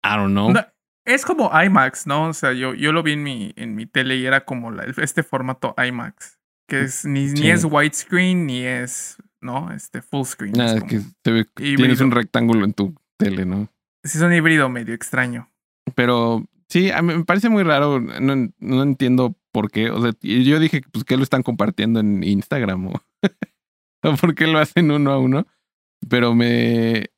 I 0.04 0.16
don't 0.16 0.32
know. 0.32 0.54
Es 1.06 1.26
como 1.26 1.52
IMAX, 1.54 2.08
¿no? 2.08 2.30
O 2.30 2.34
sea, 2.34 2.54
yo, 2.54 2.74
yo 2.74 2.92
lo 2.92 3.04
vi 3.04 3.14
en 3.14 3.24
mi, 3.24 3.54
en 3.56 3.76
mi 3.76 3.86
tele 3.86 4.18
y 4.18 4.26
era 4.26 4.46
como 4.46 4.72
la, 4.72 4.84
este 4.84 5.24
formato 5.24 5.76
IMAX, 5.78 6.40
que 6.68 6.82
es 6.82 7.06
ni, 7.06 7.28
ni 7.28 7.50
es 7.50 7.66
widescreen 7.66 8.46
ni 8.46 8.64
es, 8.64 9.18
¿no? 9.42 9.72
Este 9.72 10.02
full 10.02 10.26
screen. 10.26 10.54
Nada, 10.54 10.78
es, 10.78 10.84
que 10.84 11.44
tienes 11.56 12.02
un 12.02 12.12
rectángulo 12.12 12.66
en 12.66 12.74
tu 12.74 12.96
tele, 13.18 13.46
¿no? 13.46 13.70
es 14.04 14.16
un 14.22 14.34
híbrido 14.34 14.68
medio 14.70 14.94
extraño. 14.94 15.50
Pero 15.96 16.46
sí, 16.68 16.92
a 16.92 17.02
mí 17.02 17.16
me 17.16 17.26
parece 17.26 17.50
muy 17.50 17.64
raro, 17.64 18.00
no, 18.00 18.52
no 18.60 18.84
entiendo 18.84 19.36
por 19.52 19.72
qué. 19.72 19.90
O 19.90 20.02
sea, 20.02 20.12
yo 20.22 20.60
dije, 20.60 20.82
pues, 20.92 21.06
¿qué 21.06 21.16
lo 21.16 21.24
están 21.24 21.44
compartiendo 21.44 22.00
en 22.00 22.24
Instagram? 22.24 22.90
O... 24.06 24.18
por 24.18 24.36
qué 24.36 24.48
lo 24.48 24.60
hacen 24.60 24.92
uno 24.92 25.14
a 25.14 25.18
uno. 25.18 25.48
Pero 26.10 26.36
me, 26.36 27.10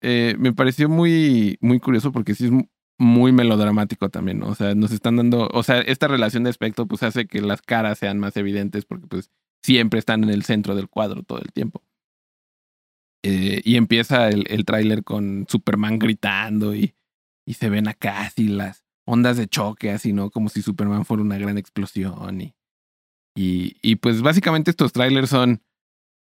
eh, 0.00 0.34
me 0.36 0.52
pareció 0.52 0.88
muy, 0.88 1.56
muy 1.60 1.78
curioso 1.78 2.10
porque 2.10 2.34
sí 2.34 2.46
es 2.46 2.50
muy 2.98 3.32
melodramático 3.32 4.08
también, 4.08 4.38
¿no? 4.38 4.48
O 4.48 4.54
sea, 4.54 4.74
nos 4.74 4.92
están 4.92 5.16
dando, 5.16 5.48
o 5.52 5.62
sea, 5.62 5.80
esta 5.80 6.08
relación 6.08 6.44
de 6.44 6.50
aspecto 6.50 6.86
pues 6.86 7.02
hace 7.02 7.26
que 7.26 7.40
las 7.40 7.62
caras 7.62 7.98
sean 7.98 8.18
más 8.18 8.36
evidentes 8.36 8.84
porque 8.84 9.06
pues 9.06 9.30
siempre 9.64 9.98
están 9.98 10.22
en 10.24 10.30
el 10.30 10.44
centro 10.44 10.74
del 10.74 10.88
cuadro 10.88 11.22
todo 11.22 11.40
el 11.40 11.52
tiempo. 11.52 11.82
Eh, 13.24 13.62
y 13.64 13.76
empieza 13.76 14.28
el, 14.28 14.44
el 14.48 14.64
tráiler 14.64 15.02
con 15.02 15.46
Superman 15.48 15.98
gritando 15.98 16.74
y, 16.74 16.94
y 17.46 17.54
se 17.54 17.70
ven 17.70 17.88
acá 17.88 18.20
así 18.20 18.48
las 18.48 18.84
ondas 19.06 19.38
de 19.38 19.48
choque, 19.48 19.90
así, 19.90 20.12
¿no? 20.12 20.30
Como 20.30 20.48
si 20.48 20.62
Superman 20.62 21.04
fuera 21.04 21.22
una 21.22 21.38
gran 21.38 21.56
explosión 21.58 22.40
y, 22.40 22.54
y, 23.34 23.76
y 23.82 23.96
pues 23.96 24.20
básicamente 24.22 24.70
estos 24.70 24.92
trailers 24.92 25.30
son 25.30 25.62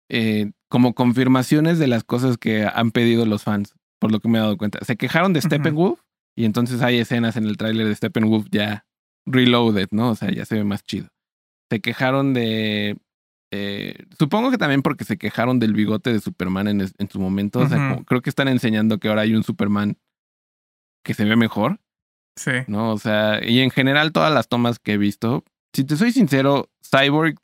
eh, 0.09 0.51
como 0.69 0.93
confirmaciones 0.93 1.79
de 1.79 1.87
las 1.87 2.03
cosas 2.03 2.37
que 2.37 2.65
han 2.65 2.91
pedido 2.91 3.25
los 3.25 3.43
fans, 3.43 3.75
por 3.99 4.11
lo 4.11 4.19
que 4.19 4.27
me 4.27 4.37
he 4.37 4.41
dado 4.41 4.57
cuenta. 4.57 4.83
Se 4.83 4.97
quejaron 4.97 5.33
de 5.33 5.41
Steppenwolf 5.41 6.01
y 6.39 6.45
entonces 6.45 6.81
hay 6.81 6.99
escenas 6.99 7.35
en 7.35 7.43
el 7.43 7.57
tráiler 7.57 7.85
de 7.85 7.93
Steppenwolf 7.93 8.47
ya 8.49 8.85
reloaded, 9.25 9.89
¿no? 9.91 10.11
O 10.11 10.15
sea, 10.15 10.31
ya 10.31 10.45
se 10.45 10.55
ve 10.55 10.63
más 10.63 10.83
chido. 10.83 11.09
Se 11.69 11.81
quejaron 11.81 12.33
de... 12.33 12.97
Eh, 13.51 14.05
supongo 14.17 14.49
que 14.49 14.57
también 14.57 14.81
porque 14.81 15.03
se 15.03 15.17
quejaron 15.17 15.59
del 15.59 15.73
bigote 15.73 16.13
de 16.13 16.21
Superman 16.21 16.69
en, 16.69 16.79
en 16.79 17.09
su 17.09 17.19
momento. 17.19 17.59
O 17.59 17.67
sea, 17.67 18.01
creo 18.05 18.21
que 18.21 18.29
están 18.29 18.47
enseñando 18.47 18.99
que 18.99 19.09
ahora 19.09 19.23
hay 19.23 19.35
un 19.35 19.43
Superman 19.43 19.97
que 21.03 21.13
se 21.13 21.25
ve 21.25 21.35
mejor. 21.35 21.81
Sí. 22.37 22.51
¿No? 22.67 22.93
O 22.93 22.97
sea, 22.97 23.45
y 23.45 23.59
en 23.59 23.69
general 23.69 24.13
todas 24.13 24.33
las 24.33 24.47
tomas 24.47 24.79
que 24.79 24.93
he 24.93 24.97
visto, 24.97 25.43
si 25.75 25.83
te 25.83 25.97
soy 25.97 26.13
sincero, 26.13 26.69
Cyborg 26.89 27.35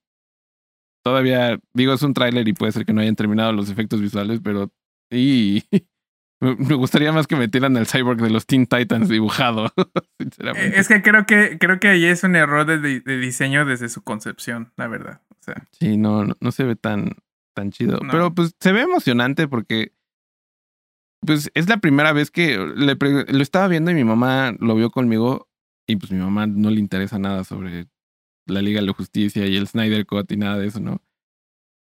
todavía, 1.03 1.59
digo, 1.73 1.91
es 1.91 2.01
un 2.01 2.13
tráiler 2.13 2.47
y 2.47 2.53
puede 2.53 2.71
ser 2.71 2.85
que 2.85 2.93
no 2.93 3.01
hayan 3.01 3.17
terminado 3.17 3.51
los 3.51 3.69
efectos 3.69 3.99
visuales, 3.99 4.39
pero 4.41 4.71
y 5.11 5.63
me 6.39 6.75
gustaría 6.75 7.11
más 7.11 7.27
que 7.27 7.35
metieran 7.35 7.77
el 7.77 7.87
cyborg 7.87 8.21
de 8.21 8.29
los 8.29 8.45
Teen 8.45 8.67
Titans 8.67 9.09
dibujado, 9.09 9.71
sinceramente. 10.19 10.79
Es 10.79 10.87
que 10.87 11.01
creo 11.01 11.25
que 11.25 11.57
creo 11.59 11.79
que 11.79 11.87
ahí 11.89 12.05
es 12.05 12.23
un 12.23 12.35
error 12.35 12.65
de, 12.65 12.99
diseño 12.99 13.65
desde 13.65 13.89
su 13.89 14.03
concepción, 14.03 14.71
la 14.75 14.87
verdad. 14.87 15.21
O 15.29 15.37
sea. 15.39 15.67
Sí, 15.71 15.97
no, 15.97 16.25
no, 16.25 16.51
se 16.51 16.63
ve 16.63 16.75
tan, 16.75 17.15
tan 17.53 17.71
chido. 17.71 17.99
Pero 18.11 18.33
pues 18.33 18.55
se 18.59 18.71
ve 18.73 18.81
emocionante 18.81 19.47
porque 19.47 19.93
pues 21.21 21.49
es 21.53 21.69
la 21.69 21.77
primera 21.77 22.11
vez 22.13 22.31
que 22.31 22.57
le 22.57 22.95
lo 22.95 23.41
estaba 23.41 23.67
viendo 23.67 23.91
y 23.91 23.95
mi 23.95 24.03
mamá 24.03 24.55
lo 24.59 24.75
vio 24.75 24.91
conmigo 24.91 25.47
y 25.87 25.95
pues 25.95 26.11
mi 26.11 26.19
mamá 26.19 26.47
no 26.47 26.69
le 26.69 26.79
interesa 26.79 27.17
nada 27.17 27.43
sobre 27.43 27.87
la 28.47 28.61
Liga 28.61 28.79
de 28.81 28.87
la 28.87 28.93
Justicia 28.93 29.45
y 29.47 29.55
el 29.55 29.67
Snyder 29.67 30.05
Cut 30.05 30.31
y 30.31 30.37
nada 30.37 30.57
de 30.57 30.67
eso, 30.67 30.79
¿no? 30.79 31.01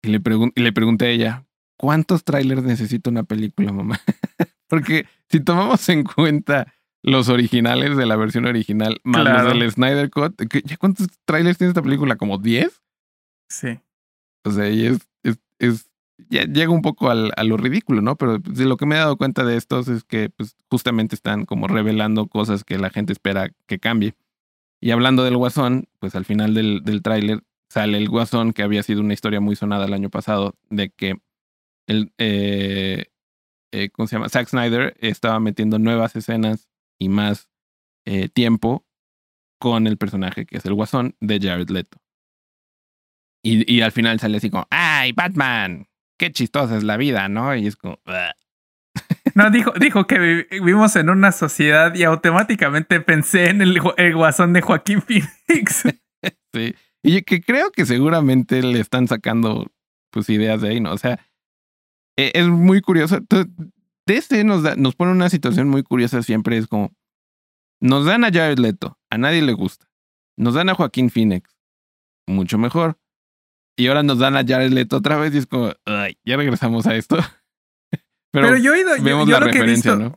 Y 0.03 0.09
le, 0.09 0.21
y 0.55 0.61
le 0.61 0.73
pregunté 0.73 1.05
a 1.05 1.09
ella, 1.09 1.45
¿cuántos 1.81 2.23
trailers 2.23 2.61
necesita 2.61 3.09
una 3.09 3.23
película, 3.23 3.73
mamá? 3.73 3.99
Porque 4.69 5.07
si 5.29 5.39
tomamos 5.39 5.89
en 5.89 6.03
cuenta 6.03 6.71
los 7.01 7.27
originales 7.27 7.97
de 7.97 8.05
la 8.05 8.15
versión 8.15 8.45
original, 8.45 9.01
más 9.03 9.25
los 9.25 9.57
del 9.57 9.71
Snyder 9.71 10.11
Cut, 10.11 10.39
¿ya 10.63 10.77
cuántos 10.77 11.07
trailers 11.25 11.57
tiene 11.57 11.69
esta 11.69 11.81
película? 11.81 12.17
¿Como 12.17 12.37
10? 12.37 12.83
Sí. 13.49 13.79
O 14.43 14.51
sea, 14.51 14.69
y 14.69 14.85
es, 14.85 14.99
es, 15.23 15.39
es 15.57 15.89
ya 16.29 16.43
llega 16.43 16.69
un 16.69 16.83
poco 16.83 17.09
al, 17.09 17.31
a 17.35 17.43
lo 17.43 17.57
ridículo, 17.57 18.03
¿no? 18.03 18.15
Pero 18.15 18.37
de 18.37 18.65
lo 18.65 18.77
que 18.77 18.85
me 18.85 18.93
he 18.93 18.99
dado 18.99 19.17
cuenta 19.17 19.43
de 19.43 19.57
estos 19.57 19.87
es 19.87 20.03
que 20.03 20.29
pues, 20.29 20.55
justamente 20.69 21.15
están 21.15 21.45
como 21.45 21.67
revelando 21.67 22.27
cosas 22.27 22.63
que 22.63 22.77
la 22.77 22.91
gente 22.91 23.11
espera 23.11 23.49
que 23.65 23.79
cambie. 23.79 24.13
Y 24.79 24.91
hablando 24.91 25.23
del 25.23 25.35
Guasón, 25.35 25.87
pues 25.97 26.13
al 26.13 26.25
final 26.25 26.53
del, 26.53 26.83
del 26.83 27.01
tráiler 27.01 27.41
sale 27.69 27.97
el 27.97 28.07
Guasón, 28.07 28.53
que 28.53 28.61
había 28.61 28.83
sido 28.83 29.01
una 29.01 29.15
historia 29.15 29.41
muy 29.41 29.55
sonada 29.55 29.85
el 29.85 29.93
año 29.93 30.11
pasado, 30.11 30.53
de 30.69 30.91
que 30.91 31.15
el, 31.87 32.13
eh, 32.17 33.11
eh, 33.73 33.89
¿cómo 33.89 34.07
se 34.07 34.15
llama? 34.15 34.29
Zack 34.29 34.47
Snyder 34.47 34.95
estaba 34.99 35.39
metiendo 35.39 35.79
nuevas 35.79 36.15
escenas 36.15 36.69
y 36.99 37.09
más 37.09 37.49
eh, 38.05 38.29
tiempo 38.29 38.85
con 39.59 39.87
el 39.87 39.97
personaje 39.97 40.45
que 40.45 40.57
es 40.57 40.65
el 40.65 40.73
Guasón 40.73 41.15
de 41.19 41.39
Jared 41.39 41.69
Leto. 41.69 41.97
Y, 43.43 43.71
y 43.71 43.81
al 43.81 43.91
final 43.91 44.19
sale 44.19 44.37
así 44.37 44.49
como, 44.49 44.67
¡ay, 44.69 45.13
Batman! 45.13 45.87
¡Qué 46.19 46.31
chistosa 46.31 46.77
es 46.77 46.83
la 46.83 46.97
vida, 46.97 47.27
¿no? 47.29 47.55
Y 47.55 47.65
es 47.65 47.75
como, 47.75 47.99
no, 49.35 49.49
dijo, 49.49 49.71
dijo 49.79 50.05
que 50.05 50.47
vivimos 50.51 50.95
en 50.95 51.09
una 51.09 51.31
sociedad 51.31 51.93
y 51.95 52.03
automáticamente 52.03 52.99
pensé 53.01 53.49
en 53.49 53.61
el, 53.61 53.79
guasón 54.13 54.53
de 54.53 54.61
Joaquín 54.61 55.01
Phoenix. 55.47 55.83
Sí. 56.53 56.75
Y 57.03 57.21
que 57.23 57.41
creo 57.41 57.71
que 57.71 57.85
seguramente 57.85 58.61
le 58.61 58.79
están 58.79 59.07
sacando 59.07 59.71
pues 60.11 60.29
ideas 60.29 60.61
de 60.61 60.69
ahí, 60.69 60.79
¿no? 60.79 60.91
O 60.91 60.97
sea, 60.97 61.19
e, 62.21 62.31
es 62.33 62.47
muy 62.47 62.81
curioso. 62.81 63.19
DC 64.05 64.43
nos, 64.43 64.63
da, 64.63 64.75
nos 64.75 64.95
pone 64.95 65.11
una 65.11 65.29
situación 65.29 65.69
muy 65.69 65.83
curiosa 65.83 66.21
siempre. 66.21 66.57
Es 66.57 66.67
como, 66.67 66.91
nos 67.79 68.05
dan 68.05 68.23
a 68.23 68.31
Jared 68.31 68.59
Leto, 68.59 68.99
a 69.09 69.17
nadie 69.17 69.41
le 69.41 69.53
gusta. 69.53 69.87
Nos 70.37 70.53
dan 70.53 70.69
a 70.69 70.75
Joaquín 70.75 71.09
Phoenix, 71.09 71.57
mucho 72.27 72.57
mejor. 72.57 72.99
Y 73.77 73.87
ahora 73.87 74.03
nos 74.03 74.19
dan 74.19 74.35
a 74.35 74.45
Jared 74.45 74.71
Leto 74.71 74.97
otra 74.97 75.17
vez 75.17 75.33
y 75.33 75.39
es 75.39 75.47
como, 75.47 75.73
ay, 75.85 76.17
ya 76.23 76.37
regresamos 76.37 76.85
a 76.87 76.95
esto. 76.95 77.17
Pero, 78.31 78.55
yo 78.57 78.73
he 78.73 78.81
ido, 78.81 78.91
vemos 79.01 79.27
la 79.27 79.39
referencia, 79.39 79.95
¿no? 79.95 80.15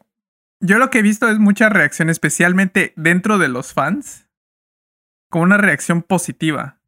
Yo 0.60 0.78
lo 0.78 0.88
que 0.88 1.00
he 1.00 1.02
visto 1.02 1.28
es 1.28 1.38
mucha 1.38 1.68
reacción, 1.68 2.10
especialmente 2.10 2.92
dentro 2.96 3.38
de 3.38 3.48
los 3.48 3.72
fans, 3.72 4.28
como 5.30 5.44
una 5.44 5.56
reacción 5.56 6.02
positiva. 6.02 6.80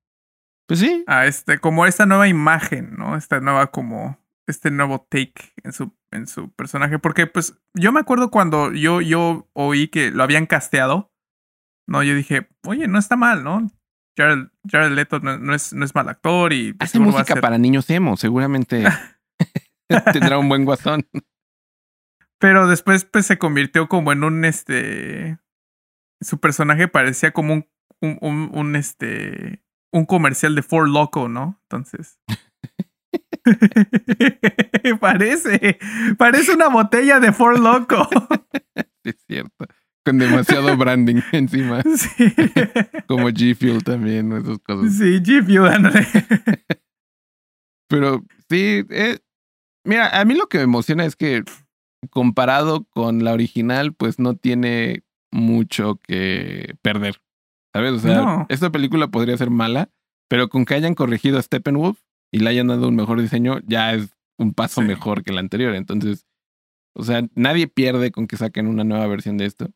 Pues 0.67 0.81
sí. 0.81 1.05
A 1.07 1.27
este, 1.27 1.59
como 1.59 1.87
esta 1.87 2.07
nueva 2.07 2.29
imagen, 2.29 2.95
¿no? 2.97 3.17
Esta 3.17 3.41
nueva 3.41 3.69
como 3.69 4.19
este 4.47 4.71
nuevo 4.71 5.07
take 5.11 5.53
en 5.63 5.73
su, 5.73 5.97
en 6.11 6.27
su 6.27 6.51
personaje. 6.53 6.99
Porque, 6.99 7.27
pues, 7.27 7.59
yo 7.75 7.93
me 7.93 8.01
acuerdo 8.01 8.31
cuando 8.31 8.73
yo, 8.73 9.01
yo 9.01 9.49
oí 9.53 9.89
que 9.89 10.11
lo 10.11 10.23
habían 10.23 10.47
casteado. 10.47 11.13
No, 11.89 12.03
yo 12.03 12.15
dije, 12.15 12.49
oye, 12.65 12.89
no 12.89 12.99
está 12.99 13.17
mal, 13.17 13.45
¿no? 13.45 13.71
Jared, 14.17 14.49
Jared 14.69 14.93
Leto 14.93 15.21
no, 15.21 15.55
es, 15.55 15.73
no 15.73 15.85
es 15.85 15.95
mal 15.95 16.09
actor 16.09 16.53
y... 16.53 16.73
Pues, 16.73 16.91
Hace 16.91 16.99
música 16.99 17.37
para 17.37 17.59
niños 17.59 17.89
emo, 17.91 18.17
seguramente 18.17 18.85
tendrá 20.13 20.39
un 20.39 20.49
buen 20.49 20.65
guasón. 20.65 21.07
Pero 22.39 22.67
después 22.67 23.05
pues 23.05 23.27
se 23.27 23.39
convirtió 23.39 23.89
como 23.89 24.13
en 24.13 24.25
un 24.25 24.45
este 24.45 25.39
su 26.21 26.39
personaje 26.41 26.89
parecía 26.89 27.33
como 27.33 27.55
un 27.55 27.69
un, 28.01 28.19
un, 28.21 28.51
un 28.53 28.77
este 28.77 29.63
un 29.93 30.05
comercial 30.05 30.55
de 30.55 30.63
Ford 30.63 30.89
Loco, 30.89 31.29
¿no? 31.29 31.61
Entonces 31.63 32.19
parece 35.01 35.79
parece 36.19 36.55
una 36.55 36.69
botella 36.69 37.21
de 37.21 37.33
Ford 37.33 37.59
Loco. 37.59 38.09
es 39.05 39.17
cierto. 39.27 39.67
Con 40.05 40.19
demasiado 40.19 40.77
branding 40.77 41.21
encima. 41.33 41.83
Sí. 41.83 42.33
Como 43.09 43.29
G 43.31 43.57
Fuel 43.57 43.83
también, 43.83 44.33
esas 44.33 44.59
cosas. 44.61 44.95
Sí, 44.95 45.21
G 45.21 45.45
Fuel, 45.45 45.67
ándale. 45.67 46.07
Pero 47.89 48.25
sí, 48.49 48.85
eh, 48.91 49.19
mira, 49.85 50.21
a 50.21 50.25
mí 50.25 50.35
lo 50.35 50.49
que 50.49 50.59
me 50.59 50.65
emociona 50.65 51.05
es 51.05 51.17
que 51.17 51.43
comparado 52.11 52.85
con 52.85 53.25
la 53.25 53.33
original, 53.33 53.95
pues 53.95 54.21
no 54.21 54.37
tiene 54.37 55.03
mucho 55.33 56.01
que 56.03 56.77
perder. 56.83 57.21
¿Sabes? 57.75 57.93
O 57.93 57.99
sea, 57.99 58.47
esta 58.49 58.71
película 58.71 59.09
podría 59.09 59.37
ser 59.37 59.51
mala, 59.51 59.91
pero 60.29 60.49
con 60.49 60.65
que 60.65 60.75
hayan 60.75 60.95
corregido 60.95 61.39
a 61.39 61.43
Steppenwolf 61.43 61.99
y 62.37 62.39
le 62.39 62.51
hayan 62.51 62.67
dado 62.67 62.89
un 62.89 62.95
mejor 62.95 63.19
diseño, 63.19 63.61
ya 63.67 63.95
es 63.95 64.15
un 64.37 64.53
paso 64.53 64.83
mejor 64.83 65.25
que 65.25 65.33
la 65.33 65.41
anterior. 65.41 65.75
Entonces, 65.75 66.27
o 66.93 67.03
sea, 67.03 67.27
nadie 67.35 67.67
pierde 67.67 68.11
con 68.11 68.27
que 68.27 68.37
saquen 68.37 68.67
una 68.67 68.85
nueva 68.85 69.07
versión 69.07 69.39
de 69.39 69.47
esto. 69.47 69.71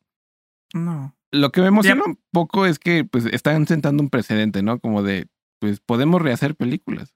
No. 0.74 1.16
Lo 1.32 1.52
que 1.52 1.62
me 1.62 1.68
emociona 1.68 2.02
un 2.04 2.20
poco 2.30 2.66
es 2.66 2.78
que 2.78 3.04
pues 3.04 3.24
están 3.24 3.66
sentando 3.66 4.02
un 4.02 4.10
precedente, 4.10 4.62
¿no? 4.62 4.78
Como 4.78 5.02
de, 5.02 5.28
pues 5.58 5.80
podemos 5.80 6.20
rehacer 6.20 6.54
películas. 6.54 7.14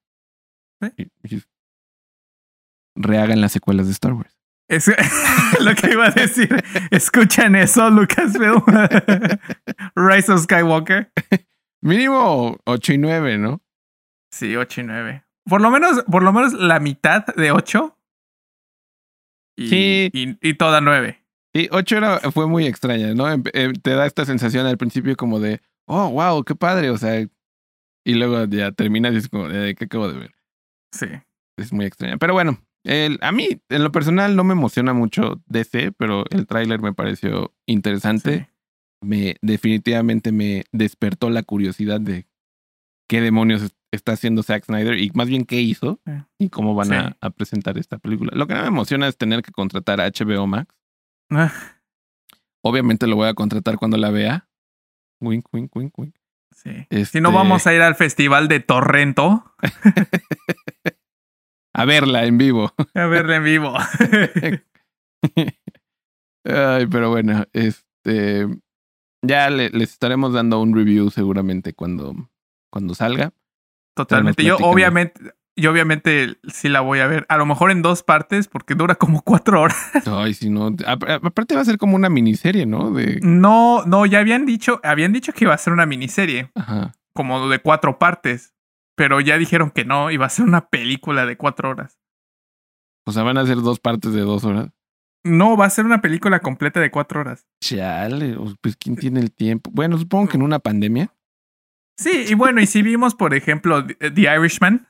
Rehagan 2.97 3.43
las 3.43 3.53
secuelas 3.53 3.85
de 3.85 3.93
Star 3.93 4.15
Wars. 4.15 4.35
Es 4.69 4.89
lo 5.61 5.75
que 5.75 5.93
iba 5.93 6.07
a 6.07 6.11
decir. 6.11 6.57
Escuchan 6.91 7.55
eso, 7.55 7.91
Lucasfilm. 7.91 8.65
Rise 9.95 10.33
of 10.33 10.41
Skywalker. 10.45 11.13
Mínimo 11.83 12.57
8 12.65 12.93
y 12.95 12.99
9, 12.99 13.37
¿no? 13.37 13.63
Sí, 14.31 14.57
8 14.57 14.81
y 14.81 14.85
9. 14.85 15.24
Por 15.49 15.61
lo 15.61 15.71
menos, 15.71 16.03
por 16.05 16.23
lo 16.23 16.33
menos 16.33 16.53
la 16.55 16.81
mitad 16.81 17.27
de 17.27 17.53
8. 17.53 17.97
Y, 19.57 19.69
sí. 19.69 20.11
Y, 20.13 20.55
toda 20.55 20.81
9. 20.81 21.23
Sí, 21.55 21.69
8 21.71 21.97
era, 21.97 22.19
fue 22.33 22.49
muy 22.49 22.67
extraña, 22.67 23.15
¿no? 23.15 23.31
Em, 23.31 23.43
em, 23.53 23.73
te 23.75 23.91
da 23.91 24.07
esta 24.07 24.25
sensación 24.25 24.67
al 24.67 24.79
principio 24.79 25.17
como 25.17 25.39
de, 25.39 25.61
oh, 25.87 26.11
wow, 26.11 26.43
qué 26.45 26.55
padre, 26.55 26.91
o 26.91 26.97
sea. 26.97 27.27
Y 28.07 28.15
luego 28.15 28.45
ya 28.45 28.73
terminas 28.73 29.15
y 29.15 29.19
es 29.19 29.29
como, 29.29 29.49
¿qué 29.49 29.77
acabo 29.81 30.09
de 30.09 30.19
ver? 30.19 30.35
Sí. 30.93 31.07
Es 31.57 31.73
muy 31.73 31.87
extraña. 31.87 32.19
Pero 32.19 32.35
bueno, 32.35 32.59
el, 32.85 33.19
a 33.23 33.33
mí, 33.33 33.63
en 33.71 33.83
lo 33.83 33.93
personal, 33.93 34.37
no 34.37 34.45
me 34.45 34.53
emociona 34.53 34.93
mucho 34.93 35.43
DC, 35.47 35.93
pero 35.93 36.25
el 36.31 36.47
tráiler 36.47 36.81
me 36.81 36.93
pareció 36.93 37.55
interesante. 37.67 38.51
Me 39.01 39.37
definitivamente 39.41 40.33
me 40.33 40.65
despertó 40.73 41.31
la 41.31 41.43
curiosidad 41.43 42.01
de 42.01 42.27
qué 43.09 43.21
demonios 43.21 43.75
está 43.95 44.13
haciendo 44.13 44.43
Zack 44.43 44.65
Snyder 44.65 44.99
y 44.99 45.11
más 45.15 45.29
bien 45.29 45.45
qué 45.45 45.61
hizo 45.61 46.01
y 46.39 46.51
cómo 46.51 46.75
van 46.75 46.93
a, 46.93 47.31
presentar 47.31 47.79
esta 47.79 47.99
película. 47.99 48.33
Lo 48.35 48.47
que 48.47 48.55
me 48.55 48.67
emociona 48.67 49.09
es 49.09 49.17
tener 49.17 49.43
que 49.43 49.53
contratar 49.53 50.01
a 50.01 50.09
HBO 50.09 50.47
Max. 50.47 50.75
Ah. 51.31 51.53
Obviamente 52.63 53.07
lo 53.07 53.17
voy 53.17 53.29
a 53.29 53.35
contratar 53.35 53.77
cuando 53.77 53.97
la 53.97 54.11
vea. 54.11 54.49
Wink, 55.21 55.47
wink, 55.53 55.75
wink, 55.75 55.99
wink. 55.99 56.15
Sí. 56.53 56.87
Si 57.05 57.21
no 57.21 57.33
vamos 57.33 57.59
este 57.59 57.71
a 57.71 57.75
ir 57.75 57.83
al 57.83 57.95
festival 57.95 58.49
de 58.49 58.61
Torrento. 58.61 59.55
A 61.77 61.85
verla 61.85 62.25
en 62.25 62.39
vivo. 62.39 62.73
A 62.95 63.07
verla 63.07 63.37
en 63.37 63.45
vivo. 63.45 63.75
Ay, 66.45 66.87
pero 66.87 67.11
bueno, 67.11 67.45
este. 67.53 68.47
Ya 69.23 69.51
les 69.51 69.91
estaremos 69.91 70.33
dando 70.35 70.61
un 70.61 70.75
review 70.75 71.11
seguramente 71.11 71.73
cuando, 71.73 72.31
cuando 72.71 72.95
salga. 72.95 73.33
Totalmente. 73.95 74.43
Yo 74.43 74.57
obviamente, 74.59 75.21
yo 75.57 75.71
obviamente 75.71 76.39
sí 76.49 76.69
la 76.69 76.81
voy 76.81 77.01
a 77.01 77.07
ver. 77.07 77.27
A 77.29 77.37
lo 77.37 77.47
mejor 77.47 77.71
en 77.71 77.83
dos 77.83 78.03
partes, 78.03 78.49
porque 78.49 78.75
dura 78.75 78.95
como 78.97 79.23
cuatro 79.23 79.61
horas. 79.61 79.91
Ay, 80.07 80.35
si 80.35 80.51
no. 80.51 80.75
Aparte 80.87 81.55
va 81.55 81.61
a 81.61 81.65
ser 81.65 81.79
como 81.79 81.97
una 81.97 82.09
miniserie, 82.09 82.67
¿no? 82.67 82.91
De... 82.91 83.21
No, 83.23 83.85
no, 83.87 84.07
ya 84.07 84.21
habían 84.21 84.47
dicho, 84.47 84.81
habían 84.83 85.13
dicho 85.13 85.33
que 85.33 85.45
iba 85.45 85.55
a 85.55 85.59
ser 85.59 85.73
una 85.73 85.87
miniserie. 85.87 86.51
Ajá. 86.55 86.93
Como 87.15 87.49
de 87.49 87.61
cuatro 87.61 87.99
partes 87.99 88.55
pero 88.97 89.21
ya 89.21 89.39
dijeron 89.39 89.71
que 89.71 89.85
no, 89.85 90.11
iba 90.11 90.27
a 90.27 90.31
ser 90.31 90.45
una 90.45 90.69
película 90.69 91.27
de 91.27 91.37
cuatro 91.37 91.71
horas. 91.71 91.99
O 93.07 93.13
sea, 93.13 93.23
van 93.23 93.39
a 93.39 93.47
ser 93.47 93.57
dos 93.57 93.81
partes 93.81 94.13
de 94.13 94.21
dos 94.21 94.45
horas. 94.45 94.71
No, 95.25 95.57
va 95.57 95.67
a 95.67 95.71
ser 95.71 95.87
una 95.87 96.01
película 96.01 96.41
completa 96.41 96.81
de 96.81 96.91
cuatro 96.91 97.21
horas. 97.21 97.47
Chale, 97.63 98.37
pues 98.61 98.77
¿quién 98.77 98.97
tiene 98.97 99.21
el 99.21 99.33
tiempo? 99.33 99.71
Bueno, 99.73 99.99
supongo 99.99 100.29
que 100.29 100.37
en 100.37 100.43
una 100.43 100.59
pandemia. 100.59 101.15
Sí, 101.97 102.25
y 102.29 102.35
bueno, 102.35 102.61
y 102.61 102.67
si 102.67 102.83
vimos, 102.83 103.15
por 103.15 103.35
ejemplo, 103.35 103.87
The 103.87 104.21
Irishman. 104.21 104.87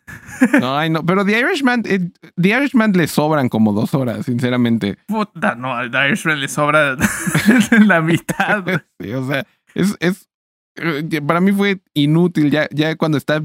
No, 0.59 0.78
ay, 0.78 0.88
no, 0.88 1.05
pero 1.05 1.24
The 1.24 1.38
Irishman, 1.38 1.82
eh, 1.84 2.11
The 2.40 2.48
Irishman 2.48 2.92
le 2.92 3.07
sobran 3.09 3.50
como 3.50 3.72
dos 3.74 3.92
horas, 3.94 4.24
sinceramente. 4.24 4.96
Puta, 5.07 5.55
no, 5.55 5.74
The 5.90 6.09
Irishman 6.09 6.40
le 6.40 6.48
sobra 6.48 6.96
la 7.86 8.00
mitad. 8.00 8.64
Sí, 9.00 9.12
o 9.12 9.26
sea, 9.26 9.44
es, 9.74 9.96
es, 10.00 10.28
eh, 10.76 11.20
para 11.26 11.40
mí 11.40 11.52
fue 11.52 11.80
inútil 11.92 12.50
ya, 12.50 12.68
ya 12.70 12.96
cuando 12.96 13.18
está 13.18 13.42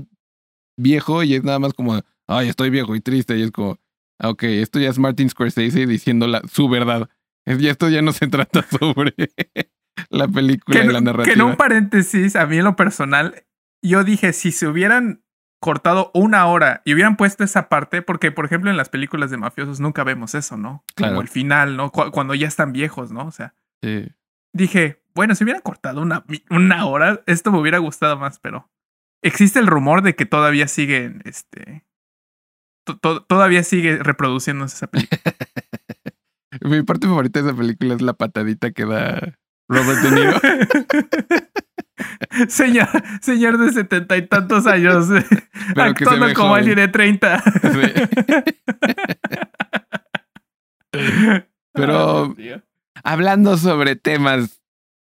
viejo 0.77 1.23
y 1.23 1.35
es 1.35 1.43
nada 1.43 1.59
más 1.59 1.73
como, 1.73 1.99
ay, 2.27 2.47
estoy 2.47 2.69
viejo 2.69 2.95
y 2.95 3.01
triste. 3.01 3.37
Y 3.37 3.41
es 3.41 3.51
como, 3.51 3.77
ok, 4.23 4.43
esto 4.43 4.79
ya 4.79 4.89
es 4.89 4.99
Martin 4.99 5.29
Scorsese 5.29 5.85
diciendo 5.85 6.27
la, 6.27 6.41
su 6.49 6.69
verdad. 6.69 7.09
Y 7.45 7.67
esto 7.67 7.89
ya 7.89 8.01
no 8.01 8.13
se 8.13 8.27
trata 8.27 8.65
sobre 8.79 9.13
la 10.09 10.27
película 10.27 10.83
y 10.83 10.87
la 10.87 11.01
narrativa. 11.01 11.33
Que 11.33 11.39
en 11.39 11.45
un 11.45 11.57
paréntesis, 11.57 12.35
a 12.35 12.45
mí 12.45 12.57
en 12.57 12.63
lo 12.63 12.75
personal, 12.75 13.43
yo 13.81 14.03
dije, 14.03 14.33
si 14.33 14.51
se 14.51 14.67
hubieran 14.67 15.23
cortado 15.61 16.11
una 16.13 16.45
hora 16.45 16.81
y 16.85 16.93
hubieran 16.93 17.17
puesto 17.17 17.43
esa 17.43 17.67
parte, 17.67 18.01
porque 18.01 18.31
por 18.31 18.45
ejemplo 18.45 18.69
en 18.69 18.77
las 18.77 18.89
películas 18.89 19.29
de 19.29 19.37
mafiosos 19.37 19.79
nunca 19.79 20.03
vemos 20.03 20.35
eso, 20.35 20.55
¿no? 20.57 20.85
Como 20.95 21.21
el 21.21 21.27
final, 21.27 21.75
¿no? 21.75 21.91
cuando 21.91 22.33
ya 22.33 22.47
están 22.47 22.71
viejos, 22.71 23.11
¿no? 23.11 23.25
O 23.25 23.31
sea, 23.31 23.53
dije, 24.53 25.03
bueno, 25.13 25.35
si 25.35 25.43
hubieran 25.43 25.61
cortado 25.61 26.01
una, 26.01 26.23
una 26.49 26.85
hora, 26.85 27.21
esto 27.25 27.51
me 27.51 27.59
hubiera 27.59 27.79
gustado 27.79 28.17
más, 28.17 28.39
pero 28.39 28.69
Existe 29.21 29.59
el 29.59 29.67
rumor 29.67 30.01
de 30.01 30.15
que 30.15 30.25
todavía 30.25 30.67
siguen, 30.67 31.21
este, 31.25 31.85
todavía 33.27 33.63
sigue 33.63 33.97
reproduciéndose 33.97 34.75
esa 34.77 34.87
película. 34.87 35.21
Mi 36.61 36.81
parte 36.83 37.07
favorita 37.07 37.41
de 37.41 37.49
esa 37.49 37.57
película 37.57 37.95
es 37.95 38.01
la 38.01 38.13
patadita 38.13 38.71
que 38.71 38.85
da 38.85 39.37
Robert 39.67 39.99
De 39.99 40.11
Niro. 40.11 40.39
señor, 42.47 42.87
señor 43.21 43.57
de 43.57 43.73
setenta 43.73 44.17
y 44.17 44.27
tantos 44.27 44.67
años, 44.67 45.07
actuando 45.75 46.33
como 46.33 46.55
alguien 46.55 46.75
de 46.75 46.87
treinta. 46.87 47.43
Pero 51.73 52.35
hablando 53.03 53.57
sobre 53.57 53.95
temas 53.95 54.61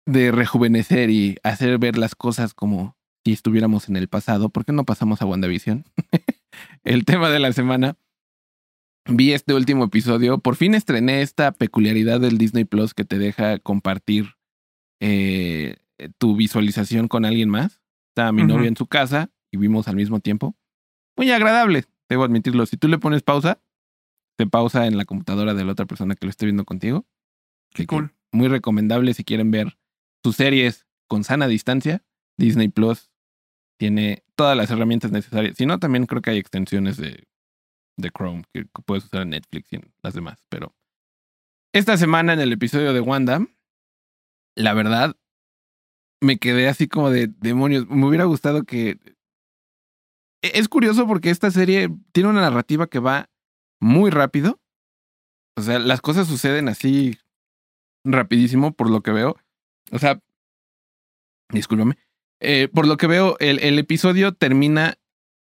de 0.06 0.32
rejuvenecer 0.32 1.10
y 1.10 1.36
hacer 1.42 1.78
ver 1.78 1.96
las 1.96 2.14
cosas 2.14 2.54
como 2.54 2.96
si 3.24 3.32
estuviéramos 3.32 3.88
en 3.88 3.96
el 3.96 4.08
pasado, 4.08 4.48
¿por 4.48 4.64
qué 4.64 4.72
no 4.72 4.84
pasamos 4.84 5.22
a 5.22 5.26
WandaVision? 5.26 5.84
el 6.84 7.04
tema 7.04 7.30
de 7.30 7.38
la 7.38 7.52
semana. 7.52 7.96
Vi 9.06 9.32
este 9.32 9.54
último 9.54 9.84
episodio. 9.84 10.38
Por 10.38 10.56
fin 10.56 10.74
estrené 10.74 11.22
esta 11.22 11.52
peculiaridad 11.52 12.20
del 12.20 12.38
Disney 12.38 12.64
Plus 12.64 12.94
que 12.94 13.04
te 13.04 13.18
deja 13.18 13.58
compartir 13.58 14.34
eh, 15.00 15.76
tu 16.18 16.36
visualización 16.36 17.08
con 17.08 17.24
alguien 17.24 17.50
más. 17.50 17.80
Está 18.08 18.32
mi 18.32 18.42
novia 18.42 18.68
en 18.68 18.76
su 18.76 18.86
casa 18.86 19.30
y 19.52 19.56
vimos 19.56 19.88
al 19.88 19.96
mismo 19.96 20.20
tiempo. 20.20 20.56
Muy 21.16 21.30
agradable, 21.30 21.84
debo 22.08 22.24
admitirlo. 22.24 22.66
Si 22.66 22.76
tú 22.76 22.88
le 22.88 22.98
pones 22.98 23.22
pausa, 23.22 23.60
se 24.38 24.46
pausa 24.46 24.86
en 24.86 24.96
la 24.96 25.04
computadora 25.04 25.54
de 25.54 25.64
la 25.64 25.72
otra 25.72 25.86
persona 25.86 26.14
que 26.14 26.26
lo 26.26 26.30
esté 26.30 26.46
viendo 26.46 26.64
contigo. 26.64 27.06
Qué 27.72 27.86
cool. 27.86 28.14
Muy 28.32 28.48
recomendable 28.48 29.14
si 29.14 29.24
quieren 29.24 29.50
ver 29.50 29.78
sus 30.24 30.36
series 30.36 30.86
con 31.08 31.24
sana 31.24 31.46
distancia. 31.46 32.04
Disney 32.38 32.68
Plus 32.68 33.10
tiene 33.78 34.24
todas 34.34 34.56
las 34.56 34.70
herramientas 34.70 35.12
necesarias. 35.12 35.56
Si 35.56 35.66
no, 35.66 35.78
también 35.78 36.06
creo 36.06 36.22
que 36.22 36.30
hay 36.30 36.38
extensiones 36.38 36.96
de, 36.96 37.28
de 37.96 38.10
Chrome 38.10 38.44
que 38.52 38.64
puedes 38.84 39.04
usar 39.04 39.22
en 39.22 39.30
Netflix 39.30 39.72
y 39.72 39.76
en 39.76 39.92
las 40.02 40.14
demás. 40.14 40.42
Pero 40.48 40.74
esta 41.72 41.96
semana 41.96 42.32
en 42.32 42.40
el 42.40 42.52
episodio 42.52 42.92
de 42.92 43.00
Wanda, 43.00 43.46
la 44.56 44.74
verdad, 44.74 45.16
me 46.20 46.38
quedé 46.38 46.68
así 46.68 46.88
como 46.88 47.10
de 47.10 47.28
demonios. 47.28 47.88
Me 47.88 48.06
hubiera 48.06 48.24
gustado 48.24 48.64
que... 48.64 48.98
E, 50.42 50.52
es 50.54 50.68
curioso 50.68 51.06
porque 51.06 51.30
esta 51.30 51.50
serie 51.50 51.88
tiene 52.12 52.28
una 52.28 52.42
narrativa 52.42 52.86
que 52.86 52.98
va 52.98 53.30
muy 53.80 54.10
rápido. 54.10 54.60
O 55.56 55.62
sea, 55.62 55.78
las 55.78 56.00
cosas 56.00 56.26
suceden 56.26 56.68
así 56.68 57.18
rapidísimo 58.04 58.72
por 58.72 58.90
lo 58.90 59.02
que 59.02 59.10
veo. 59.10 59.36
O 59.92 59.98
sea, 59.98 60.20
discúlpame. 61.50 61.96
Eh, 62.40 62.68
por 62.72 62.86
lo 62.86 62.96
que 62.96 63.06
veo, 63.06 63.36
el, 63.40 63.58
el 63.58 63.78
episodio 63.78 64.32
termina, 64.32 64.98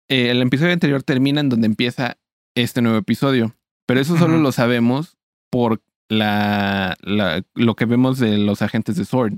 eh, 0.09 0.32
el 0.32 0.41
episodio 0.41 0.74
anterior 0.74 1.03
termina 1.03 1.39
en 1.39 1.49
donde 1.49 1.68
empieza 1.68 2.18
este 2.55 2.82
nuevo 2.82 2.97
episodio. 2.97 3.55
Pero 3.86 3.99
eso 3.99 4.18
solo 4.18 4.38
lo 4.38 4.51
sabemos 4.51 5.18
por 5.49 5.82
la, 6.09 6.95
la, 7.01 7.43
lo 7.53 7.76
que 7.76 7.86
vemos 7.86 8.20
de 8.20 8.38
los 8.38 8.61
agentes 8.61 8.95
de 8.95 9.05
Sword. 9.05 9.34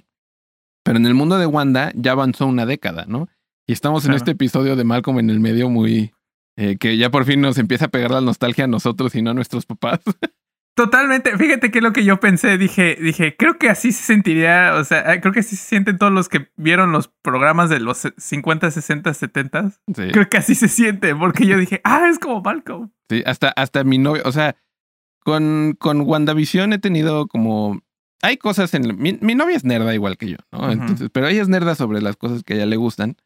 Pero 0.85 0.99
en 0.99 1.07
el 1.07 1.15
mundo 1.15 1.39
de 1.39 1.47
Wanda 1.47 1.91
ya 1.95 2.11
avanzó 2.11 2.45
una 2.45 2.67
década, 2.67 3.05
¿no? 3.07 3.27
Y 3.67 3.73
estamos 3.73 4.05
en 4.05 4.13
este 4.13 4.31
episodio 4.31 4.75
de 4.75 4.83
Malcolm 4.83 5.17
en 5.19 5.31
el 5.31 5.39
medio 5.39 5.69
muy... 5.69 6.13
Eh, 6.57 6.77
que 6.77 6.95
ya 6.95 7.09
por 7.09 7.25
fin 7.25 7.41
nos 7.41 7.57
empieza 7.57 7.85
a 7.85 7.87
pegar 7.89 8.11
la 8.11 8.21
nostalgia 8.21 8.63
a 8.63 8.67
nosotros 8.67 9.13
y 9.15 9.21
no 9.21 9.31
a 9.31 9.33
nuestros 9.33 9.65
papás. 9.65 9.99
Totalmente. 10.75 11.35
Fíjate 11.37 11.71
que 11.71 11.79
es 11.79 11.83
lo 11.83 11.91
que 11.91 12.03
yo 12.03 12.19
pensé. 12.19 12.57
Dije, 12.59 12.97
dije, 13.01 13.35
creo 13.35 13.57
que 13.57 13.69
así 13.69 13.91
se 13.91 14.03
sentiría. 14.03 14.75
O 14.75 14.83
sea, 14.83 15.13
eh, 15.13 15.21
creo 15.21 15.33
que 15.33 15.39
así 15.39 15.55
se 15.55 15.65
sienten 15.65 15.97
todos 15.97 16.13
los 16.13 16.29
que 16.29 16.49
vieron 16.55 16.91
los 16.91 17.07
programas 17.23 17.69
de 17.69 17.79
los 17.79 18.07
50, 18.15 18.69
60, 18.69 19.13
70. 19.13 19.71
Creo 20.11 20.29
que 20.29 20.37
así 20.37 20.53
se 20.53 20.67
siente. 20.67 21.15
Porque 21.15 21.47
yo 21.47 21.57
dije, 21.57 21.81
ah, 21.85 22.07
es 22.11 22.19
como 22.19 22.41
Malcolm. 22.41 22.91
Sí, 23.09 23.23
hasta, 23.25 23.49
hasta 23.49 23.83
mi 23.83 23.97
novio. 23.97 24.21
O 24.25 24.31
sea, 24.31 24.55
con, 25.23 25.75
con 25.79 26.01
WandaVision 26.01 26.73
he 26.73 26.79
tenido 26.79 27.27
como. 27.27 27.81
Hay 28.25 28.37
cosas 28.37 28.73
en. 28.73 28.99
Mi, 28.99 29.19
mi 29.21 29.35
novia 29.35 29.55
es 29.55 29.63
nerda 29.63 29.93
igual 29.93 30.17
que 30.17 30.29
yo, 30.29 30.37
¿no? 30.51 30.71
Entonces, 30.71 31.09
pero 31.13 31.27
ella 31.27 31.43
es 31.43 31.47
nerda 31.47 31.75
sobre 31.75 32.01
las 32.01 32.17
cosas 32.17 32.41
que 32.41 32.53
a 32.53 32.55
ella 32.55 32.65
le 32.65 32.75
gustan. 32.75 33.17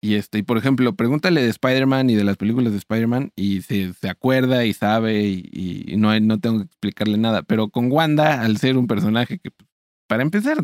Y 0.00 0.14
este, 0.14 0.38
y 0.38 0.42
por 0.42 0.58
ejemplo, 0.58 0.94
pregúntale 0.94 1.42
de 1.42 1.48
Spider-Man 1.48 2.08
y 2.08 2.14
de 2.14 2.22
las 2.22 2.36
películas 2.36 2.70
de 2.70 2.78
Spider-Man 2.78 3.32
y 3.34 3.62
se, 3.62 3.92
se 3.94 4.08
acuerda 4.08 4.64
y 4.64 4.72
sabe 4.74 5.24
y, 5.24 5.96
no, 5.98 6.10
hay, 6.10 6.20
no 6.20 6.38
tengo 6.38 6.58
que 6.58 6.66
explicarle 6.66 7.18
nada. 7.18 7.42
Pero 7.42 7.70
con 7.70 7.90
Wanda, 7.90 8.42
al 8.42 8.58
ser 8.58 8.76
un 8.76 8.86
personaje 8.86 9.40
que, 9.40 9.50
pues, 9.50 9.68
para 10.06 10.22
empezar, 10.22 10.58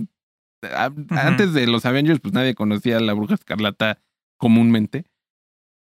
antes 1.10 1.52
de 1.52 1.66
los 1.66 1.84
Avengers, 1.84 2.20
pues 2.20 2.32
nadie 2.32 2.54
conocía 2.54 2.98
a 2.98 3.00
la 3.00 3.12
bruja 3.12 3.34
escarlata 3.34 3.98
comúnmente. 4.36 5.04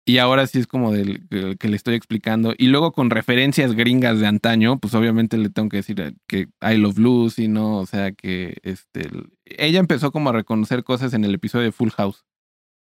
Y 0.08 0.16
ahora 0.16 0.46
sí 0.46 0.58
es 0.58 0.66
como 0.66 0.90
del 0.90 1.28
que 1.58 1.68
le 1.68 1.76
estoy 1.76 1.94
explicando. 1.94 2.54
Y 2.56 2.68
luego 2.68 2.92
con 2.92 3.10
referencias 3.10 3.74
gringas 3.74 4.18
de 4.18 4.26
antaño, 4.26 4.78
pues 4.78 4.94
obviamente 4.94 5.36
le 5.36 5.50
tengo 5.50 5.68
que 5.68 5.76
decir 5.76 6.00
eh, 6.00 6.14
que 6.26 6.48
I 6.62 6.78
Love 6.78 6.96
Lucy, 6.96 7.46
¿no? 7.46 7.76
O 7.76 7.84
sea 7.84 8.12
que 8.12 8.56
este, 8.62 9.10
ella 9.44 9.80
empezó 9.80 10.10
como 10.10 10.30
a 10.30 10.32
reconocer 10.32 10.82
cosas 10.82 11.12
en 11.12 11.24
el 11.24 11.34
episodio 11.34 11.66
de 11.66 11.72
Full 11.72 11.90
House. 11.90 12.24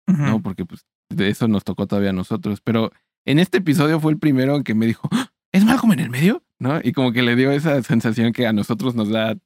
¿no? 0.08 0.42
Porque 0.42 0.64
pues 0.64 0.84
de 1.10 1.28
eso 1.28 1.46
nos 1.46 1.62
tocó 1.62 1.86
todavía 1.86 2.10
a 2.10 2.12
nosotros. 2.12 2.60
Pero 2.60 2.90
en 3.24 3.38
este 3.38 3.58
episodio 3.58 4.00
fue 4.00 4.10
el 4.10 4.18
primero 4.18 4.56
en 4.56 4.64
que 4.64 4.74
me 4.74 4.86
dijo, 4.86 5.08
¡Ah! 5.12 5.30
¿es 5.52 5.64
Malcolm 5.64 5.92
en 5.92 6.00
el 6.00 6.10
medio? 6.10 6.42
¿No? 6.58 6.80
Y 6.82 6.90
como 6.90 7.12
que 7.12 7.22
le 7.22 7.36
dio 7.36 7.52
esa 7.52 7.80
sensación 7.84 8.32
que 8.32 8.48
a 8.48 8.52
nosotros 8.52 8.96
nos 8.96 9.10
da 9.10 9.36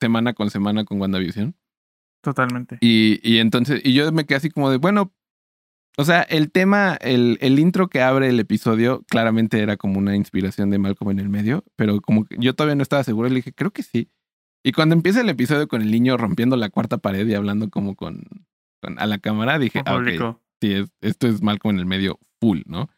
semana 0.00 0.32
con 0.32 0.48
semana 0.48 0.84
con 0.84 1.00
WandaVision. 1.00 1.56
Totalmente. 2.22 2.78
Y, 2.80 3.18
y 3.24 3.38
entonces, 3.38 3.80
y 3.82 3.94
yo 3.94 4.12
me 4.12 4.26
quedé 4.26 4.36
así 4.36 4.48
como 4.48 4.70
de, 4.70 4.76
bueno, 4.76 5.12
o 5.98 6.04
sea, 6.04 6.22
el 6.22 6.50
tema, 6.50 6.96
el, 7.00 7.38
el 7.40 7.58
intro 7.58 7.88
que 7.88 8.02
abre 8.02 8.28
el 8.28 8.38
episodio 8.38 9.02
claramente 9.08 9.60
era 9.60 9.76
como 9.76 9.98
una 9.98 10.14
inspiración 10.14 10.70
de 10.70 10.78
Malcolm 10.78 11.10
en 11.12 11.20
el 11.20 11.28
medio, 11.28 11.64
pero 11.76 12.00
como 12.00 12.24
que 12.24 12.36
yo 12.38 12.54
todavía 12.54 12.76
no 12.76 12.82
estaba 12.82 13.04
seguro, 13.04 13.28
le 13.28 13.36
dije, 13.36 13.52
creo 13.52 13.70
que 13.70 13.82
sí. 13.82 14.10
Y 14.62 14.72
cuando 14.72 14.94
empieza 14.94 15.20
el 15.20 15.28
episodio 15.28 15.68
con 15.68 15.80
el 15.80 15.90
niño 15.90 16.16
rompiendo 16.16 16.56
la 16.56 16.70
cuarta 16.70 16.98
pared 16.98 17.26
y 17.26 17.34
hablando 17.34 17.70
como 17.70 17.94
con, 17.94 18.24
a 18.82 19.06
la 19.06 19.18
cámara, 19.18 19.58
dije, 19.58 19.80
ah, 19.86 20.02
sí, 20.60 20.84
esto 21.00 21.28
es 21.28 21.40
Malcolm 21.40 21.76
en 21.76 21.80
el 21.80 21.86
medio 21.86 22.18
full, 22.40 22.62
¿no? 22.66 22.90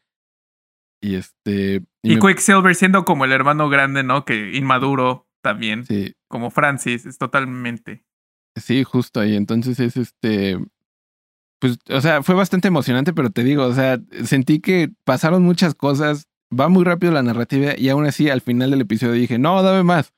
Y 1.01 1.15
este. 1.15 1.85
Y, 2.03 2.19
Quicksilver 2.19 2.75
siendo 2.75 3.05
como 3.05 3.25
el 3.25 3.33
hermano 3.33 3.69
grande, 3.69 4.03
¿no? 4.03 4.25
Que 4.25 4.57
inmaduro 4.57 5.29
también. 5.43 5.87
Sí. 5.87 6.15
Como 6.29 6.51
Francis, 6.51 7.07
es 7.07 7.19
totalmente. 7.19 8.05
Sí, 8.57 8.83
justo 8.83 9.21
ahí. 9.21 9.37
Entonces 9.37 9.79
es 9.79 9.97
este. 9.97 10.59
Pues, 11.61 11.79
o 11.91 12.01
sea, 12.01 12.23
fue 12.23 12.35
bastante 12.35 12.69
emocionante, 12.69 13.13
pero 13.13 13.31
te 13.31 13.43
digo, 13.43 13.65
o 13.65 13.75
sea, 13.75 13.99
sentí 14.25 14.61
que 14.61 14.91
pasaron 15.05 15.43
muchas 15.43 15.75
cosas. 15.75 16.29
Va 16.59 16.69
muy 16.69 16.85
rápido 16.85 17.13
la 17.13 17.23
narrativa 17.23 17.73
y 17.77 17.89
aún 17.89 18.07
así 18.07 18.31
al 18.31 18.41
final 18.41 18.71
del 18.71 18.81
episodio 18.81 19.13
dije, 19.13 19.39
no, 19.39 19.63
dame 19.63 19.83
más. 19.83 20.15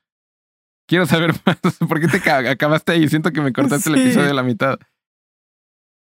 Quiero 0.86 1.07
saber 1.07 1.34
más. 1.47 1.59
¿Por 1.78 2.01
qué 2.01 2.09
te 2.09 2.30
acabaste 2.30 2.93
ahí? 2.93 3.09
Siento 3.09 3.32
que 3.32 3.41
me 3.41 3.53
cortaste 3.53 3.88
el 3.88 3.97
episodio 3.97 4.30
a 4.30 4.34
la 4.34 4.43
mitad. 4.43 4.78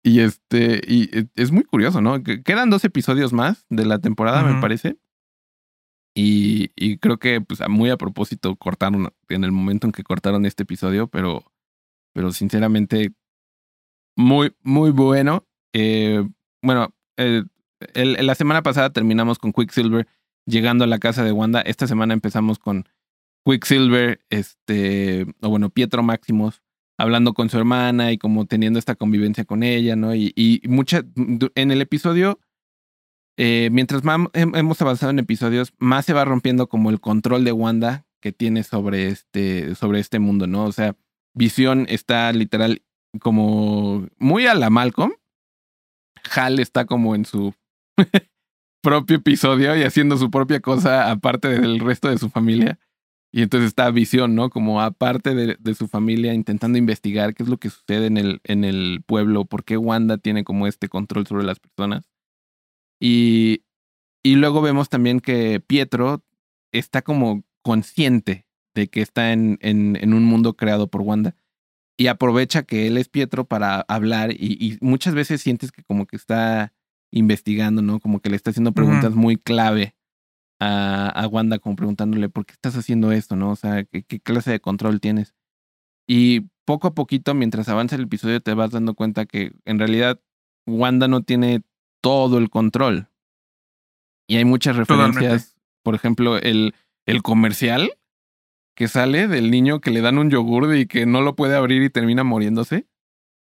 Y 0.04 0.22
este, 0.22 0.82
y 0.88 1.16
e, 1.18 1.28
es 1.36 1.52
muy 1.52 1.64
curioso, 1.64 2.02
¿no? 2.02 2.22
Quedan 2.24 2.70
dos 2.70 2.84
episodios 2.86 3.34
más 3.34 3.66
de 3.70 3.86
la 3.86 4.00
temporada, 4.00 4.44
me 4.44 4.62
parece. 4.62 4.98
Y, 6.16 6.72
y, 6.76 6.98
creo 6.98 7.18
que, 7.18 7.40
pues, 7.40 7.62
muy 7.70 7.90
a 7.90 7.98
propósito, 7.98 8.56
cortaron 8.56 9.14
en 9.30 9.44
el 9.44 9.52
momento 9.52 9.88
en 9.88 9.94
que 9.94 10.04
cortaron 10.04 10.46
este 10.46 10.64
episodio, 10.64 11.08
pero, 11.08 11.46
pero 12.14 12.32
sinceramente, 12.32 13.14
muy, 14.20 14.54
muy 14.64 14.92
bueno. 14.92 15.48
Eh, 15.72 16.28
bueno, 16.62 16.94
el, 17.16 17.50
la 17.96 18.36
semana 18.36 18.62
pasada 18.62 18.90
terminamos 18.90 19.40
con 19.40 19.54
Quicksilver 19.54 20.08
llegando 20.46 20.84
a 20.84 20.88
la 20.88 21.00
casa 21.00 21.24
de 21.24 21.32
Wanda. 21.32 21.62
Esta 21.62 21.88
semana 21.88 22.14
empezamos 22.14 22.60
con 22.60 22.84
Quicksilver, 23.46 24.20
este, 24.30 25.26
o 25.42 25.50
bueno, 25.50 25.70
Pietro 25.70 26.04
Máximos 26.04 26.62
hablando 26.98 27.34
con 27.34 27.50
su 27.50 27.58
hermana 27.58 28.12
y 28.12 28.18
como 28.18 28.46
teniendo 28.46 28.78
esta 28.78 28.96
convivencia 28.96 29.46
con 29.46 29.64
ella, 29.64 29.96
¿no? 29.96 30.14
Y, 30.14 30.34
y 30.36 30.62
mucha, 30.68 31.06
en 31.56 31.72
el 31.72 31.82
episodio, 31.82 32.42
eh, 33.38 33.70
mientras 33.72 34.04
más 34.04 34.20
hemos 34.34 34.82
avanzado 34.82 35.12
en 35.12 35.20
episodios, 35.20 35.72
más 35.78 36.04
se 36.04 36.12
va 36.12 36.26
rompiendo 36.26 36.68
como 36.68 36.90
el 36.90 37.00
control 37.00 37.46
de 37.46 37.54
Wanda 37.54 38.06
que 38.20 38.34
tiene 38.34 38.64
sobre 38.64 39.08
este, 39.08 39.76
sobre 39.76 40.02
este 40.02 40.20
mundo, 40.20 40.46
¿no? 40.46 40.66
O 40.66 40.74
sea, 40.74 40.98
Visión 41.34 41.86
está 41.88 42.34
literal 42.34 42.82
como 43.20 44.08
muy 44.18 44.46
a 44.48 44.54
la 44.54 44.70
Malcolm. 44.70 45.14
Hal 46.36 46.60
está 46.60 46.86
como 46.86 47.16
en 47.16 47.26
su 47.26 47.54
propio 48.82 49.18
episodio 49.18 49.76
y 49.76 49.84
haciendo 49.84 50.18
su 50.18 50.30
propia 50.30 50.60
cosa 50.60 51.10
aparte 51.10 51.48
del 51.48 51.80
resto 51.80 52.10
de 52.10 52.18
su 52.18 52.30
familia. 52.30 52.80
Y 53.32 53.44
entonces 53.44 53.68
está 53.68 53.92
Visión, 53.92 54.34
¿no? 54.34 54.50
Como 54.50 54.82
aparte 54.82 55.36
de, 55.36 55.76
su 55.76 55.88
familia 55.88 56.34
intentando 56.34 56.78
investigar 56.78 57.36
qué 57.36 57.44
es 57.44 57.50
lo 57.50 57.58
que 57.58 57.70
sucede 57.70 58.08
en 58.08 58.18
el, 58.18 58.42
en 58.44 58.64
el 58.64 59.04
pueblo, 59.06 59.46
por 59.46 59.64
qué 59.64 59.78
Wanda 59.78 60.18
tiene 60.18 60.44
como 60.44 60.66
este 60.66 60.90
control 60.90 61.28
sobre 61.28 61.44
las 61.44 61.60
personas. 61.60 62.10
Y, 63.00 63.64
y 64.24 64.36
luego 64.36 64.62
vemos 64.62 64.90
también 64.90 65.20
que 65.20 65.60
Pietro 65.60 66.24
está 66.72 67.04
como 67.04 67.44
consciente 67.62 68.48
de 68.74 68.88
que 68.88 69.02
está 69.02 69.32
en, 69.32 69.60
en, 69.62 69.96
en, 69.96 70.14
un 70.14 70.26
mundo 70.26 70.56
creado 70.56 70.88
por 70.88 71.02
Wanda 71.02 71.36
y 72.00 72.08
aprovecha 72.08 72.64
que 72.64 72.88
él 72.88 72.96
es 72.96 73.10
Pietro 73.10 73.44
para 73.44 73.82
hablar 73.82 74.32
y, 74.32 74.38
y, 74.58 74.78
muchas 74.80 75.14
veces 75.14 75.42
sientes 75.42 75.74
que 75.74 75.84
como 75.84 76.06
que 76.06 76.16
está 76.16 76.72
investigando, 77.12 77.82
¿no? 77.82 78.00
Como 78.00 78.22
que 78.22 78.30
le 78.30 78.38
está 78.38 78.52
haciendo 78.52 78.72
preguntas 78.72 79.16
muy 79.16 79.36
clave 79.36 79.98
a, 80.62 81.28
Wanda 81.30 81.60
como 81.60 81.76
preguntándole, 81.76 82.30
¿por 82.30 82.46
qué 82.46 82.54
estás 82.54 82.78
haciendo 82.78 83.12
esto? 83.12 83.36
¿No? 83.36 83.52
O 83.52 83.56
sea, 83.58 83.84
¿qué, 83.84 84.20
clase 84.22 84.52
de 84.52 84.62
control 84.62 85.02
tienes? 85.02 85.36
Y 86.08 86.48
poco 86.64 86.88
a 86.88 86.96
poquito, 86.96 87.34
mientras 87.34 87.68
avanza 87.68 87.98
el 87.98 88.04
episodio, 88.04 88.40
te 88.40 88.54
vas 88.54 88.72
dando 88.72 88.94
cuenta 88.94 89.26
que 89.26 89.52
en 89.66 89.78
realidad 89.78 90.22
Wanda 90.66 91.10
no 91.10 91.24
tiene 91.24 91.64
todo 92.02 92.38
el 92.38 92.50
control. 92.50 93.10
Y 94.26 94.38
hay 94.38 94.46
muchas 94.46 94.78
referencias. 94.78 95.58
Por 95.84 95.96
ejemplo, 95.96 96.38
el, 96.38 96.76
el 97.06 97.24
comercial 97.24 97.92
que 98.80 98.88
sale 98.88 99.28
del 99.28 99.52
niño 99.52 99.82
que 99.82 99.92
le 99.92 100.00
dan 100.00 100.18
un 100.18 100.30
yogur 100.30 100.74
y 100.74 100.88
que 100.88 101.06
no 101.06 101.20
lo 101.20 101.36
puede 101.36 101.58
abrir 101.58 101.84
y 101.84 101.90
termina 101.90 102.24
muriéndose. 102.24 102.88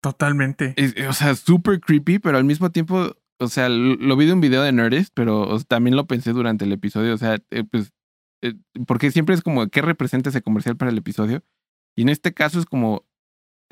Totalmente. 0.02 0.76
o 1.08 1.14
sea, 1.14 1.34
súper 1.36 1.80
creepy, 1.80 2.20
pero 2.20 2.38
al 2.38 2.44
mismo 2.44 2.72
tiempo 2.72 3.16
o 3.40 3.48
sea, 3.48 3.70
lo 3.70 4.18
vi 4.18 4.26
de 4.26 4.34
un 4.34 4.42
video 4.42 4.62
de 4.62 4.74
Nerdist, 4.74 5.14
pero 5.14 5.58
también 5.62 5.96
lo 5.96 6.08
pensé 6.08 6.34
durante 6.34 6.66
el 6.66 6.74
episodio, 6.74 7.14
o 7.14 7.18
sea, 7.18 7.38
eh, 7.52 7.64
pues, 7.64 7.94
eh, 8.42 8.56
porque 8.86 9.12
siempre 9.12 9.34
es 9.34 9.42
como, 9.42 9.68
¿qué 9.70 9.82
representa 9.82 10.30
ese 10.30 10.42
comercial 10.42 10.76
para 10.76 10.92
el 10.92 10.98
episodio? 10.98 11.42
Y 11.96 12.02
en 12.02 12.10
este 12.10 12.34
caso 12.34 12.60
es 12.60 12.66
como, 12.66 13.06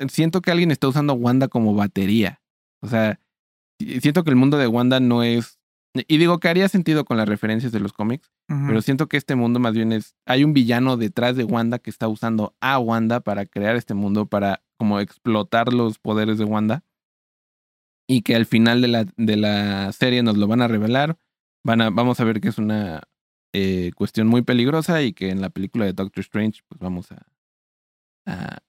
siento 0.08 0.40
que 0.40 0.50
alguien 0.50 0.70
está 0.70 0.88
usando 0.88 1.12
Wanda 1.12 1.48
como 1.48 1.74
batería. 1.74 2.40
O 2.82 2.88
sea, 2.88 3.20
siento 4.00 4.24
que 4.24 4.30
el 4.30 4.36
mundo 4.36 4.56
de 4.56 4.68
Wanda 4.68 5.00
no 5.00 5.22
es 5.22 5.58
Y 5.94 6.16
digo 6.16 6.40
que 6.40 6.48
haría 6.48 6.68
sentido 6.68 7.04
con 7.04 7.18
las 7.18 7.28
referencias 7.28 7.70
de 7.70 7.80
los 7.80 7.92
cómics, 7.92 8.30
pero 8.46 8.80
siento 8.80 9.08
que 9.08 9.18
este 9.18 9.34
mundo 9.34 9.60
más 9.60 9.74
bien 9.74 9.92
es. 9.92 10.16
Hay 10.24 10.42
un 10.42 10.54
villano 10.54 10.96
detrás 10.96 11.36
de 11.36 11.44
Wanda 11.44 11.78
que 11.78 11.90
está 11.90 12.08
usando 12.08 12.54
a 12.60 12.78
Wanda 12.78 13.20
para 13.20 13.44
crear 13.44 13.76
este 13.76 13.92
mundo, 13.92 14.26
para 14.26 14.62
como 14.78 15.00
explotar 15.00 15.72
los 15.72 15.98
poderes 15.98 16.38
de 16.38 16.44
Wanda. 16.44 16.82
Y 18.08 18.22
que 18.22 18.34
al 18.34 18.46
final 18.46 18.80
de 18.80 18.88
la, 18.88 19.06
de 19.16 19.36
la 19.36 19.92
serie 19.92 20.22
nos 20.22 20.36
lo 20.38 20.46
van 20.46 20.62
a 20.62 20.68
revelar. 20.68 21.18
Van 21.64 21.80
a, 21.82 21.90
vamos 21.90 22.20
a 22.20 22.24
ver 22.24 22.40
que 22.40 22.48
es 22.48 22.58
una 22.58 23.02
eh, 23.52 23.92
cuestión 23.94 24.28
muy 24.28 24.42
peligrosa 24.42 25.02
y 25.02 25.12
que 25.12 25.28
en 25.28 25.40
la 25.42 25.50
película 25.50 25.84
de 25.84 25.92
Doctor 25.92 26.22
Strange, 26.22 26.62
pues 26.68 26.80
vamos 26.80 27.12
a, 27.12 27.26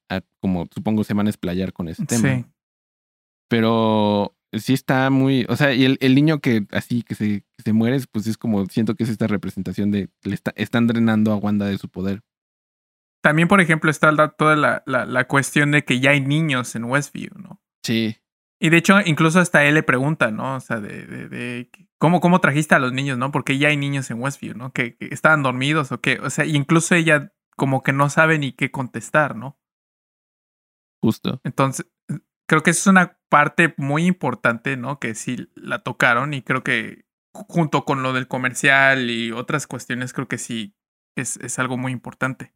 a, 0.10 0.22
como 0.42 0.68
supongo 0.74 1.04
se 1.04 1.14
van 1.14 1.28
a 1.28 1.30
explayar 1.30 1.72
con 1.72 1.88
ese 1.88 2.06
tema. 2.06 2.36
Sí. 2.36 2.46
Pero 3.48 4.36
sí 4.60 4.74
está 4.74 5.10
muy, 5.10 5.46
o 5.50 5.56
sea, 5.56 5.74
y 5.74 5.86
el, 5.86 5.98
el 6.02 6.16
niño 6.16 6.40
que 6.40 6.68
así 6.72 7.04
que 7.04 7.16
se, 7.16 7.46
se, 7.64 7.74
muere, 7.74 8.00
pues 8.12 8.28
es 8.28 8.38
como, 8.38 8.66
siento 8.68 8.96
que 8.96 9.04
es 9.04 9.10
esta 9.10 9.28
representación 9.28 9.92
de, 9.92 10.10
le 10.24 10.36
está, 10.36 10.54
están 10.56 10.88
drenando 10.88 11.32
a 11.32 11.38
Wanda 11.38 11.66
de 11.66 11.78
su 11.78 11.90
poder. 11.90 12.22
También, 13.22 13.48
por 13.48 13.62
ejemplo, 13.62 13.90
está 13.90 14.14
toda 14.30 14.56
la, 14.56 14.84
la, 14.86 15.06
la, 15.06 15.28
cuestión 15.28 15.72
de 15.72 15.86
que 15.86 16.00
ya 16.00 16.12
hay 16.12 16.20
niños 16.20 16.76
en 16.76 16.84
Westview, 16.84 17.32
¿no? 17.38 17.62
Sí. 17.82 18.18
Y 18.60 18.70
de 18.70 18.78
hecho, 18.78 19.00
incluso 19.06 19.40
hasta 19.40 19.64
él 19.64 19.76
le 19.76 19.84
pregunta, 19.84 20.30
¿no? 20.30 20.56
O 20.56 20.60
sea, 20.60 20.80
de, 20.80 21.06
de, 21.30 21.70
¿cómo, 21.98 22.20
¿cómo 22.20 22.42
trajiste 22.42 22.76
a 22.76 22.80
los 22.80 22.92
niños, 22.92 23.18
no? 23.18 23.32
Porque 23.32 23.58
ya 23.58 23.70
hay 23.70 23.78
niños 23.78 24.12
en 24.12 24.22
Westview, 24.22 24.56
¿no? 24.56 24.74
Que, 24.74 24.96
que 24.96 25.08
estaban 25.12 25.42
dormidos 25.42 25.92
o 25.92 26.02
qué. 26.02 26.20
O 26.22 26.30
sea, 26.30 26.46
incluso 26.46 26.96
ella 26.96 27.32
como 27.56 27.82
que 27.82 27.94
no 27.94 28.10
sabe 28.10 28.40
ni 28.40 28.52
qué 28.52 28.72
contestar, 28.72 29.36
¿no? 29.36 29.58
Justo. 31.02 31.40
Entonces, 31.44 31.86
creo 32.54 32.62
que 32.62 32.70
es 32.70 32.86
una 32.86 33.18
parte 33.30 33.74
muy 33.78 34.06
importante, 34.06 34.78
¿no? 34.78 35.00
Que 35.00 35.16
sí 35.16 35.50
la 35.56 35.80
tocaron 35.80 36.36
y 36.36 36.44
creo 36.44 36.64
que 36.64 37.04
junto 37.34 37.84
con 37.84 38.04
lo 38.04 38.14
del 38.14 38.28
comercial 38.28 39.10
y 39.10 39.32
otras 39.32 39.66
cuestiones, 39.66 40.14
creo 40.14 40.28
que 40.28 40.38
sí 40.38 40.76
es, 41.16 41.38
es 41.38 41.58
algo 41.58 41.78
muy 41.78 41.92
importante. 41.92 42.54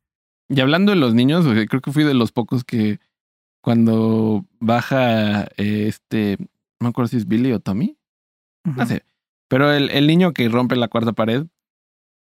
Y 0.50 0.62
hablando 0.62 0.92
de 0.92 1.00
los 1.00 1.16
niños, 1.16 1.48
creo 1.68 1.82
que 1.82 1.92
fui 1.92 2.04
de 2.04 2.14
los 2.14 2.32
pocos 2.32 2.64
que 2.64 3.00
cuando 3.60 4.46
baja 4.60 5.46
eh, 5.58 5.88
este, 5.88 6.38
no 6.40 6.48
me 6.82 6.90
acuerdo 6.90 7.10
si 7.10 7.18
es 7.18 7.28
Billy 7.28 7.52
o 7.54 7.60
Tommy, 7.60 7.98
no 8.66 8.86
sé, 8.86 9.04
pero 9.48 9.72
el, 9.72 9.90
el 9.90 10.06
niño 10.06 10.32
que 10.32 10.48
rompe 10.48 10.76
la 10.76 10.90
cuarta 10.90 11.14
pared 11.14 11.48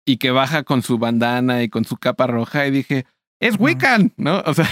y 0.06 0.18
que 0.18 0.30
baja 0.30 0.62
con 0.62 0.84
su 0.84 1.00
bandana 1.00 1.64
y 1.64 1.70
con 1.70 1.86
su 1.86 1.98
capa 1.98 2.28
roja 2.28 2.68
y 2.68 2.72
dije, 2.72 3.08
es 3.40 3.60
Wiccan, 3.60 4.14
¿no? 4.16 4.44
O 4.46 4.54
sea, 4.54 4.70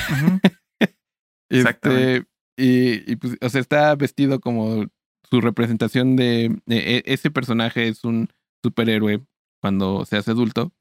este, 1.50 2.28
y, 2.58 3.16
pues, 3.18 3.38
o 3.42 3.50
sea, 3.50 3.62
está 3.62 3.96
vestido 3.96 4.40
como 4.40 4.86
su 5.30 5.42
representación 5.42 6.16
de, 6.16 6.58
e, 6.68 7.04
ese 7.06 7.32
personaje 7.32 7.88
es 7.88 8.04
un 8.04 8.30
superhéroe 8.64 9.26
cuando 9.62 10.06
se 10.06 10.18
hace 10.18 10.32
adulto. 10.32 10.72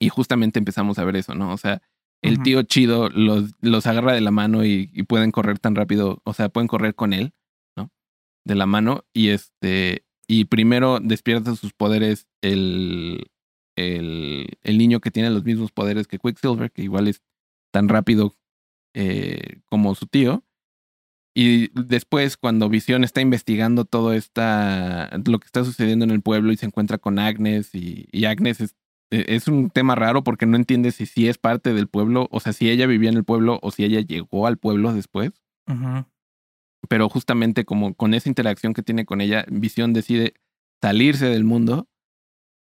Y 0.00 0.10
justamente 0.10 0.58
empezamos 0.58 0.98
a 0.98 1.04
ver 1.04 1.16
eso, 1.16 1.34
¿no? 1.34 1.52
O 1.52 1.56
sea, 1.56 1.82
el 2.22 2.42
tío 2.42 2.62
chido 2.62 3.08
los, 3.10 3.52
los 3.60 3.86
agarra 3.86 4.12
de 4.12 4.20
la 4.20 4.30
mano 4.30 4.64
y, 4.64 4.90
y, 4.92 5.02
pueden 5.04 5.30
correr 5.32 5.58
tan 5.58 5.74
rápido, 5.74 6.20
o 6.24 6.32
sea, 6.34 6.48
pueden 6.48 6.68
correr 6.68 6.94
con 6.94 7.12
él, 7.12 7.32
¿no? 7.76 7.90
De 8.44 8.54
la 8.54 8.66
mano 8.66 9.04
y 9.12 9.28
este, 9.30 10.04
y 10.28 10.44
primero 10.44 11.00
despierta 11.00 11.56
sus 11.56 11.72
poderes 11.72 12.28
el, 12.42 13.30
el, 13.76 14.58
el 14.62 14.78
niño 14.78 15.00
que 15.00 15.10
tiene 15.10 15.30
los 15.30 15.44
mismos 15.44 15.72
poderes 15.72 16.06
que 16.06 16.18
Quicksilver, 16.18 16.70
que 16.70 16.82
igual 16.82 17.08
es 17.08 17.22
tan 17.72 17.88
rápido 17.88 18.36
eh, 18.94 19.60
como 19.66 19.94
su 19.94 20.06
tío. 20.06 20.44
Y 21.40 21.70
después, 21.72 22.36
cuando 22.36 22.68
Visión 22.68 23.04
está 23.04 23.20
investigando 23.20 23.84
todo 23.84 24.12
esta, 24.12 25.08
lo 25.24 25.38
que 25.38 25.46
está 25.46 25.62
sucediendo 25.62 26.04
en 26.04 26.10
el 26.10 26.20
pueblo 26.20 26.50
y 26.50 26.56
se 26.56 26.66
encuentra 26.66 26.98
con 26.98 27.20
Agnes, 27.20 27.76
y, 27.76 28.24
Agnes 28.24 28.60
es, 28.60 28.74
e, 29.12 29.24
es, 29.36 29.46
un 29.46 29.70
tema 29.70 29.94
raro 29.94 30.24
porque 30.24 30.46
no 30.46 30.56
entiende 30.56 30.90
si 30.90 31.06
sí 31.06 31.28
es 31.28 31.38
parte 31.38 31.74
del 31.74 31.86
pueblo, 31.86 32.26
o 32.32 32.40
sea, 32.40 32.52
si 32.52 32.68
ella 32.68 32.88
vivía 32.88 33.08
en 33.08 33.16
el 33.16 33.22
pueblo 33.22 33.60
o 33.62 33.70
si 33.70 33.84
ella 33.84 34.00
llegó 34.00 34.48
al 34.48 34.58
pueblo 34.58 34.92
después. 34.92 35.30
Pero 36.88 37.08
justamente 37.08 37.64
como 37.64 37.94
con 37.94 38.14
esa 38.14 38.28
interacción 38.28 38.74
que 38.74 38.82
tiene 38.82 39.04
con 39.04 39.20
ella, 39.20 39.44
Visión 39.48 39.92
decide 39.92 40.34
salirse 40.82 41.26
del 41.26 41.44
mundo 41.44 41.86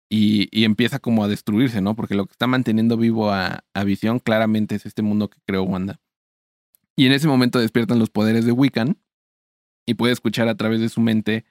y, 0.07 0.49
y, 0.51 0.65
empieza 0.65 0.99
como 0.99 1.23
a 1.23 1.27
destruirse, 1.27 1.81
¿no? 1.81 1.95
Porque 1.95 2.13
lo 2.13 2.27
que 2.27 2.33
está 2.33 2.45
manteniendo 2.45 2.95
vivo 2.95 3.31
a, 3.31 3.63
a 3.73 3.83
Visión 3.83 4.19
claramente 4.19 4.75
es 4.75 4.85
este 4.85 5.01
mundo 5.01 5.31
que 5.31 5.39
creó 5.47 5.63
Wanda. 5.63 5.99
Y 6.97 7.05
en 7.05 7.11
ese 7.11 7.27
momento 7.27 7.59
despiertan 7.59 7.99
los 7.99 8.09
poderes 8.09 8.45
de 8.45 8.51
Wiccan 8.51 8.97
y 9.85 9.93
puede 9.93 10.13
escuchar 10.13 10.47
a 10.47 10.55
través 10.55 10.81
de 10.81 10.89
su 10.89 10.99
mente 10.99 11.45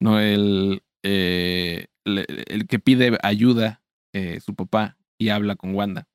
no 0.00 0.18
el, 0.18 0.82
eh, 1.04 1.86
el, 2.04 2.66
que 2.66 2.78
pide 2.80 3.16
ayuda 3.22 3.82
eh, 4.12 4.40
su 4.40 4.54
papá 4.54 4.98
y 5.16 5.28
habla 5.28 5.54
con 5.54 5.74
Wanda. 5.74 6.08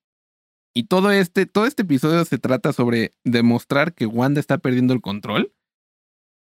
Y 0.73 0.83
todo 0.83 1.11
este, 1.11 1.45
todo 1.45 1.65
este 1.65 1.83
episodio 1.83 2.25
se 2.25 2.37
trata 2.37 2.73
sobre 2.73 3.13
demostrar 3.23 3.93
que 3.93 4.05
Wanda 4.05 4.41
está 4.41 4.57
perdiendo 4.57 4.93
el 4.93 5.01
control. 5.01 5.53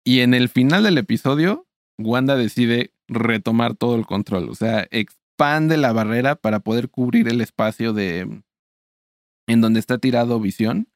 Y 0.03 0.21
en 0.21 0.33
el 0.33 0.49
final 0.49 0.85
del 0.85 0.97
episodio, 0.97 1.67
Wanda 1.99 2.37
decide 2.37 2.93
retomar 3.07 3.75
todo 3.75 3.97
el 3.97 4.07
control. 4.07 4.49
O 4.49 4.55
sea, 4.55 4.87
expande 4.91 5.77
la 5.77 5.93
barrera 5.93 6.37
para 6.37 6.61
poder 6.61 6.89
cubrir 6.89 7.29
el 7.29 7.43
espacio 7.43 7.93
de 7.93 8.43
en 9.47 9.61
donde 9.61 9.81
está 9.81 9.99
tirado 9.99 10.41
Visión 10.41 10.89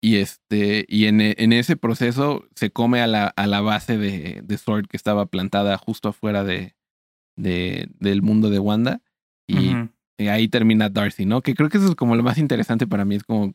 y 0.00 0.16
este, 0.16 0.86
y 0.88 1.06
en, 1.06 1.20
e, 1.20 1.34
en, 1.38 1.52
ese 1.52 1.76
proceso 1.76 2.46
se 2.54 2.70
come 2.70 3.00
a 3.00 3.06
la, 3.06 3.26
a 3.26 3.46
la 3.46 3.60
base 3.60 3.98
de, 3.98 4.42
de, 4.44 4.58
Sword 4.58 4.86
que 4.86 4.96
estaba 4.96 5.26
plantada 5.26 5.76
justo 5.76 6.10
afuera 6.10 6.44
de, 6.44 6.76
de 7.36 7.88
del 7.98 8.22
mundo 8.22 8.50
de 8.50 8.58
Wanda. 8.58 9.02
Y, 9.46 9.74
ahí 10.28 10.48
termina 10.48 10.88
Darcy, 10.88 11.26
¿no? 11.26 11.42
Que 11.42 11.54
creo 11.54 11.68
que 11.68 11.78
eso 11.78 11.88
es 11.88 11.94
como 11.94 12.16
lo 12.16 12.22
más 12.22 12.38
interesante 12.38 12.86
para 12.86 13.04
mí. 13.04 13.14
Es 13.14 13.24
como 13.24 13.54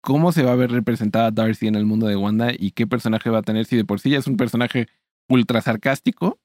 cómo 0.00 0.32
se 0.32 0.42
va 0.42 0.52
a 0.52 0.56
ver 0.56 0.70
representada 0.70 1.30
Darcy 1.30 1.66
en 1.66 1.76
el 1.76 1.86
mundo 1.86 2.06
de 2.06 2.16
Wanda 2.16 2.52
y 2.56 2.72
qué 2.72 2.86
personaje 2.86 3.30
va 3.30 3.38
a 3.38 3.42
tener. 3.42 3.64
Si 3.64 3.76
de 3.76 3.84
por 3.84 4.00
sí 4.00 4.10
ya 4.10 4.18
es 4.18 4.26
un 4.26 4.36
personaje 4.36 4.88
ultra 5.28 5.60
sarcástico. 5.60 6.40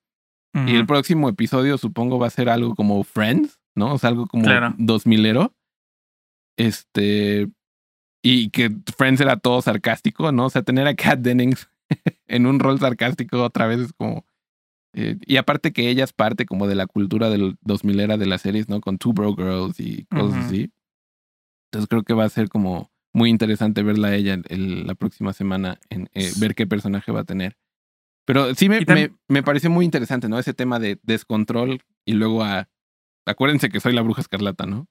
Y 0.65 0.75
el 0.75 0.87
próximo 0.87 1.29
episodio 1.29 1.77
supongo 1.77 2.17
va 2.17 2.25
a 2.25 2.31
ser 2.31 2.49
algo 2.49 2.73
como 2.73 3.03
Friends, 3.03 3.59
¿no? 3.75 3.93
O 3.93 3.97
sea, 3.99 4.09
algo 4.09 4.25
como 4.25 4.45
dos 4.79 5.05
milero. 5.05 5.53
Este, 6.57 7.47
y 8.21 8.49
que 8.49 8.71
Friends 8.97 9.21
era 9.21 9.37
todo 9.37 9.61
sarcástico, 9.61 10.31
¿no? 10.31 10.45
O 10.45 10.49
sea, 10.49 10.61
tener 10.61 10.87
a 10.87 10.95
Kat 10.95 11.19
Dennings 11.19 11.69
en 12.27 12.45
un 12.45 12.59
rol 12.59 12.79
sarcástico 12.79 13.43
otra 13.43 13.67
vez 13.67 13.79
es 13.79 13.93
como... 13.93 14.25
Eh, 14.93 15.17
y 15.25 15.37
aparte 15.37 15.71
que 15.71 15.89
ella 15.89 16.03
es 16.03 16.13
parte 16.13 16.45
como 16.45 16.67
de 16.67 16.73
la 16.75 16.87
cultura 16.87 17.29
del 17.29 17.57
2000 17.61 17.99
era 17.99 18.17
de 18.17 18.25
las 18.25 18.41
series, 18.41 18.69
¿no? 18.69 18.81
Con 18.81 18.97
Two 18.97 19.13
Bro 19.13 19.35
Girls 19.35 19.79
y 19.79 20.05
cosas 20.05 20.45
así. 20.45 20.71
Entonces 21.67 21.87
creo 21.87 22.03
que 22.03 22.15
va 22.15 22.25
a 22.25 22.29
ser 22.29 22.49
como 22.49 22.91
muy 23.13 23.29
interesante 23.29 23.83
verla 23.83 24.09
a 24.09 24.15
ella 24.15 24.37
el, 24.49 24.87
la 24.87 24.95
próxima 24.95 25.33
semana, 25.33 25.79
en 25.89 26.09
eh, 26.13 26.31
ver 26.39 26.55
qué 26.55 26.65
personaje 26.65 27.11
va 27.11 27.21
a 27.21 27.25
tener. 27.25 27.55
Pero 28.25 28.53
sí 28.55 28.67
me, 28.67 28.81
me, 28.81 29.11
me, 29.27 29.43
pareció 29.43 29.69
muy 29.69 29.85
interesante, 29.85 30.27
¿no? 30.27 30.39
Ese 30.39 30.53
tema 30.53 30.79
de 30.79 30.99
descontrol 31.03 31.81
y 32.05 32.13
luego 32.13 32.43
a... 32.43 32.67
Acuérdense 33.25 33.69
que 33.69 33.79
soy 33.79 33.93
la 33.93 34.01
bruja 34.01 34.21
escarlata, 34.21 34.65
¿no? 34.65 34.87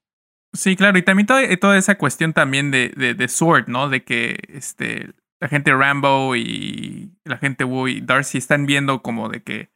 Sí, 0.53 0.77
claro, 0.77 0.99
y 0.99 1.03
también 1.03 1.27
toda, 1.27 1.57
toda 1.57 1.77
esa 1.77 1.97
cuestión 1.97 2.33
también 2.33 2.71
de, 2.71 2.91
de, 2.97 3.15
de, 3.15 3.29
Sword, 3.29 3.69
¿no? 3.69 3.89
De 3.89 4.03
que 4.03 4.39
este, 4.49 5.11
la 5.41 5.49
gente 5.49 5.75
Rambo 5.75 6.37
y 6.37 7.13
la 7.25 7.37
gente 7.37 7.65
Wu 7.65 7.89
y 7.89 8.01
Darcy 8.01 8.39
están 8.39 8.67
viendo 8.67 9.03
como 9.03 9.29
de 9.29 9.43
que 9.43 9.71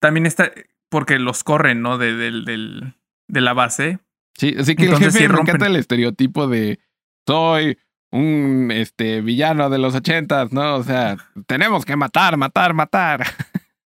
también 0.00 0.26
está, 0.26 0.52
porque 0.90 1.18
los 1.18 1.42
corren, 1.42 1.80
¿no? 1.80 1.96
De, 1.96 2.14
de, 2.14 2.92
de 3.28 3.40
la 3.40 3.54
base. 3.54 3.98
Sí, 4.34 4.54
así 4.58 4.76
que 4.76 4.84
Entonces, 4.84 5.14
el 5.14 5.20
jefe 5.20 5.32
sí 5.34 5.40
encanta 5.40 5.66
el 5.66 5.76
estereotipo 5.76 6.46
de 6.48 6.80
soy 7.26 7.78
un 8.10 8.70
este 8.72 9.20
villano 9.22 9.70
de 9.70 9.78
los 9.78 9.94
ochentas, 9.94 10.52
¿no? 10.52 10.76
O 10.76 10.82
sea, 10.82 11.16
tenemos 11.46 11.84
que 11.84 11.96
matar, 11.96 12.36
matar, 12.36 12.74
matar. 12.74 13.26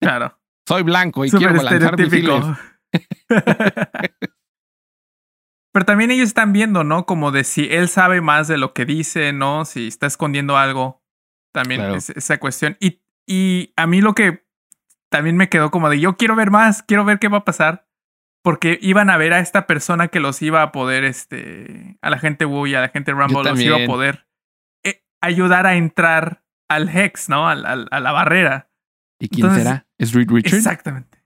Claro. 0.01 0.39
soy 0.69 0.83
blanco 0.83 1.25
y 1.25 1.31
quiero 1.31 1.63
lanzar 1.63 1.99
misiles. 1.99 2.45
Pero 5.75 5.87
también 5.87 6.13
ellos 6.13 6.29
están 6.29 6.53
viendo, 6.53 6.85
¿no? 6.85 7.05
Como 7.05 7.33
de 7.33 7.43
si 7.43 7.67
él 7.69 7.89
sabe 7.89 8.21
más 8.21 8.47
de 8.47 8.59
lo 8.59 8.73
que 8.73 8.85
dice, 8.85 9.33
¿no? 9.33 9.65
Si 9.65 9.89
está 9.89 10.07
escondiendo 10.07 10.57
algo. 10.57 11.03
También 11.53 11.81
es, 11.97 12.11
esa 12.11 12.39
cuestión. 12.39 12.77
Y, 12.79 13.03
y 13.27 13.73
a 13.75 13.89
mí 13.89 14.01
lo 14.01 14.15
que 14.15 14.47
también 15.11 15.37
me 15.37 15.49
quedó 15.49 15.73
como 15.73 15.91
de 15.91 15.99
yo 15.99 16.17
quiero 16.17 16.37
ver 16.37 16.53
más, 16.53 16.85
quiero 16.85 17.05
ver 17.05 17.19
qué 17.19 17.27
va 17.27 17.39
a 17.39 17.45
pasar. 17.45 17.89
Porque 18.45 18.79
iban 18.83 19.11
a 19.11 19.17
ver 19.17 19.33
a 19.33 19.41
esta 19.41 19.67
persona 19.67 20.07
que 20.09 20.21
los 20.21 20.43
iba 20.43 20.63
a 20.63 20.71
poder, 20.71 21.03
este, 21.03 21.99
a 22.03 22.11
la 22.11 22.19
gente 22.21 22.45
Wu 22.45 22.69
y 22.69 22.77
a 22.77 22.81
la 22.81 22.91
gente 22.91 23.11
Rumble 23.11 23.43
los 23.43 23.61
iba 23.61 23.83
a 23.83 23.87
poder 23.87 24.29
eh, 24.85 25.03
ayudar 25.21 25.67
a 25.67 25.75
entrar 25.75 26.45
al 26.69 26.89
Hex, 26.89 27.29
¿no? 27.29 27.49
A, 27.49 27.57
la 27.57 28.13
barrera. 28.13 28.71
¿Y 29.19 29.29
quién 29.29 29.53
será? 29.53 29.89
¿Es 29.99 30.13
Reed 30.13 30.31
Richards? 30.31 30.55
Exactamente. 30.57 31.19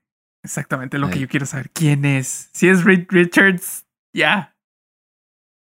Exactamente 0.43 0.97
lo 0.97 1.11
que 1.11 1.19
yo 1.19 1.27
quiero 1.27 1.45
saber. 1.45 1.69
¿Quién 1.69 2.03
es? 2.03 2.49
Si 2.53 2.67
es 2.67 2.83
Reed 2.83 3.05
Richards, 3.09 3.85
ya. 4.13 4.55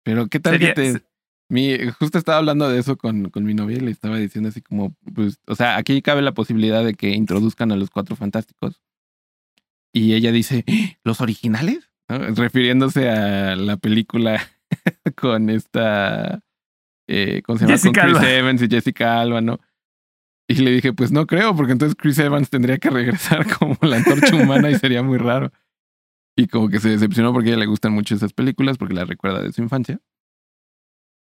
Pero 0.05 0.29
qué 0.29 0.41
tal 0.41 0.59
que 0.59 0.73
te... 0.73 1.03
Mi, 1.49 1.79
justo 1.99 2.19
estaba 2.19 2.39
hablando 2.39 2.69
de 2.69 2.81
eso 2.81 2.97
con, 2.97 3.31
con 3.31 3.45
mi 3.45 3.55
novia 3.55 3.77
y 3.77 3.81
le 3.81 3.93
estaba 3.93 4.17
diciendo 4.17 4.49
así 4.49 4.63
como, 4.63 4.97
pues, 5.15 5.39
o 5.47 5.55
sea, 5.55 5.77
aquí 5.77 6.03
cabe 6.03 6.21
la 6.21 6.35
posibilidad 6.35 6.85
de 6.85 6.95
que 6.95 7.11
introduzcan 7.11 7.71
a 7.71 7.77
los 7.77 7.91
cuatro 7.91 8.17
fantásticos. 8.17 8.81
Y 9.93 10.15
ella 10.15 10.33
dice. 10.33 10.65
¿los 11.05 11.21
originales? 11.21 11.91
Refiriéndose 12.09 13.11
a 13.11 13.57
la 13.57 13.77
película 13.77 14.41
con 15.17 15.51
esta, 15.51 16.43
eh, 17.09 17.43
¿cómo 17.45 17.59
se 17.59 17.67
llama? 17.67 17.81
con 17.81 17.93
Chris 17.93 18.29
Evans 18.29 18.63
y 18.63 18.69
Jessica 18.69 19.21
Alba, 19.21 19.41
¿no? 19.41 19.61
Y 20.49 20.57
le 20.57 20.71
dije, 20.71 20.93
pues 20.93 21.11
no 21.11 21.27
creo, 21.27 21.57
porque 21.57 21.73
entonces 21.73 21.97
Chris 21.99 22.19
Evans 22.19 22.51
tendría 22.51 22.79
que 22.79 22.91
regresar 22.91 23.47
como 23.59 23.77
la 23.83 23.97
antorcha 23.97 24.37
humana 24.37 24.71
y 24.71 24.77
sería 24.77 25.03
muy 25.03 25.19
raro. 25.19 25.53
Y 26.37 26.49
como 26.49 26.69
que 26.69 26.81
se 26.81 26.91
decepcionó 26.91 27.33
porque 27.33 27.49
a 27.49 27.53
ella 27.53 27.61
le 27.61 27.67
gustan 27.67 27.93
mucho 27.93 28.15
esas 28.15 28.35
películas 28.35 28.77
porque 28.77 28.95
las 28.95 29.09
recuerda 29.09 29.41
de 29.41 29.53
su 29.53 29.63
infancia. 29.63 30.01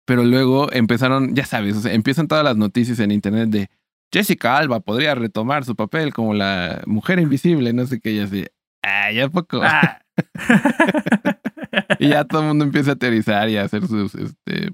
Pero 0.06 0.24
luego 0.24 0.72
empezaron, 0.72 1.34
ya 1.34 1.44
sabes, 1.44 1.76
o 1.76 1.80
sea, 1.80 1.92
empiezan 1.92 2.28
todas 2.28 2.42
las 2.42 2.56
noticias 2.56 2.98
en 2.98 3.12
internet 3.12 3.50
de 3.50 3.70
Jessica 4.12 4.56
Alba 4.58 4.80
podría 4.80 5.14
retomar 5.14 5.64
su 5.64 5.76
papel 5.76 6.12
como 6.12 6.34
la 6.34 6.82
mujer 6.86 7.18
invisible, 7.18 7.72
no 7.72 7.86
sé 7.86 8.00
qué, 8.00 8.12
y 8.12 8.18
así, 8.18 8.46
ah, 8.82 9.10
ya 9.12 9.28
poco. 9.28 9.60
Ah. 9.62 10.02
y 11.98 12.08
ya 12.08 12.24
todo 12.24 12.42
el 12.42 12.48
mundo 12.48 12.64
empieza 12.64 12.90
a 12.90 12.94
aterrizar 12.94 13.48
y 13.48 13.56
a 13.56 13.64
hacer 13.64 13.86
sus, 13.86 14.14
este, 14.14 14.70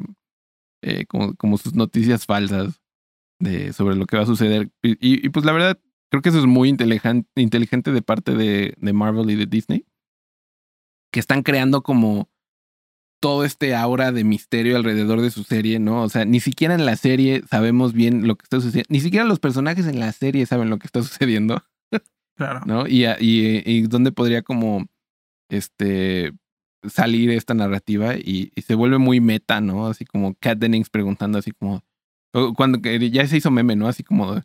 eh, 0.83 1.07
como, 1.07 1.35
como 1.35 1.59
sus 1.59 1.75
noticias 1.75 2.27
falsas 2.27 2.81
de, 3.39 3.73
sobre 3.73 3.95
lo 3.95 4.07
que 4.07 4.17
va 4.17 4.25
a 4.25 4.27
suceder. 4.27 4.71
Y, 4.83 4.97
y, 5.01 5.29
pues 5.29 5.45
la 5.45 5.53
verdad, 5.53 5.79
creo 6.11 6.23
que 6.23 6.31
eso 6.31 6.39
es 6.39 6.47
muy 6.47 6.69
inteligente, 6.69 7.29
inteligente 7.37 7.93
de 7.93 8.03
parte 8.03 8.35
de, 8.35 8.75
de 8.77 8.93
Marvel 8.93 9.31
y 9.31 9.37
de 9.37 9.47
Disney 9.47 9.85
que 11.11 11.21
están 11.21 11.43
creando 11.43 11.83
como 11.83 12.29
todo 13.21 13.45
este 13.45 13.75
aura 13.75 14.13
de 14.13 14.25
misterio 14.25 14.77
alrededor 14.77 15.21
de 15.21 15.31
su 15.31 15.43
serie, 15.43 15.79
¿no? 15.79 16.03
O 16.03 16.09
sea, 16.09 16.25
ni 16.25 16.41
siquiera 16.41 16.75
en 16.75 16.87
la 16.87 16.97
serie 16.97 17.43
sabemos 17.51 17.93
bien 17.93 18.27
lo 18.27 18.37
que 18.37 18.45
está 18.45 18.61
sucediendo, 18.61 18.89
ni 18.91 19.01
siquiera 19.01 19.25
los 19.25 19.41
personajes 19.41 19.87
en 19.87 19.99
la 19.99 20.13
serie 20.13 20.47
saben 20.47 20.71
lo 20.71 20.79
que 20.79 20.87
está 20.87 21.03
sucediendo. 21.03 21.63
Claro. 22.37 22.61
¿No? 22.67 22.87
Y, 22.87 23.05
y, 23.05 23.63
y 23.67 23.83
dónde 23.83 24.13
podría 24.13 24.43
como 24.43 24.87
este 25.49 26.33
salir 26.87 27.31
esta 27.31 27.55
narrativa 27.55 28.15
y, 28.17 28.53
se 28.65 28.75
vuelve 28.75 28.99
muy 28.99 29.21
meta, 29.21 29.61
¿no? 29.61 29.89
Así 29.89 30.05
como 30.05 30.35
Kat 30.35 30.59
Dennings 30.59 30.91
preguntando 30.91 31.39
así 31.39 31.51
como 31.53 31.83
cuando 32.57 32.79
ya 32.79 33.27
se 33.27 33.39
hizo 33.39 33.51
meme, 33.51 33.75
¿no? 33.75 33.89
Así 33.89 34.05
como 34.05 34.41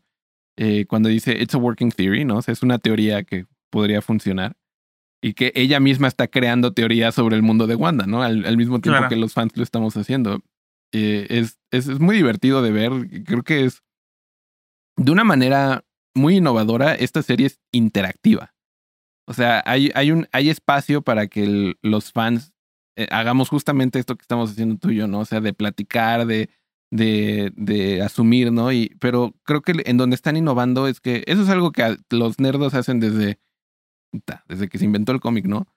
eh, 0.58 0.86
cuando 0.86 1.10
dice 1.10 1.40
it's 1.40 1.54
a 1.54 1.58
working 1.58 1.92
theory, 1.92 2.26
¿no? 2.26 2.38
O 2.38 2.42
sea, 2.42 2.54
es 2.54 2.64
una 2.64 2.80
teoría 2.80 3.24
que 3.24 3.46
podría 3.70 4.02
funcionar 4.02 4.56
y 5.24 5.34
que 5.36 5.54
ella 5.56 5.80
misma 5.80 6.10
está 6.10 6.28
creando 6.28 6.74
teorías 6.74 7.16
sobre 7.16 7.38
el 7.38 7.44
mundo 7.44 7.66
de 7.66 7.76
Wanda, 7.76 8.06
¿no? 8.06 8.22
Al, 8.22 8.58
mismo 8.58 8.82
tiempo 8.82 9.08
que 9.08 9.16
los 9.16 9.34
fans 9.34 9.56
lo 9.56 9.64
estamos 9.64 9.96
haciendo. 9.96 10.42
Eh, 10.92 11.28
es, 11.30 11.58
es, 11.72 11.88
es, 11.88 12.02
muy 12.02 12.18
divertido 12.18 12.62
de 12.62 12.72
ver. 12.72 12.92
Creo 13.26 13.42
que 13.42 13.64
es 13.64 13.84
de 14.98 15.12
una 15.14 15.24
manera 15.24 15.86
muy 16.14 16.38
innovadora. 16.38 16.94
Esta 16.94 17.24
serie 17.24 17.48
es 17.48 17.62
interactiva. 17.72 18.54
O 19.26 19.34
sea, 19.34 19.64
hay, 19.66 19.92
hay, 19.96 20.12
un, 20.12 20.28
hay 20.34 20.50
espacio 20.50 21.02
para 21.02 21.28
que 21.28 21.76
los 21.82 22.12
fans 22.12 22.52
eh, 22.98 23.08
hagamos 23.10 23.48
justamente 23.48 24.00
esto 24.00 24.18
que 24.18 24.24
estamos 24.24 24.52
haciendo 24.52 24.76
tú 24.76 24.90
y 24.90 24.98
yo, 24.98 25.08
¿no? 25.08 25.22
O 25.22 25.26
sea, 25.26 25.40
de 25.40 25.54
platicar, 25.54 26.26
de, 26.28 26.50
de, 26.92 27.54
de 27.56 28.02
asumir, 28.02 28.52
¿no? 28.52 28.74
Y, 28.74 28.94
pero 29.00 29.34
creo 29.44 29.62
que 29.62 29.74
en 29.86 29.96
donde 29.96 30.16
están 30.16 30.36
innovando 30.36 30.86
es 30.90 31.00
que 31.00 31.24
eso 31.28 31.44
es 31.44 31.50
algo 31.50 31.72
que 31.72 31.98
los 32.10 32.40
nerdos 32.42 32.74
hacen 32.74 33.00
desde 33.00 33.40
desde 34.48 34.70
que 34.70 34.78
se 34.78 34.86
inventó 34.86 35.12
el 35.12 35.20
cómic, 35.20 35.46
¿no? 35.46 35.68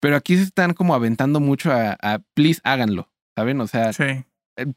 Pero 0.00 0.16
aquí 0.16 0.36
se 0.36 0.44
están 0.44 0.74
como 0.74 0.94
aventando 0.94 1.40
mucho 1.40 1.70
a, 1.72 2.22
please 2.34 2.60
háganlo, 2.64 3.08
¿saben? 3.36 3.60
O 3.60 3.66
sea, 3.66 3.90
eh, 3.98 4.72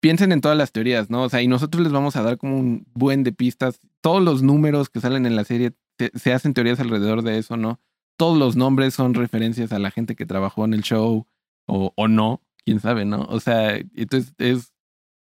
piensen 0.00 0.32
en 0.32 0.40
todas 0.40 0.56
las 0.56 0.72
teorías, 0.72 1.10
¿no? 1.10 1.24
O 1.24 1.28
sea, 1.28 1.42
y 1.42 1.48
nosotros 1.48 1.82
les 1.82 1.92
vamos 1.92 2.16
a 2.16 2.22
dar 2.22 2.38
como 2.38 2.58
un 2.58 2.86
buen 2.94 3.24
de 3.24 3.32
pistas. 3.32 3.80
Todos 4.00 4.22
los 4.22 4.42
números 4.42 4.88
que 4.88 5.00
salen 5.00 5.26
en 5.26 5.36
la 5.36 5.44
serie 5.44 5.72
se, 6.14 6.32
hacen 6.32 6.54
teorías 6.54 6.80
alrededor 6.80 7.22
de 7.22 7.38
eso, 7.38 7.56
¿no? 7.56 7.80
Todos 8.16 8.38
los 8.38 8.56
nombres 8.56 8.94
son 8.94 9.14
referencias 9.14 9.72
a 9.72 9.78
la 9.78 9.90
gente 9.90 10.14
que 10.14 10.26
trabajó 10.26 10.64
en 10.64 10.74
el 10.74 10.82
show 10.82 11.26
o, 11.66 11.92
o 11.96 12.08
no, 12.08 12.40
quién 12.64 12.80
sabe, 12.80 13.04
¿no? 13.04 13.22
O 13.28 13.40
sea, 13.40 13.76
entonces 13.76 14.34
es, 14.38 14.72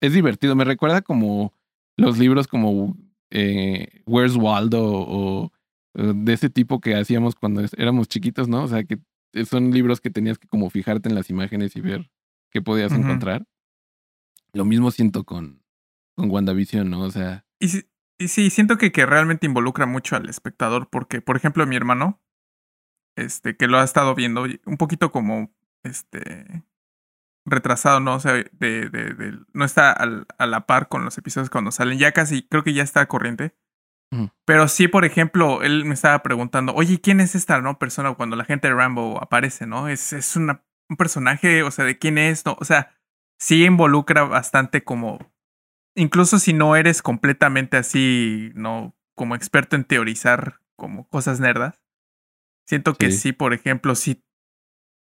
es 0.01 0.13
divertido. 0.13 0.55
Me 0.57 0.65
recuerda 0.65 1.03
como 1.03 1.55
los 1.97 2.19
libros 2.19 2.47
como 2.47 2.97
eh, 3.31 4.03
Where's 4.07 4.37
Waldo 4.37 4.83
o 4.83 5.53
de 5.95 6.33
ese 6.33 6.51
tipo 6.51 6.81
que 6.81 6.95
hacíamos 6.95 7.35
cuando 7.35 7.63
éramos 7.77 8.09
chiquitos, 8.09 8.49
¿no? 8.49 8.65
O 8.65 8.69
sea, 8.69 8.85
que 8.85 8.99
son 9.45 9.71
libros 9.71 10.01
que 10.01 10.11
tenías 10.11 10.39
que 10.39 10.49
como 10.49 10.71
fijarte 10.71 11.09
en 11.09 11.15
las 11.15 11.31
imágenes 11.31 11.77
y 11.77 11.81
ver 11.81 12.11
qué 12.51 12.63
podías 12.63 12.93
encontrar. 12.93 13.47
Lo 14.53 14.65
mismo 14.65 14.91
siento 14.91 15.25
con, 15.25 15.63
con 16.15 16.31
WandaVision, 16.31 16.89
¿no? 16.89 17.03
O 17.03 17.11
sea... 17.11 17.45
Y, 17.61 17.69
sí, 17.69 17.91
y 18.19 18.29
sí, 18.29 18.51
siento 18.51 18.79
que, 18.79 18.93
que 18.93 19.07
realmente 19.07 19.47
involucra 19.47 19.87
mucho 19.87 20.17
al 20.17 20.29
espectador 20.29 20.89
porque, 20.89 21.21
por 21.21 21.37
ejemplo, 21.37 21.67
mi 21.67 21.77
hermano, 21.77 22.21
este, 23.17 23.57
que 23.57 23.67
lo 23.67 23.79
ha 23.79 23.85
estado 23.85 24.15
viendo 24.15 24.47
un 24.65 24.77
poquito 24.77 25.11
como, 25.11 25.53
este, 25.83 26.65
retrasado, 27.45 28.01
¿no? 28.01 28.15
O 28.15 28.21
sea, 28.21 28.33
de, 28.33 28.51
de, 28.53 29.15
de 29.15 29.39
no 29.53 29.65
está 29.65 29.93
al, 29.93 30.27
a 30.39 30.47
la 30.47 30.67
par 30.67 30.89
con 30.89 31.05
los 31.05 31.19
episodios 31.19 31.51
cuando 31.51 31.71
salen. 31.71 31.99
Ya 31.99 32.13
casi, 32.13 32.43
creo 32.43 32.63
que 32.63 32.75
ya 32.75 32.83
está 32.83 33.07
corriente. 33.07 33.55
Pero 34.47 34.69
sí, 34.69 34.89
por 34.89 35.05
ejemplo, 35.05 35.63
él 35.63 35.85
me 35.85 35.95
estaba 35.95 36.23
preguntando, 36.23 36.73
oye, 36.75 37.01
¿quién 37.01 37.21
es 37.21 37.35
esta 37.35 37.61
no 37.61 37.79
persona 37.79 38.15
cuando 38.15 38.37
la 38.37 38.45
gente 38.45 38.69
de 38.69 38.75
Rambo 38.75 39.23
aparece, 39.23 39.67
no? 39.67 39.89
Es, 39.89 40.13
es 40.13 40.35
una, 40.37 40.65
un 40.89 40.97
personaje, 40.97 41.63
o 41.63 41.71
sea, 41.71 41.85
¿de 41.85 41.99
quién 41.99 42.17
es? 42.17 42.47
No, 42.47 42.57
o 42.59 42.65
sea, 42.65 42.97
sí 43.39 43.65
involucra 43.65 44.25
bastante 44.25 44.83
como, 44.83 45.19
incluso 45.95 46.39
si 46.39 46.55
no 46.55 46.75
eres 46.77 47.03
completamente 47.03 47.77
así, 47.77 48.51
no, 48.55 48.97
como 49.15 49.35
experto 49.35 49.77
en 49.77 49.85
teorizar 49.85 50.61
como 50.77 51.07
cosas 51.09 51.41
nerdas. 51.41 51.83
Siento 52.67 52.95
que 52.95 53.11
sí, 53.13 53.33
por 53.33 53.55
ejemplo, 53.55 53.95
sí 53.95 54.23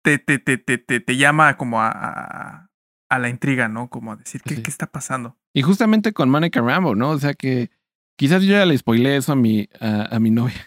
te, 0.02 0.18
te, 0.18 0.38
te, 0.38 0.58
te, 0.58 0.78
te, 0.78 1.16
llama 1.16 1.56
como 1.56 1.82
a, 1.82 2.68
a, 3.10 3.18
la 3.18 3.28
intriga, 3.28 3.68
¿no? 3.68 3.88
Como 3.88 4.12
a 4.12 4.16
decir, 4.16 4.42
¿qué, 4.42 4.62
¿qué 4.62 4.70
está 4.70 4.86
pasando? 4.86 5.36
Y 5.52 5.62
justamente 5.62 6.12
con 6.14 6.30
Monica 6.30 6.62
Rambo, 6.62 6.94
¿no? 6.94 7.10
O 7.10 7.18
sea 7.18 7.34
que 7.34 7.70
Quizás 8.18 8.42
yo 8.42 8.50
ya 8.50 8.66
le 8.66 8.76
spoilé 8.76 9.16
eso 9.16 9.32
a 9.32 9.36
mi, 9.36 9.68
a, 9.78 10.18
mi 10.18 10.32
novia, 10.32 10.66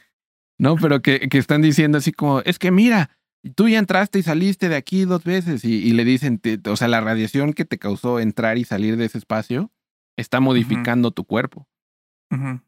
¿no? 0.57 0.77
Pero 0.77 1.01
que, 1.01 1.27
que, 1.27 1.37
están 1.37 1.61
diciendo 1.61 1.97
así 1.97 2.13
como, 2.13 2.39
es 2.39 2.57
que 2.57 2.71
mira, 2.71 3.09
tú 3.55 3.67
ya 3.67 3.77
entraste 3.77 4.19
y 4.19 4.23
saliste 4.23 4.69
de 4.69 4.75
aquí 4.75 5.03
dos 5.03 5.25
veces 5.25 5.65
y, 5.65 5.91
le 5.91 6.05
dicen, 6.05 6.41
o 6.65 6.75
sea, 6.77 6.87
la 6.87 7.01
radiación 7.01 7.53
que 7.53 7.65
te 7.65 7.77
causó 7.77 8.19
entrar 8.19 8.57
y 8.57 8.63
salir 8.63 8.97
de 8.97 9.05
ese 9.05 9.17
espacio 9.17 9.69
está 10.17 10.39
modificando 10.39 11.11
tu 11.11 11.25
cuerpo. 11.25 11.67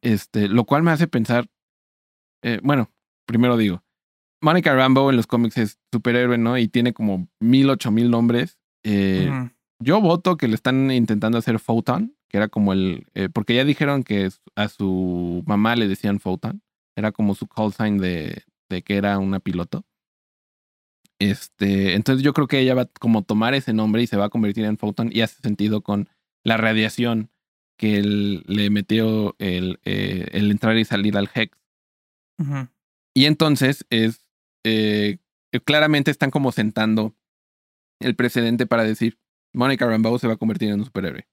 Este, 0.01 0.49
lo 0.49 0.65
cual 0.65 0.83
me 0.83 0.91
hace 0.91 1.07
pensar, 1.07 1.49
eh, 2.43 2.59
bueno, 2.61 2.91
primero 3.25 3.55
digo, 3.55 3.81
Monica 4.41 4.75
Rambo 4.75 5.09
en 5.09 5.15
los 5.15 5.25
cómics 5.25 5.57
es 5.57 5.79
superhéroe, 5.93 6.37
¿no? 6.37 6.57
Y 6.57 6.67
tiene 6.67 6.91
como 6.91 7.29
mil, 7.39 7.69
ocho 7.69 7.89
mil 7.89 8.11
nombres. 8.11 8.59
Eh, 8.83 9.31
yo 9.79 10.01
voto 10.01 10.35
que 10.35 10.49
le 10.49 10.55
están 10.55 10.91
intentando 10.91 11.37
hacer 11.37 11.59
Photon, 11.59 12.13
que 12.33 12.37
era 12.37 12.47
como 12.47 12.73
el, 12.73 13.05
eh, 13.13 13.29
porque 13.31 13.53
ya 13.53 13.63
dijeron 13.63 14.03
que 14.03 14.27
a 14.55 14.67
su 14.67 15.43
mamá 15.45 15.75
le 15.75 15.87
decían 15.87 16.19
Photon, 16.19 16.63
era 16.97 17.11
como 17.11 17.35
su 17.35 17.45
call 17.45 17.73
sign 17.73 17.99
de, 17.99 18.43
de 18.71 18.81
que 18.81 18.95
era 18.95 19.19
una 19.19 19.39
piloto. 19.39 19.85
Este, 21.19 21.93
entonces 21.93 22.23
yo 22.23 22.33
creo 22.33 22.47
que 22.47 22.59
ella 22.59 22.73
va 22.73 22.85
como 22.99 23.21
tomar 23.21 23.53
ese 23.53 23.71
nombre 23.71 24.01
y 24.01 24.07
se 24.07 24.17
va 24.17 24.25
a 24.25 24.29
convertir 24.29 24.65
en 24.65 24.79
Photon 24.79 25.11
y 25.13 25.21
hace 25.21 25.41
sentido 25.41 25.81
con 25.81 26.09
la 26.43 26.57
radiación 26.57 27.29
que 27.77 28.01
le 28.01 28.69
metió 28.71 29.35
el, 29.37 29.79
eh, 29.85 30.27
el, 30.31 30.49
entrar 30.49 30.75
y 30.77 30.85
salir 30.85 31.15
al 31.17 31.29
Hex. 31.31 31.55
Y 33.13 33.25
entonces 33.25 33.85
es, 33.91 34.27
eh, 34.65 35.19
claramente 35.65 36.09
están 36.09 36.31
como 36.31 36.51
sentando 36.51 37.15
el 38.01 38.15
precedente 38.15 38.65
para 38.65 38.85
decir, 38.85 39.19
Monica 39.53 39.85
Rambeau 39.85 40.17
se 40.17 40.27
va 40.27 40.33
a 40.33 40.37
convertir 40.37 40.69
en 40.69 40.79
un 40.79 40.85
superhéroe. 40.85 41.27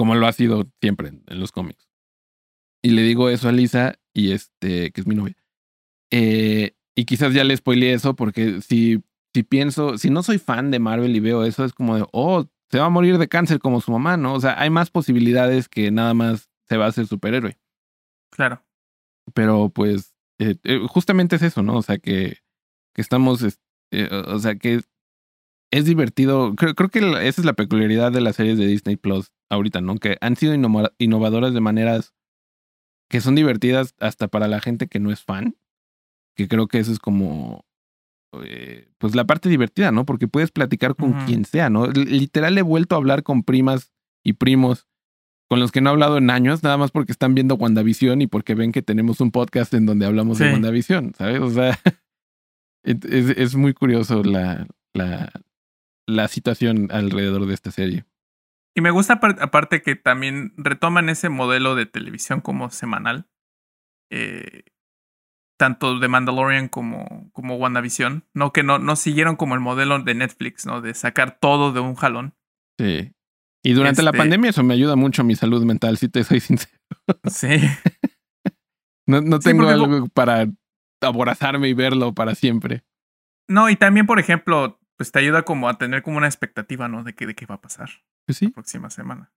Como 0.00 0.14
lo 0.14 0.26
ha 0.26 0.32
sido 0.32 0.66
siempre 0.80 1.08
en, 1.08 1.38
los 1.38 1.52
cómics. 1.52 1.86
Y 2.82 2.92
le 2.92 3.02
digo 3.02 3.28
eso 3.28 3.50
a 3.50 3.52
Lisa, 3.52 3.98
y 4.14 4.32
este, 4.32 4.92
que 4.92 5.02
es 5.02 5.06
mi 5.06 5.14
novia. 5.14 5.36
Eh, 6.10 6.74
y 6.96 7.04
quizás 7.04 7.34
ya 7.34 7.44
le 7.44 7.54
spoileé 7.54 7.92
eso, 7.92 8.16
porque 8.16 8.62
si, 8.62 9.04
si 9.34 9.42
pienso, 9.42 9.98
si 9.98 10.08
no 10.08 10.22
soy 10.22 10.38
fan 10.38 10.70
de 10.70 10.78
Marvel 10.78 11.14
y 11.14 11.20
veo 11.20 11.44
eso, 11.44 11.66
es 11.66 11.74
como 11.74 11.96
de, 11.96 12.06
oh, 12.12 12.46
se 12.70 12.78
va 12.78 12.86
a 12.86 12.88
morir 12.88 13.18
de 13.18 13.28
cáncer 13.28 13.58
como 13.58 13.82
su 13.82 13.92
mamá, 13.92 14.16
¿no? 14.16 14.32
O 14.32 14.40
sea, 14.40 14.58
hay 14.58 14.70
más 14.70 14.88
posibilidades 14.88 15.68
que 15.68 15.90
nada 15.90 16.14
más 16.14 16.48
se 16.66 16.78
va 16.78 16.86
a 16.86 16.88
hacer 16.88 17.06
superhéroe. 17.06 17.58
Claro. 18.30 18.64
Pero 19.34 19.68
pues, 19.68 20.14
eh, 20.38 20.56
eh, 20.64 20.80
justamente 20.88 21.36
es 21.36 21.42
eso, 21.42 21.62
¿no? 21.62 21.76
O 21.76 21.82
sea, 21.82 21.98
que, 21.98 22.38
que 22.94 23.02
estamos, 23.02 23.42
o 23.42 24.38
sea, 24.38 24.54
que 24.54 24.80
es 25.70 25.84
divertido. 25.84 26.54
Creo, 26.56 26.74
creo 26.74 26.88
que 26.88 27.00
esa 27.28 27.42
es 27.42 27.44
la 27.44 27.52
peculiaridad 27.52 28.12
de 28.12 28.22
las 28.22 28.36
series 28.36 28.56
de 28.56 28.66
Disney 28.66 28.96
Plus 28.96 29.30
ahorita, 29.50 29.80
¿no? 29.80 29.96
Que 29.96 30.16
han 30.20 30.36
sido 30.36 30.54
innovadoras 30.54 31.52
de 31.52 31.60
maneras 31.60 32.14
que 33.10 33.20
son 33.20 33.34
divertidas 33.34 33.94
hasta 33.98 34.28
para 34.28 34.48
la 34.48 34.60
gente 34.60 34.86
que 34.86 35.00
no 35.00 35.10
es 35.10 35.22
fan. 35.22 35.56
Que 36.34 36.48
creo 36.48 36.68
que 36.68 36.78
eso 36.78 36.92
es 36.92 36.98
como. 36.98 37.66
Eh, 38.44 38.88
pues 38.98 39.16
la 39.16 39.26
parte 39.26 39.48
divertida, 39.48 39.90
¿no? 39.90 40.06
Porque 40.06 40.28
puedes 40.28 40.52
platicar 40.52 40.94
con 40.94 41.12
quien 41.26 41.44
sea, 41.44 41.68
¿no? 41.68 41.86
Literal 41.88 42.56
he 42.56 42.62
vuelto 42.62 42.94
a 42.94 42.98
hablar 42.98 43.24
con 43.24 43.42
primas 43.42 43.92
y 44.22 44.34
primos 44.34 44.86
con 45.48 45.58
los 45.58 45.72
que 45.72 45.80
no 45.80 45.90
he 45.90 45.92
hablado 45.94 46.16
en 46.16 46.30
años, 46.30 46.62
nada 46.62 46.76
más 46.76 46.92
porque 46.92 47.10
están 47.10 47.34
viendo 47.34 47.56
WandaVision 47.56 48.22
y 48.22 48.28
porque 48.28 48.54
ven 48.54 48.70
que 48.70 48.82
tenemos 48.82 49.20
un 49.20 49.32
podcast 49.32 49.74
en 49.74 49.84
donde 49.84 50.06
hablamos 50.06 50.38
de 50.38 50.52
WandaVision, 50.52 51.14
¿sabes? 51.18 51.40
O 51.40 51.50
sea, 51.50 51.76
es, 52.84 53.30
es 53.36 53.56
muy 53.56 53.74
curioso 53.74 54.22
la, 54.22 54.68
la, 54.94 55.32
la 56.06 56.28
situación 56.28 56.86
alrededor 56.92 57.46
de 57.46 57.54
esta 57.54 57.72
serie. 57.72 58.04
Y 58.80 58.82
me 58.82 58.90
gusta 58.90 59.20
aparte 59.22 59.82
que 59.82 59.94
también 59.94 60.54
retoman 60.56 61.10
ese 61.10 61.28
modelo 61.28 61.74
de 61.74 61.84
televisión 61.84 62.40
como 62.40 62.70
semanal. 62.70 63.26
Eh, 64.10 64.62
tanto 65.58 65.98
de 65.98 66.08
Mandalorian 66.08 66.70
como, 66.70 67.30
como 67.34 67.56
WandaVision. 67.56 68.24
No, 68.32 68.54
que 68.54 68.62
no, 68.62 68.78
no 68.78 68.96
siguieron 68.96 69.36
como 69.36 69.54
el 69.54 69.60
modelo 69.60 69.98
de 69.98 70.14
Netflix, 70.14 70.64
¿no? 70.64 70.80
De 70.80 70.94
sacar 70.94 71.38
todo 71.38 71.74
de 71.74 71.80
un 71.80 71.94
jalón. 71.94 72.32
Sí. 72.78 73.12
Y 73.62 73.74
durante 73.74 74.02
la 74.02 74.12
este 74.12 74.18
pandemia 74.18 74.48
eso 74.48 74.62
me 74.62 74.72
ayuda 74.72 74.96
mucho 74.96 75.20
a 75.20 75.26
mi 75.26 75.36
salud 75.36 75.62
mental, 75.66 75.98
si 75.98 76.08
te 76.08 76.24
soy 76.24 76.40
sincero. 76.40 76.80
Sí. 77.30 77.60
no, 79.06 79.20
no 79.20 79.40
tengo 79.40 79.68
algo 79.68 80.08
para 80.08 80.46
aborazarme 81.02 81.68
y 81.68 81.74
verlo 81.74 82.14
para 82.14 82.34
siempre. 82.34 82.82
No, 83.46 83.68
y 83.68 83.76
también, 83.76 84.06
por 84.06 84.18
ejemplo, 84.20 84.80
pues 84.96 85.12
te 85.12 85.18
ayuda 85.18 85.42
como 85.42 85.68
a 85.68 85.76
tener 85.76 86.02
como 86.02 86.16
una 86.16 86.28
expectativa, 86.28 86.88
¿no? 86.88 87.04
De, 87.04 87.14
que, 87.14 87.26
de 87.26 87.34
qué 87.34 87.44
va 87.44 87.56
a 87.56 87.60
pasar. 87.60 87.90
Pues 88.30 88.36
sí. 88.36 88.46
La 88.46 88.52
próxima 88.52 88.90
semana. 88.90 89.32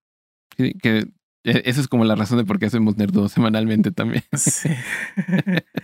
Sí, 0.55 0.73
que 0.81 1.07
e, 1.43 1.63
esa 1.65 1.81
es 1.81 1.87
como 1.87 2.05
la 2.05 2.15
razón 2.15 2.37
de 2.37 2.45
por 2.45 2.59
qué 2.59 2.67
hacemos 2.67 2.97
Nerdo 2.97 3.27
semanalmente 3.29 3.91
también. 3.91 4.23
Sí. 4.35 4.69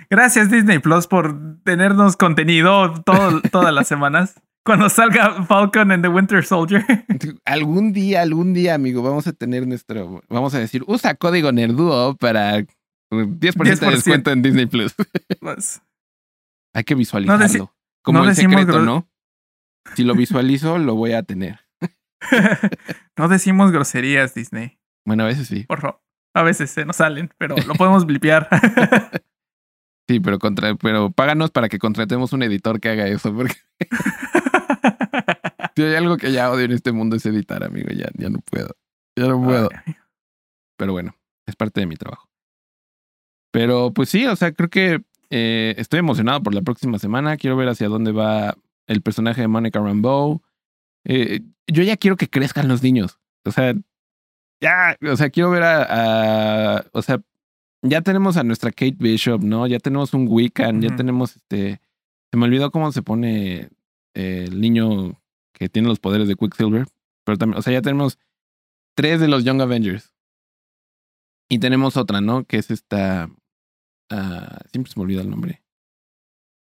Gracias 0.09 0.51
Disney 0.51 0.79
Plus 0.79 1.07
por 1.07 1.59
tenernos 1.63 2.17
contenido 2.17 3.01
todo, 3.03 3.41
todas 3.41 3.73
las 3.73 3.87
semanas. 3.87 4.41
Cuando 4.65 4.89
salga 4.89 5.45
Falcon 5.45 5.91
and 5.91 6.03
the 6.03 6.09
Winter 6.09 6.45
Soldier. 6.45 6.85
Algún 7.45 7.93
día, 7.93 8.21
algún 8.21 8.53
día, 8.53 8.75
amigo, 8.75 9.01
vamos 9.01 9.25
a 9.25 9.33
tener 9.33 9.65
nuestro. 9.65 10.21
Vamos 10.29 10.53
a 10.53 10.59
decir, 10.59 10.83
usa 10.85 11.15
código 11.15 11.51
Nerduo 11.51 12.15
para 12.17 12.59
10%, 13.09 13.79
de 13.79 13.91
descuento 13.91 14.31
en 14.31 14.41
Disney 14.41 14.67
Plus. 14.67 14.93
Pues, 15.39 15.81
Hay 16.73 16.83
que 16.83 16.93
visualizarlo. 16.93 17.73
como 18.03 18.23
el 18.25 18.35
secreto, 18.35 18.81
¿no? 18.81 19.09
Si 19.95 20.03
lo 20.03 20.13
visualizo, 20.13 20.77
lo 20.77 20.95
voy 20.95 21.13
a 21.13 21.23
tener. 21.23 21.68
no 23.17 23.27
decimos 23.27 23.71
groserías, 23.71 24.33
Disney. 24.33 24.79
Bueno, 25.05 25.23
a 25.23 25.27
veces 25.27 25.47
sí. 25.47 25.63
Por 25.63 25.81
favor. 25.81 26.01
A 26.33 26.43
veces 26.43 26.69
se 26.69 26.85
nos 26.85 26.97
salen, 26.97 27.31
pero 27.37 27.55
lo 27.67 27.73
podemos 27.73 28.05
blipear. 28.05 28.47
sí, 30.07 30.19
pero 30.19 30.37
contra, 30.39 30.75
pero 30.75 31.11
páganos 31.11 31.51
para 31.51 31.69
que 31.69 31.79
contratemos 31.79 32.33
un 32.33 32.43
editor 32.43 32.79
que 32.79 32.89
haga 32.89 33.07
eso, 33.07 33.33
porque 33.33 33.55
si 35.75 35.83
hay 35.83 35.95
algo 35.95 36.17
que 36.17 36.31
ya 36.31 36.51
odio 36.51 36.65
en 36.65 36.71
este 36.71 36.91
mundo 36.91 37.15
es 37.15 37.25
editar, 37.25 37.63
amigo. 37.63 37.89
Ya, 37.91 38.09
ya 38.15 38.29
no 38.29 38.39
puedo. 38.39 38.75
Ya 39.17 39.27
no 39.27 39.43
puedo. 39.43 39.69
pero 40.77 40.93
bueno, 40.93 41.15
es 41.45 41.55
parte 41.55 41.81
de 41.81 41.87
mi 41.87 41.95
trabajo. 41.95 42.29
Pero 43.51 43.91
pues 43.93 44.09
sí, 44.09 44.27
o 44.27 44.35
sea, 44.35 44.51
creo 44.51 44.69
que 44.69 45.01
eh, 45.31 45.73
estoy 45.77 45.99
emocionado 45.99 46.43
por 46.43 46.53
la 46.53 46.61
próxima 46.61 46.99
semana. 46.99 47.37
Quiero 47.37 47.57
ver 47.57 47.69
hacia 47.69 47.87
dónde 47.87 48.11
va 48.11 48.55
el 48.87 49.01
personaje 49.01 49.41
de 49.41 49.47
Monica 49.47 49.79
Rambeau. 49.79 50.41
Eh, 51.05 51.41
yo 51.67 51.83
ya 51.83 51.97
quiero 51.97 52.17
que 52.17 52.29
crezcan 52.29 52.67
los 52.67 52.83
niños. 52.83 53.19
O 53.45 53.51
sea, 53.51 53.73
ya, 54.61 54.97
o 55.09 55.15
sea, 55.15 55.29
quiero 55.29 55.51
ver 55.51 55.63
a, 55.63 56.85
o 56.91 57.01
sea, 57.01 57.21
ya 57.81 58.01
tenemos 58.01 58.37
a 58.37 58.43
nuestra 58.43 58.71
Kate 58.71 58.97
Bishop, 58.99 59.41
¿no? 59.41 59.67
Ya 59.67 59.79
tenemos 59.79 60.13
un 60.13 60.27
Wiccan, 60.27 60.81
ya 60.81 60.95
tenemos 60.95 61.35
este, 61.35 61.79
se 62.31 62.37
me 62.37 62.45
olvidó 62.45 62.71
cómo 62.71 62.91
se 62.91 63.01
pone 63.01 63.69
eh, 64.13 64.45
el 64.47 64.59
niño 64.59 65.19
que 65.53 65.69
tiene 65.69 65.87
los 65.87 65.99
poderes 65.99 66.27
de 66.27 66.35
Quicksilver, 66.35 66.85
pero 67.23 67.37
también, 67.37 67.59
o 67.59 67.61
sea, 67.61 67.73
ya 67.73 67.81
tenemos 67.81 68.19
tres 68.95 69.19
de 69.19 69.27
los 69.27 69.43
Young 69.43 69.61
Avengers. 69.61 70.13
Y 71.51 71.59
tenemos 71.59 71.97
otra, 71.97 72.21
¿no? 72.21 72.43
Que 72.43 72.57
es 72.57 72.69
esta, 72.69 73.27
uh, 74.11 74.69
siempre 74.71 74.91
se 74.91 74.99
me 74.99 75.03
olvida 75.03 75.21
el 75.21 75.29
nombre, 75.31 75.63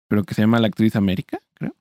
pero 0.07 0.23
que 0.23 0.33
se 0.33 0.41
llama 0.41 0.59
la 0.59 0.67
actriz 0.67 0.95
América, 0.95 1.39
creo. 1.53 1.75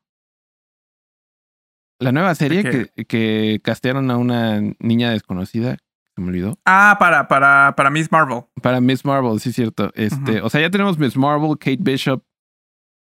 La 2.02 2.12
nueva 2.12 2.34
serie 2.34 2.62
que, 2.62 3.04
que 3.04 3.60
castearon 3.62 4.10
a 4.10 4.16
una 4.16 4.60
niña 4.78 5.10
desconocida, 5.10 5.76
se 6.14 6.20
me 6.20 6.28
olvidó. 6.28 6.58
Ah, 6.64 6.96
para, 6.98 7.28
para, 7.28 7.74
para 7.76 7.90
Miss 7.90 8.10
Marvel. 8.12 8.42
Para 8.60 8.80
Miss 8.80 9.04
Marvel, 9.04 9.40
sí, 9.40 9.52
cierto. 9.52 9.90
Este, 9.94 10.42
O 10.42 10.50
sea, 10.50 10.60
ya 10.60 10.70
tenemos 10.70 10.98
Miss 10.98 11.16
Marvel, 11.16 11.56
Kate 11.58 11.78
Bishop 11.80 12.22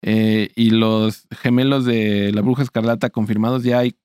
eh, 0.02 0.50
y 0.56 0.70
los 0.70 1.26
gemelos 1.30 1.84
de 1.84 2.32
la 2.32 2.40
Bruja 2.40 2.62
Escarlata 2.62 3.10
confirmados. 3.10 3.62
Ya 3.62 3.78
hay 3.78 3.96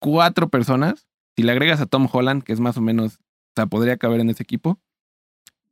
cuatro 0.00 0.48
personas. 0.48 1.06
Si 1.36 1.42
le 1.42 1.52
agregas 1.52 1.80
a 1.80 1.86
Tom 1.86 2.08
Holland, 2.10 2.42
que 2.42 2.52
es 2.52 2.60
más 2.60 2.76
o 2.76 2.80
menos, 2.80 3.16
o 3.16 3.52
sea, 3.56 3.66
podría 3.66 3.96
caber 3.96 4.20
en 4.20 4.30
ese 4.30 4.42
equipo, 4.42 4.80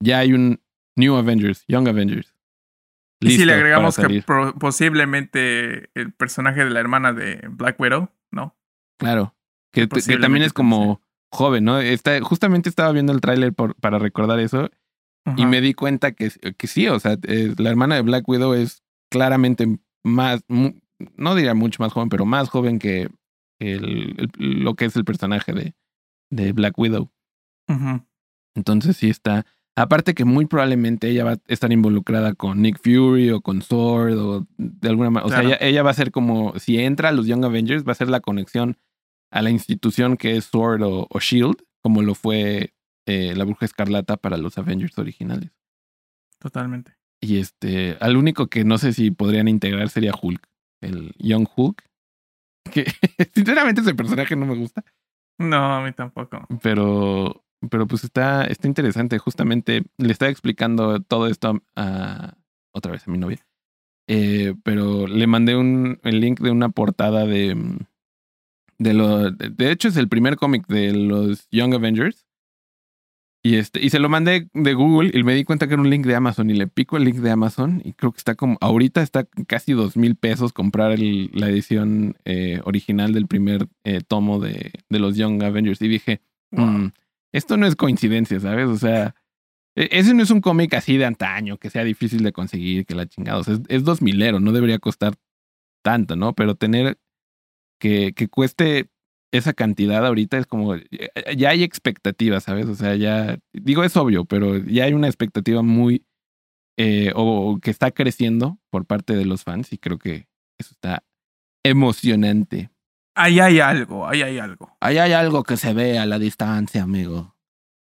ya 0.00 0.18
hay 0.18 0.32
un 0.32 0.60
New 0.96 1.16
Avengers, 1.16 1.64
Young 1.68 1.88
Avengers. 1.88 2.34
Y 3.20 3.32
si 3.32 3.44
le 3.44 3.54
agregamos 3.54 3.96
que 3.96 4.22
posiblemente 4.58 5.90
el 5.94 6.12
personaje 6.12 6.64
de 6.64 6.70
la 6.70 6.80
hermana 6.80 7.12
de 7.12 7.46
Black 7.50 7.78
Widow, 7.80 8.10
¿no? 8.30 8.56
Claro. 8.98 9.34
Que, 9.72 9.86
también 9.86 10.44
es 10.44 10.52
como 10.52 11.02
joven, 11.30 11.64
¿no? 11.64 11.80
Está, 11.80 12.20
justamente 12.20 12.68
estaba 12.68 12.92
viendo 12.92 13.12
el 13.12 13.20
tráiler 13.20 13.52
para 13.54 13.98
recordar 13.98 14.38
eso 14.40 14.70
y 15.36 15.46
me 15.46 15.60
di 15.60 15.74
cuenta 15.74 16.12
que, 16.12 16.30
que 16.56 16.66
sí, 16.66 16.88
o 16.88 16.98
sea, 16.98 17.18
eh, 17.24 17.54
la 17.58 17.70
hermana 17.70 17.96
de 17.96 18.02
Black 18.02 18.26
Widow 18.26 18.54
es 18.54 18.82
claramente 19.10 19.78
más, 20.02 20.42
no 20.48 21.34
diría 21.34 21.54
mucho 21.54 21.82
más 21.82 21.92
joven, 21.92 22.08
pero 22.08 22.24
más 22.24 22.48
joven 22.48 22.78
que 22.78 23.10
el, 23.58 24.30
lo 24.38 24.74
que 24.74 24.86
es 24.86 24.96
el 24.96 25.04
personaje 25.04 25.52
de, 25.52 25.74
de 26.30 26.52
Black 26.52 26.78
Widow. 26.78 27.10
Entonces 28.54 28.96
sí 28.96 29.10
está 29.10 29.44
Aparte 29.78 30.14
que 30.14 30.24
muy 30.24 30.46
probablemente 30.46 31.08
ella 31.08 31.24
va 31.24 31.32
a 31.32 31.38
estar 31.46 31.72
involucrada 31.72 32.34
con 32.34 32.60
Nick 32.62 32.80
Fury 32.82 33.30
o 33.30 33.40
con 33.40 33.62
Sword 33.62 34.18
o 34.18 34.46
de 34.56 34.88
alguna 34.88 35.10
manera. 35.10 35.26
O 35.26 35.30
sea, 35.30 35.56
ella, 35.60 35.82
va 35.84 35.90
a 35.90 35.94
ser 35.94 36.10
como, 36.10 36.58
si 36.58 36.80
entra 36.80 37.10
a 37.10 37.12
los 37.12 37.26
Young 37.26 37.44
Avengers, 37.44 37.86
va 37.86 37.92
a 37.92 37.94
ser 37.94 38.08
la 38.08 38.20
conexión 38.20 38.76
a 39.30 39.40
la 39.40 39.50
institución 39.50 40.16
que 40.16 40.36
es 40.36 40.46
Sword 40.46 40.82
o, 40.82 41.06
Shield, 41.20 41.62
como 41.80 42.02
lo 42.02 42.16
fue 42.16 42.74
eh, 43.06 43.34
la 43.36 43.44
Bruja 43.44 43.66
Escarlata 43.66 44.16
para 44.16 44.36
los 44.36 44.58
Avengers 44.58 44.98
originales. 44.98 45.52
Totalmente. 46.40 46.96
Y 47.20 47.38
este, 47.38 47.96
al 48.00 48.16
único 48.16 48.48
que 48.48 48.64
no 48.64 48.78
sé 48.78 48.92
si 48.92 49.12
podrían 49.12 49.46
integrar 49.46 49.90
sería 49.90 50.12
Hulk, 50.20 50.44
el 50.80 51.14
Young 51.18 51.46
Hulk. 51.54 51.84
Que 52.72 52.84
sinceramente 53.34 53.82
ese 53.82 53.94
personaje 53.94 54.34
no 54.34 54.46
me 54.46 54.56
gusta. 54.56 54.84
No, 55.38 55.76
a 55.76 55.84
mí 55.84 55.92
tampoco. 55.92 56.46
Pero 56.62 57.44
pero 57.70 57.86
pues 57.86 58.04
está, 58.04 58.44
está 58.44 58.68
interesante. 58.68 59.18
Justamente 59.18 59.84
le 59.96 60.12
estaba 60.12 60.30
explicando 60.30 61.00
todo 61.00 61.26
esto 61.26 61.62
a, 61.76 62.34
otra 62.72 62.92
vez 62.92 63.06
a 63.06 63.10
mi 63.10 63.18
novia. 63.18 63.44
Eh, 64.06 64.54
pero 64.62 65.06
le 65.06 65.26
mandé 65.26 65.56
un, 65.56 66.00
el 66.02 66.20
link 66.20 66.40
de 66.40 66.50
una 66.50 66.68
portada 66.70 67.26
de. 67.26 67.54
Mm, 67.54 67.78
de 68.78 68.94
lo. 68.94 69.30
De 69.30 69.70
hecho, 69.70 69.88
es 69.88 69.96
el 69.96 70.08
primer 70.08 70.36
cómic 70.36 70.66
de 70.68 70.92
los 70.92 71.48
Young 71.50 71.74
Avengers. 71.74 72.26
Y 73.44 73.56
este, 73.56 73.80
y 73.84 73.90
se 73.90 74.00
lo 74.00 74.08
mandé 74.08 74.48
de 74.52 74.74
Google 74.74 75.10
y 75.14 75.22
me 75.22 75.34
di 75.34 75.44
cuenta 75.44 75.68
que 75.68 75.74
era 75.74 75.82
un 75.82 75.90
link 75.90 76.06
de 76.06 76.14
Amazon. 76.14 76.50
Y 76.50 76.54
le 76.54 76.68
pico 76.68 76.96
el 76.96 77.04
link 77.04 77.16
de 77.16 77.30
Amazon. 77.30 77.82
Y 77.84 77.92
creo 77.92 78.12
que 78.12 78.18
está 78.18 78.34
como. 78.34 78.56
Ahorita 78.60 79.02
está 79.02 79.24
casi 79.46 79.72
dos 79.72 79.96
mil 79.96 80.16
pesos 80.16 80.52
comprar 80.52 80.92
el, 80.92 81.30
la 81.34 81.48
edición 81.48 82.16
eh, 82.24 82.60
original 82.64 83.12
del 83.12 83.26
primer 83.26 83.68
eh, 83.84 84.00
tomo 84.06 84.38
de, 84.38 84.72
de 84.88 84.98
los 84.98 85.16
Young 85.16 85.42
Avengers. 85.42 85.82
Y 85.82 85.88
dije. 85.88 86.20
Mm, 86.50 86.88
esto 87.32 87.56
no 87.56 87.66
es 87.66 87.76
coincidencia, 87.76 88.40
¿sabes? 88.40 88.68
O 88.68 88.76
sea, 88.76 89.14
e, 89.76 89.88
ese 89.92 90.14
no 90.14 90.22
es 90.22 90.30
un 90.30 90.40
cómic 90.40 90.74
así 90.74 90.96
de 90.96 91.06
antaño, 91.06 91.58
que 91.58 91.70
sea 91.70 91.84
difícil 91.84 92.22
de 92.22 92.32
conseguir, 92.32 92.86
que 92.86 92.94
la 92.94 93.06
sea, 93.08 93.58
es, 93.68 93.84
dos 93.84 94.02
milero, 94.02 94.40
no 94.40 94.52
debería 94.52 94.78
costar 94.78 95.14
tanto, 95.82 96.16
¿no? 96.16 96.34
Pero 96.34 96.56
tener 96.56 96.98
que, 97.80 98.12
que 98.14 98.28
cueste 98.28 98.90
esa 99.32 99.52
cantidad 99.52 100.04
ahorita 100.06 100.38
es 100.38 100.46
como, 100.46 100.74
eh, 100.74 100.86
ya 101.36 101.50
hay 101.50 101.62
expectativas, 101.62 102.44
¿sabes? 102.44 102.66
O 102.66 102.74
sea, 102.74 102.96
ya, 102.96 103.38
digo, 103.52 103.84
es 103.84 103.96
obvio, 103.96 104.24
pero 104.24 104.58
ya 104.58 104.84
hay 104.84 104.94
una 104.94 105.08
expectativa 105.08 105.62
muy, 105.62 106.04
eh, 106.78 107.12
o 107.14 107.58
que 107.62 107.70
está 107.70 107.90
creciendo 107.90 108.58
por 108.70 108.86
parte 108.86 109.16
de 109.16 109.26
los 109.26 109.44
fans 109.44 109.72
y 109.72 109.78
creo 109.78 109.98
que 109.98 110.28
eso 110.58 110.72
está 110.72 111.04
emocionante. 111.64 112.70
Ahí 113.20 113.40
hay 113.40 113.58
algo, 113.58 114.06
ahí 114.06 114.22
hay 114.22 114.38
algo. 114.38 114.76
Ahí 114.80 114.98
hay 114.98 115.12
algo 115.12 115.42
que 115.42 115.56
se 115.56 115.74
ve 115.74 115.98
a 115.98 116.06
la 116.06 116.20
distancia, 116.20 116.84
amigo. 116.84 117.34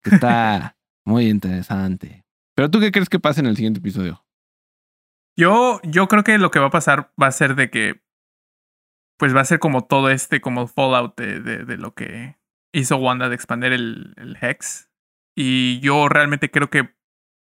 está 0.05 0.77
muy 1.07 1.31
interesante. 1.31 2.27
Pero 2.55 2.71
tú 2.71 2.81
qué 2.81 2.93
crees 2.93 3.09
que 3.09 3.19
pase 3.19 3.41
en 3.41 3.47
el 3.47 3.57
siguiente 3.57 3.79
episodio? 3.79 4.27
Yo, 5.35 5.81
yo 5.85 6.07
creo 6.09 6.23
que 6.23 6.37
lo 6.37 6.51
que 6.51 6.59
va 6.59 6.67
a 6.67 6.71
pasar 6.71 7.15
va 7.21 7.29
a 7.29 7.33
ser 7.33 7.55
de 7.55 7.71
que, 7.71 8.03
pues 9.19 9.35
va 9.35 9.41
a 9.41 9.47
ser 9.47 9.59
como 9.59 9.87
todo 9.87 10.11
este, 10.11 10.43
como 10.43 10.67
fallout 10.67 11.19
de, 11.19 11.41
de, 11.41 11.77
lo 11.79 11.95
que 11.95 12.37
hizo 12.75 12.99
Wanda 12.99 13.31
de 13.31 13.35
expandir 13.35 13.73
el, 13.73 14.13
el 14.19 14.37
Hex. 14.39 14.91
Y 15.35 15.81
yo 15.81 16.11
realmente 16.11 16.51
creo 16.51 16.69
que 16.69 16.95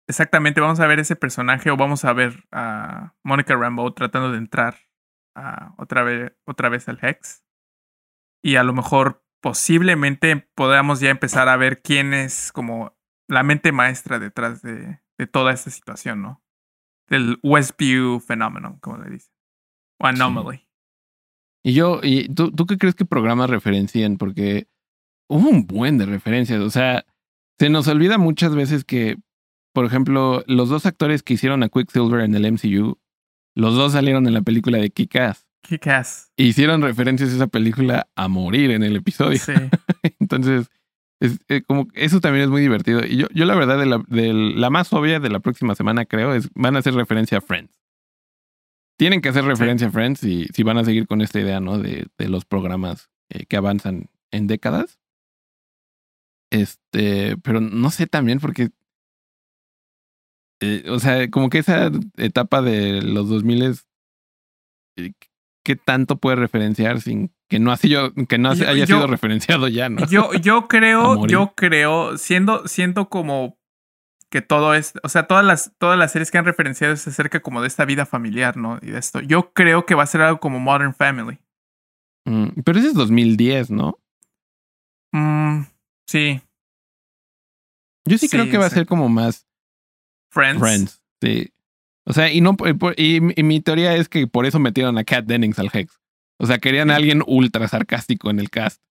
exactamente 0.10 0.60
vamos 0.60 0.80
a 0.80 0.88
ver 0.88 1.00
ese 1.00 1.16
personaje 1.16 1.70
o 1.70 1.78
vamos 1.78 2.04
a 2.04 2.14
ver 2.14 2.46
a 2.52 3.14
Monica 3.24 3.56
Rambeau 3.56 3.94
tratando 3.94 4.32
de 4.32 4.40
entrar 4.40 4.76
a 5.36 5.76
otra 5.78 6.02
vez, 6.02 6.34
otra 6.48 6.70
vez 6.70 6.90
al 6.90 6.98
Hex 7.00 7.45
y 8.46 8.58
a 8.58 8.64
lo 8.64 8.74
mejor 8.74 9.26
posiblemente 9.42 10.48
podamos 10.54 11.00
ya 11.00 11.10
empezar 11.10 11.50
a 11.50 11.58
ver 11.58 11.82
quién 11.82 12.14
es 12.14 12.52
como 12.52 12.96
la 13.28 13.42
mente 13.42 13.72
maestra 13.72 14.20
detrás 14.20 14.62
de, 14.62 15.00
de 15.18 15.28
toda 15.28 15.52
esta 15.52 15.72
situación, 15.72 16.22
¿no? 16.22 16.44
Del 17.10 17.40
Westview 17.42 18.20
Phenomenon, 18.20 18.78
como 18.78 19.00
le 19.00 19.10
dicen. 19.10 19.34
O 20.00 20.06
anomaly. 20.06 20.62
Y 21.64 21.74
yo, 21.74 22.02
y 22.04 22.30
tú, 22.30 22.52
¿tú 22.52 22.68
qué 22.68 22.78
crees 22.78 22.94
que 22.94 23.06
programas 23.06 23.50
referencian? 23.50 24.18
Porque 24.18 24.68
hubo 25.28 25.50
un 25.50 25.66
buen 25.66 25.98
de 25.98 26.06
referencias. 26.06 26.62
O 26.62 26.70
sea, 26.70 27.04
se 27.58 27.72
nos 27.72 27.88
olvida 27.88 28.20
muchas 28.20 28.54
veces 28.54 28.86
que, 28.86 29.18
por 29.74 29.86
ejemplo, 29.86 30.44
los 30.46 30.70
dos 30.70 30.86
actores 30.86 31.24
que 31.24 31.34
hicieron 31.34 31.64
a 31.64 31.70
Quicksilver 31.70 32.22
en 32.22 32.36
el 32.36 32.52
MCU, 32.52 33.00
los 33.56 33.74
dos 33.74 33.94
salieron 33.94 34.28
en 34.28 34.36
la 34.36 34.44
película 34.44 34.78
de 34.78 34.92
Kick-Ass. 34.92 35.45
Kick-Ass. 35.66 36.32
Hicieron 36.38 36.82
referencias 36.82 37.32
a 37.32 37.36
esa 37.36 37.48
película 37.48 38.08
a 38.16 38.28
morir 38.28 38.72
en 38.72 38.84
el 38.84 38.96
episodio. 38.96 39.40
Sí. 39.40 39.54
Entonces, 40.20 40.68
es, 41.20 41.40
eh, 41.48 41.62
como 41.62 41.88
eso 41.94 42.20
también 42.20 42.46
es 42.46 42.50
muy 42.50 42.62
divertido. 42.62 43.06
Y 43.06 43.18
yo, 43.18 43.28
yo 43.34 43.46
la 43.46 43.56
verdad, 43.56 43.80
de 43.80 43.86
la, 43.86 44.04
de 44.08 44.34
la 44.34 44.70
más 44.70 44.92
obvia 44.94 45.20
de 45.20 45.30
la 45.30 45.40
próxima 45.40 45.76
semana, 45.76 46.06
creo, 46.06 46.34
es 46.34 46.50
van 46.54 46.76
a 46.76 46.80
hacer 46.80 46.94
referencia 46.94 47.40
a 47.40 47.42
Friends. 47.42 47.82
Tienen 48.98 49.22
que 49.22 49.30
hacer 49.30 49.44
referencia 49.44 49.88
a 49.88 49.92
Friends 49.92 50.24
y 50.24 50.46
si 50.54 50.64
van 50.64 50.78
a 50.78 50.86
seguir 50.86 51.08
con 51.08 51.22
esta 51.22 51.40
idea, 51.40 51.60
¿no? 51.60 51.78
De, 51.78 52.08
de 52.18 52.30
los 52.30 52.46
programas 52.46 53.10
eh, 53.30 53.46
que 53.46 53.58
avanzan 53.58 54.10
en 54.32 54.48
décadas. 54.48 55.00
Este, 56.52 57.38
pero 57.38 57.60
no 57.60 57.90
sé 57.92 58.08
también 58.08 58.40
porque, 58.40 58.70
eh, 60.62 60.84
o 60.90 61.00
sea, 61.00 61.30
como 61.30 61.50
que 61.50 61.60
esa 61.60 61.92
etapa 62.18 62.62
de 62.62 63.02
los 63.02 63.28
2000 63.30 63.62
es, 63.64 63.88
eh, 64.98 65.12
¿qué 65.66 65.76
tanto 65.76 66.18
puede 66.18 66.38
referenciar 66.38 67.02
sin 67.02 67.34
que 67.50 67.60
no, 67.60 67.72
ha 67.72 67.78
sido, 67.78 68.14
que 68.14 68.38
no 68.38 68.54
Yo- 68.54 68.70
haya 68.70 68.86
yo- 68.86 68.96
sido 68.98 69.08
referenciado 69.08 69.68
ya, 69.68 69.90
¿no? 69.90 70.06
Yo, 70.08 70.32
yo 70.36 70.68
creo, 70.70 71.28
yo 71.28 71.54
creo, 71.58 72.18
siendo, 72.18 72.68
siento 72.70 73.10
como 73.10 73.58
que 74.30 74.42
todo 74.42 74.74
es, 74.76 74.94
o 75.04 75.10
sea, 75.10 75.28
todas 75.28 75.44
las, 75.46 75.74
todas 75.78 75.98
las 75.98 76.12
series 76.12 76.30
que 76.32 76.38
han 76.38 76.46
referenciado 76.46 76.94
es 76.94 77.08
acerca 77.08 77.42
como 77.42 77.62
de 77.62 77.68
esta 77.68 77.84
vida 77.86 78.06
familiar, 78.06 78.58
¿no? 78.58 78.80
Y 78.82 78.88
de 78.92 79.00
esto. 79.00 79.20
Yo 79.22 79.52
creo 79.54 79.86
que 79.86 79.96
va 79.96 80.04
a 80.04 80.08
ser 80.08 80.22
algo 80.22 80.40
como 80.40 80.60
Modern 80.60 80.94
Family. 80.94 81.40
Mm, 82.26 82.62
pero 82.64 82.80
ese 82.80 82.90
es 82.90 82.94
2010, 82.96 83.70
¿no? 83.72 84.00
Mm, 85.14 85.64
sí. 86.08 86.42
Yo 88.08 88.18
sí, 88.18 88.28
Sí, 88.28 88.30
creo 88.30 88.50
que 88.50 88.58
va 88.58 88.66
a 88.66 88.70
ser 88.70 88.86
como 88.86 89.10
más 89.10 89.48
Friends. 90.32 90.60
Friends, 90.60 91.04
sí. 91.22 91.52
O 92.06 92.14
sea, 92.14 92.32
y 92.32 92.40
no 92.42 92.56
por- 92.56 92.94
y, 93.00 93.20
mi- 93.22 93.34
y 93.36 93.44
mi 93.44 93.62
teoría 93.62 93.96
es 93.96 94.08
que 94.10 94.28
por 94.28 94.46
eso 94.46 94.60
metieron 94.60 94.98
a 94.98 95.04
Kat 95.04 95.26
Dennings 95.26 95.60
al 95.60 95.70
Hex. 95.74 96.00
O 96.40 96.46
sea, 96.46 96.60
querían 96.60 96.92
a 96.92 96.96
alguien 96.98 97.24
ultra 97.26 97.68
sarcástico 97.68 98.30
en 98.30 98.40
el 98.40 98.50
cast. 98.50 98.82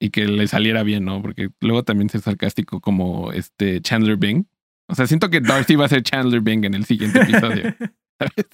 Y 0.00 0.10
que 0.10 0.26
le 0.26 0.48
saliera 0.48 0.82
bien, 0.82 1.04
¿no? 1.04 1.22
Porque 1.22 1.50
luego 1.60 1.84
también 1.84 2.08
ser 2.10 2.20
sarcástico 2.22 2.80
como 2.80 3.30
este 3.32 3.80
Chandler 3.80 4.16
Bing. 4.16 4.46
O 4.88 4.96
sea, 4.96 5.06
siento 5.06 5.30
que 5.30 5.40
Darcy 5.40 5.76
va 5.76 5.84
a 5.84 5.88
ser 5.88 6.02
Chandler 6.02 6.40
Bing 6.40 6.64
en 6.64 6.74
el 6.74 6.84
siguiente 6.84 7.20
episodio. 7.20 7.72
¿sabes? 8.18 8.46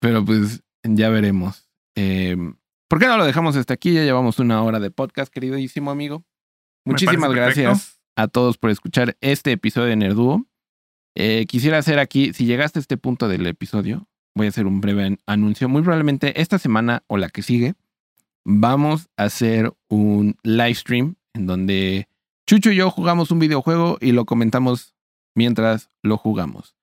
Pero 0.00 0.24
pues 0.24 0.62
ya 0.82 1.08
veremos. 1.10 1.68
Eh, 1.96 2.36
¿Por 2.88 2.98
qué 3.00 3.06
no 3.06 3.16
lo 3.18 3.24
dejamos 3.26 3.56
hasta 3.56 3.74
aquí? 3.74 3.92
Ya 3.92 4.02
llevamos 4.04 4.38
una 4.38 4.62
hora 4.62 4.80
de 4.80 4.90
podcast, 4.90 5.32
queridísimo 5.32 5.90
amigo. 5.90 6.24
Muchísimas 6.86 7.30
gracias 7.34 8.00
a 8.16 8.28
todos 8.28 8.58
por 8.58 8.70
escuchar 8.70 9.16
este 9.20 9.52
episodio 9.52 9.88
de 9.88 9.96
Nerduo. 9.96 10.46
Eh, 11.18 11.46
quisiera 11.48 11.78
hacer 11.78 11.98
aquí, 11.98 12.32
si 12.34 12.44
llegaste 12.44 12.78
a 12.78 12.82
este 12.82 12.96
punto 12.98 13.26
del 13.26 13.46
episodio, 13.46 14.06
voy 14.34 14.46
a 14.46 14.50
hacer 14.50 14.66
un 14.66 14.80
breve 14.82 15.04
an- 15.04 15.18
anuncio. 15.26 15.68
Muy 15.68 15.80
probablemente 15.82 16.40
esta 16.40 16.58
semana 16.58 17.02
o 17.06 17.16
la 17.16 17.30
que 17.30 17.42
sigue, 17.42 17.74
vamos 18.44 19.08
a 19.16 19.24
hacer 19.24 19.72
un 19.88 20.36
live 20.42 20.74
stream 20.74 21.16
en 21.34 21.46
donde 21.46 22.08
Chucho 22.46 22.70
y 22.70 22.76
yo 22.76 22.90
jugamos 22.90 23.30
un 23.30 23.38
videojuego 23.38 23.96
y 24.00 24.12
lo 24.12 24.24
comentamos 24.26 24.94
mientras 25.34 25.90
lo 26.02 26.16
jugamos. 26.18 26.76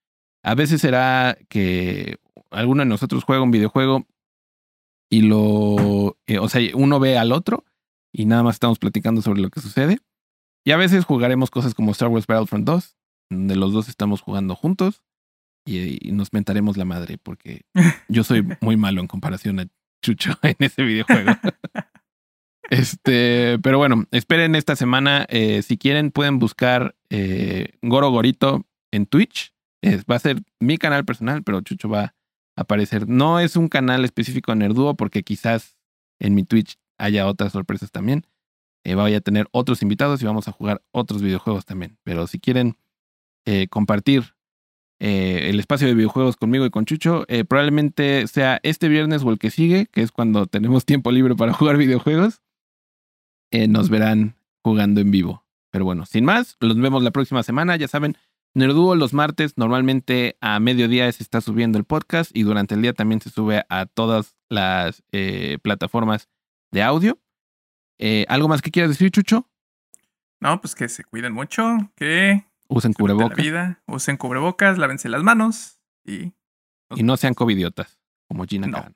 A 0.43 0.55
veces 0.55 0.81
será 0.81 1.37
que 1.47 2.17
alguno 2.51 2.81
de 2.81 2.89
nosotros 2.89 3.23
juega 3.23 3.43
un 3.43 3.51
videojuego 3.51 4.05
y 5.09 5.21
lo, 5.21 6.17
eh, 6.27 6.39
o 6.39 6.49
sea, 6.49 6.61
uno 6.75 6.99
ve 6.99 7.17
al 7.17 7.31
otro 7.31 7.63
y 8.11 8.25
nada 8.25 8.41
más 8.43 8.55
estamos 8.55 8.79
platicando 8.79 9.21
sobre 9.21 9.41
lo 9.41 9.49
que 9.49 9.61
sucede. 9.61 9.99
Y 10.65 10.71
a 10.71 10.77
veces 10.77 11.05
jugaremos 11.05 11.51
cosas 11.51 11.75
como 11.75 11.91
Star 11.91 12.09
Wars 12.09 12.25
Battlefront 12.27 12.65
2, 12.65 12.97
donde 13.29 13.55
los 13.55 13.73
dos 13.73 13.89
estamos 13.89 14.21
jugando 14.21 14.55
juntos 14.55 15.03
y, 15.65 16.07
y 16.07 16.11
nos 16.11 16.33
mentaremos 16.33 16.77
la 16.77 16.85
madre 16.85 17.17
porque 17.17 17.61
yo 18.07 18.23
soy 18.23 18.43
muy 18.61 18.77
malo 18.77 19.01
en 19.01 19.07
comparación 19.07 19.59
a 19.59 19.67
Chucho 20.03 20.33
en 20.43 20.55
ese 20.59 20.83
videojuego. 20.83 21.31
Este, 22.69 23.59
pero 23.59 23.77
bueno, 23.77 24.05
esperen 24.11 24.55
esta 24.55 24.75
semana. 24.75 25.25
eh, 25.29 25.61
si 25.61 25.77
quieren, 25.77 26.11
pueden 26.11 26.39
buscar 26.39 26.95
eh, 27.09 27.73
Goro 27.81 28.09
Gorito 28.09 28.65
en 28.91 29.05
Twitch. 29.05 29.53
Va 30.09 30.15
a 30.15 30.19
ser 30.19 30.41
mi 30.59 30.77
canal 30.77 31.03
personal, 31.03 31.43
pero 31.43 31.61
Chucho 31.61 31.89
va 31.89 32.03
a 32.03 32.13
aparecer. 32.55 33.07
No 33.07 33.39
es 33.39 33.55
un 33.57 33.67
canal 33.67 34.05
específico 34.05 34.51
de 34.51 34.57
Nerduo, 34.59 34.95
porque 34.95 35.23
quizás 35.23 35.77
en 36.19 36.35
mi 36.35 36.43
Twitch 36.43 36.77
haya 36.97 37.27
otras 37.27 37.51
sorpresas 37.51 37.91
también. 37.91 38.25
Eh, 38.85 38.95
voy 38.95 39.13
a 39.13 39.21
tener 39.21 39.47
otros 39.51 39.81
invitados 39.81 40.21
y 40.21 40.25
vamos 40.25 40.47
a 40.47 40.51
jugar 40.51 40.81
otros 40.91 41.21
videojuegos 41.21 41.65
también. 41.65 41.97
Pero 42.03 42.27
si 42.27 42.39
quieren 42.39 42.77
eh, 43.45 43.67
compartir 43.67 44.35
eh, 44.99 45.49
el 45.49 45.59
espacio 45.59 45.85
de 45.87 45.95
videojuegos 45.95 46.37
conmigo 46.37 46.65
y 46.65 46.69
con 46.69 46.85
Chucho, 46.85 47.25
eh, 47.27 47.43
probablemente 47.43 48.25
sea 48.27 48.61
este 48.63 48.87
viernes 48.87 49.23
o 49.23 49.31
el 49.31 49.37
que 49.37 49.51
sigue, 49.51 49.87
que 49.87 50.01
es 50.01 50.11
cuando 50.11 50.45
tenemos 50.47 50.85
tiempo 50.85 51.11
libre 51.11 51.35
para 51.35 51.53
jugar 51.53 51.77
videojuegos. 51.77 52.41
Nos 53.69 53.89
verán 53.89 54.35
jugando 54.63 54.99
en 54.99 55.11
vivo. 55.11 55.45
Pero 55.69 55.85
bueno, 55.85 56.07
sin 56.07 56.25
más, 56.25 56.57
los 56.59 56.75
vemos 56.75 57.03
la 57.03 57.11
próxima 57.11 57.43
semana. 57.43 57.75
Ya 57.75 57.87
saben, 57.87 58.17
Nerduo 58.55 58.95
los 58.95 59.13
martes, 59.13 59.59
normalmente 59.59 60.37
a 60.41 60.59
mediodía 60.59 61.11
se 61.11 61.21
está 61.21 61.39
subiendo 61.39 61.77
el 61.77 61.83
podcast 61.83 62.35
y 62.35 62.41
durante 62.41 62.73
el 62.73 62.81
día 62.81 62.93
también 62.93 63.21
se 63.21 63.29
sube 63.29 63.63
a 63.69 63.85
todas 63.85 64.35
las 64.49 65.03
plataformas 65.61 66.29
de 66.71 66.81
audio. 66.81 67.19
¿Algo 68.27 68.47
más 68.47 68.63
que 68.63 68.71
quieras 68.71 68.89
decir, 68.89 69.11
Chucho? 69.11 69.47
No, 70.39 70.59
pues 70.59 70.73
que 70.73 70.89
se 70.89 71.03
cuiden 71.03 71.33
mucho, 71.33 71.63
que 71.95 72.43
Usen 72.67 72.91
disfruten 72.91 73.17
la 73.17 73.23
cubrebocas 73.23 73.43
vida, 73.45 73.83
usen 73.87 74.17
cubrebocas, 74.17 74.77
lávense 74.77 75.09
las 75.09 75.23
manos 75.23 75.79
y 76.05 76.33
y 76.95 77.03
no 77.03 77.17
sean 77.17 77.33
covidiotas, 77.33 77.99
como 78.27 78.45
Gina 78.45 78.67
No. 78.67 78.77
Carano. 78.77 78.95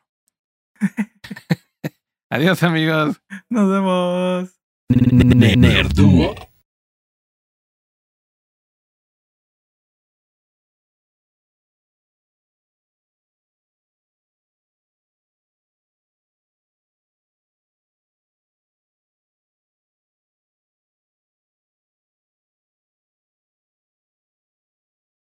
Adiós, 2.30 2.62
amigos. 2.64 3.22
nos 3.50 3.70
vemos. 3.70 4.60
Nerduo. 4.90 6.36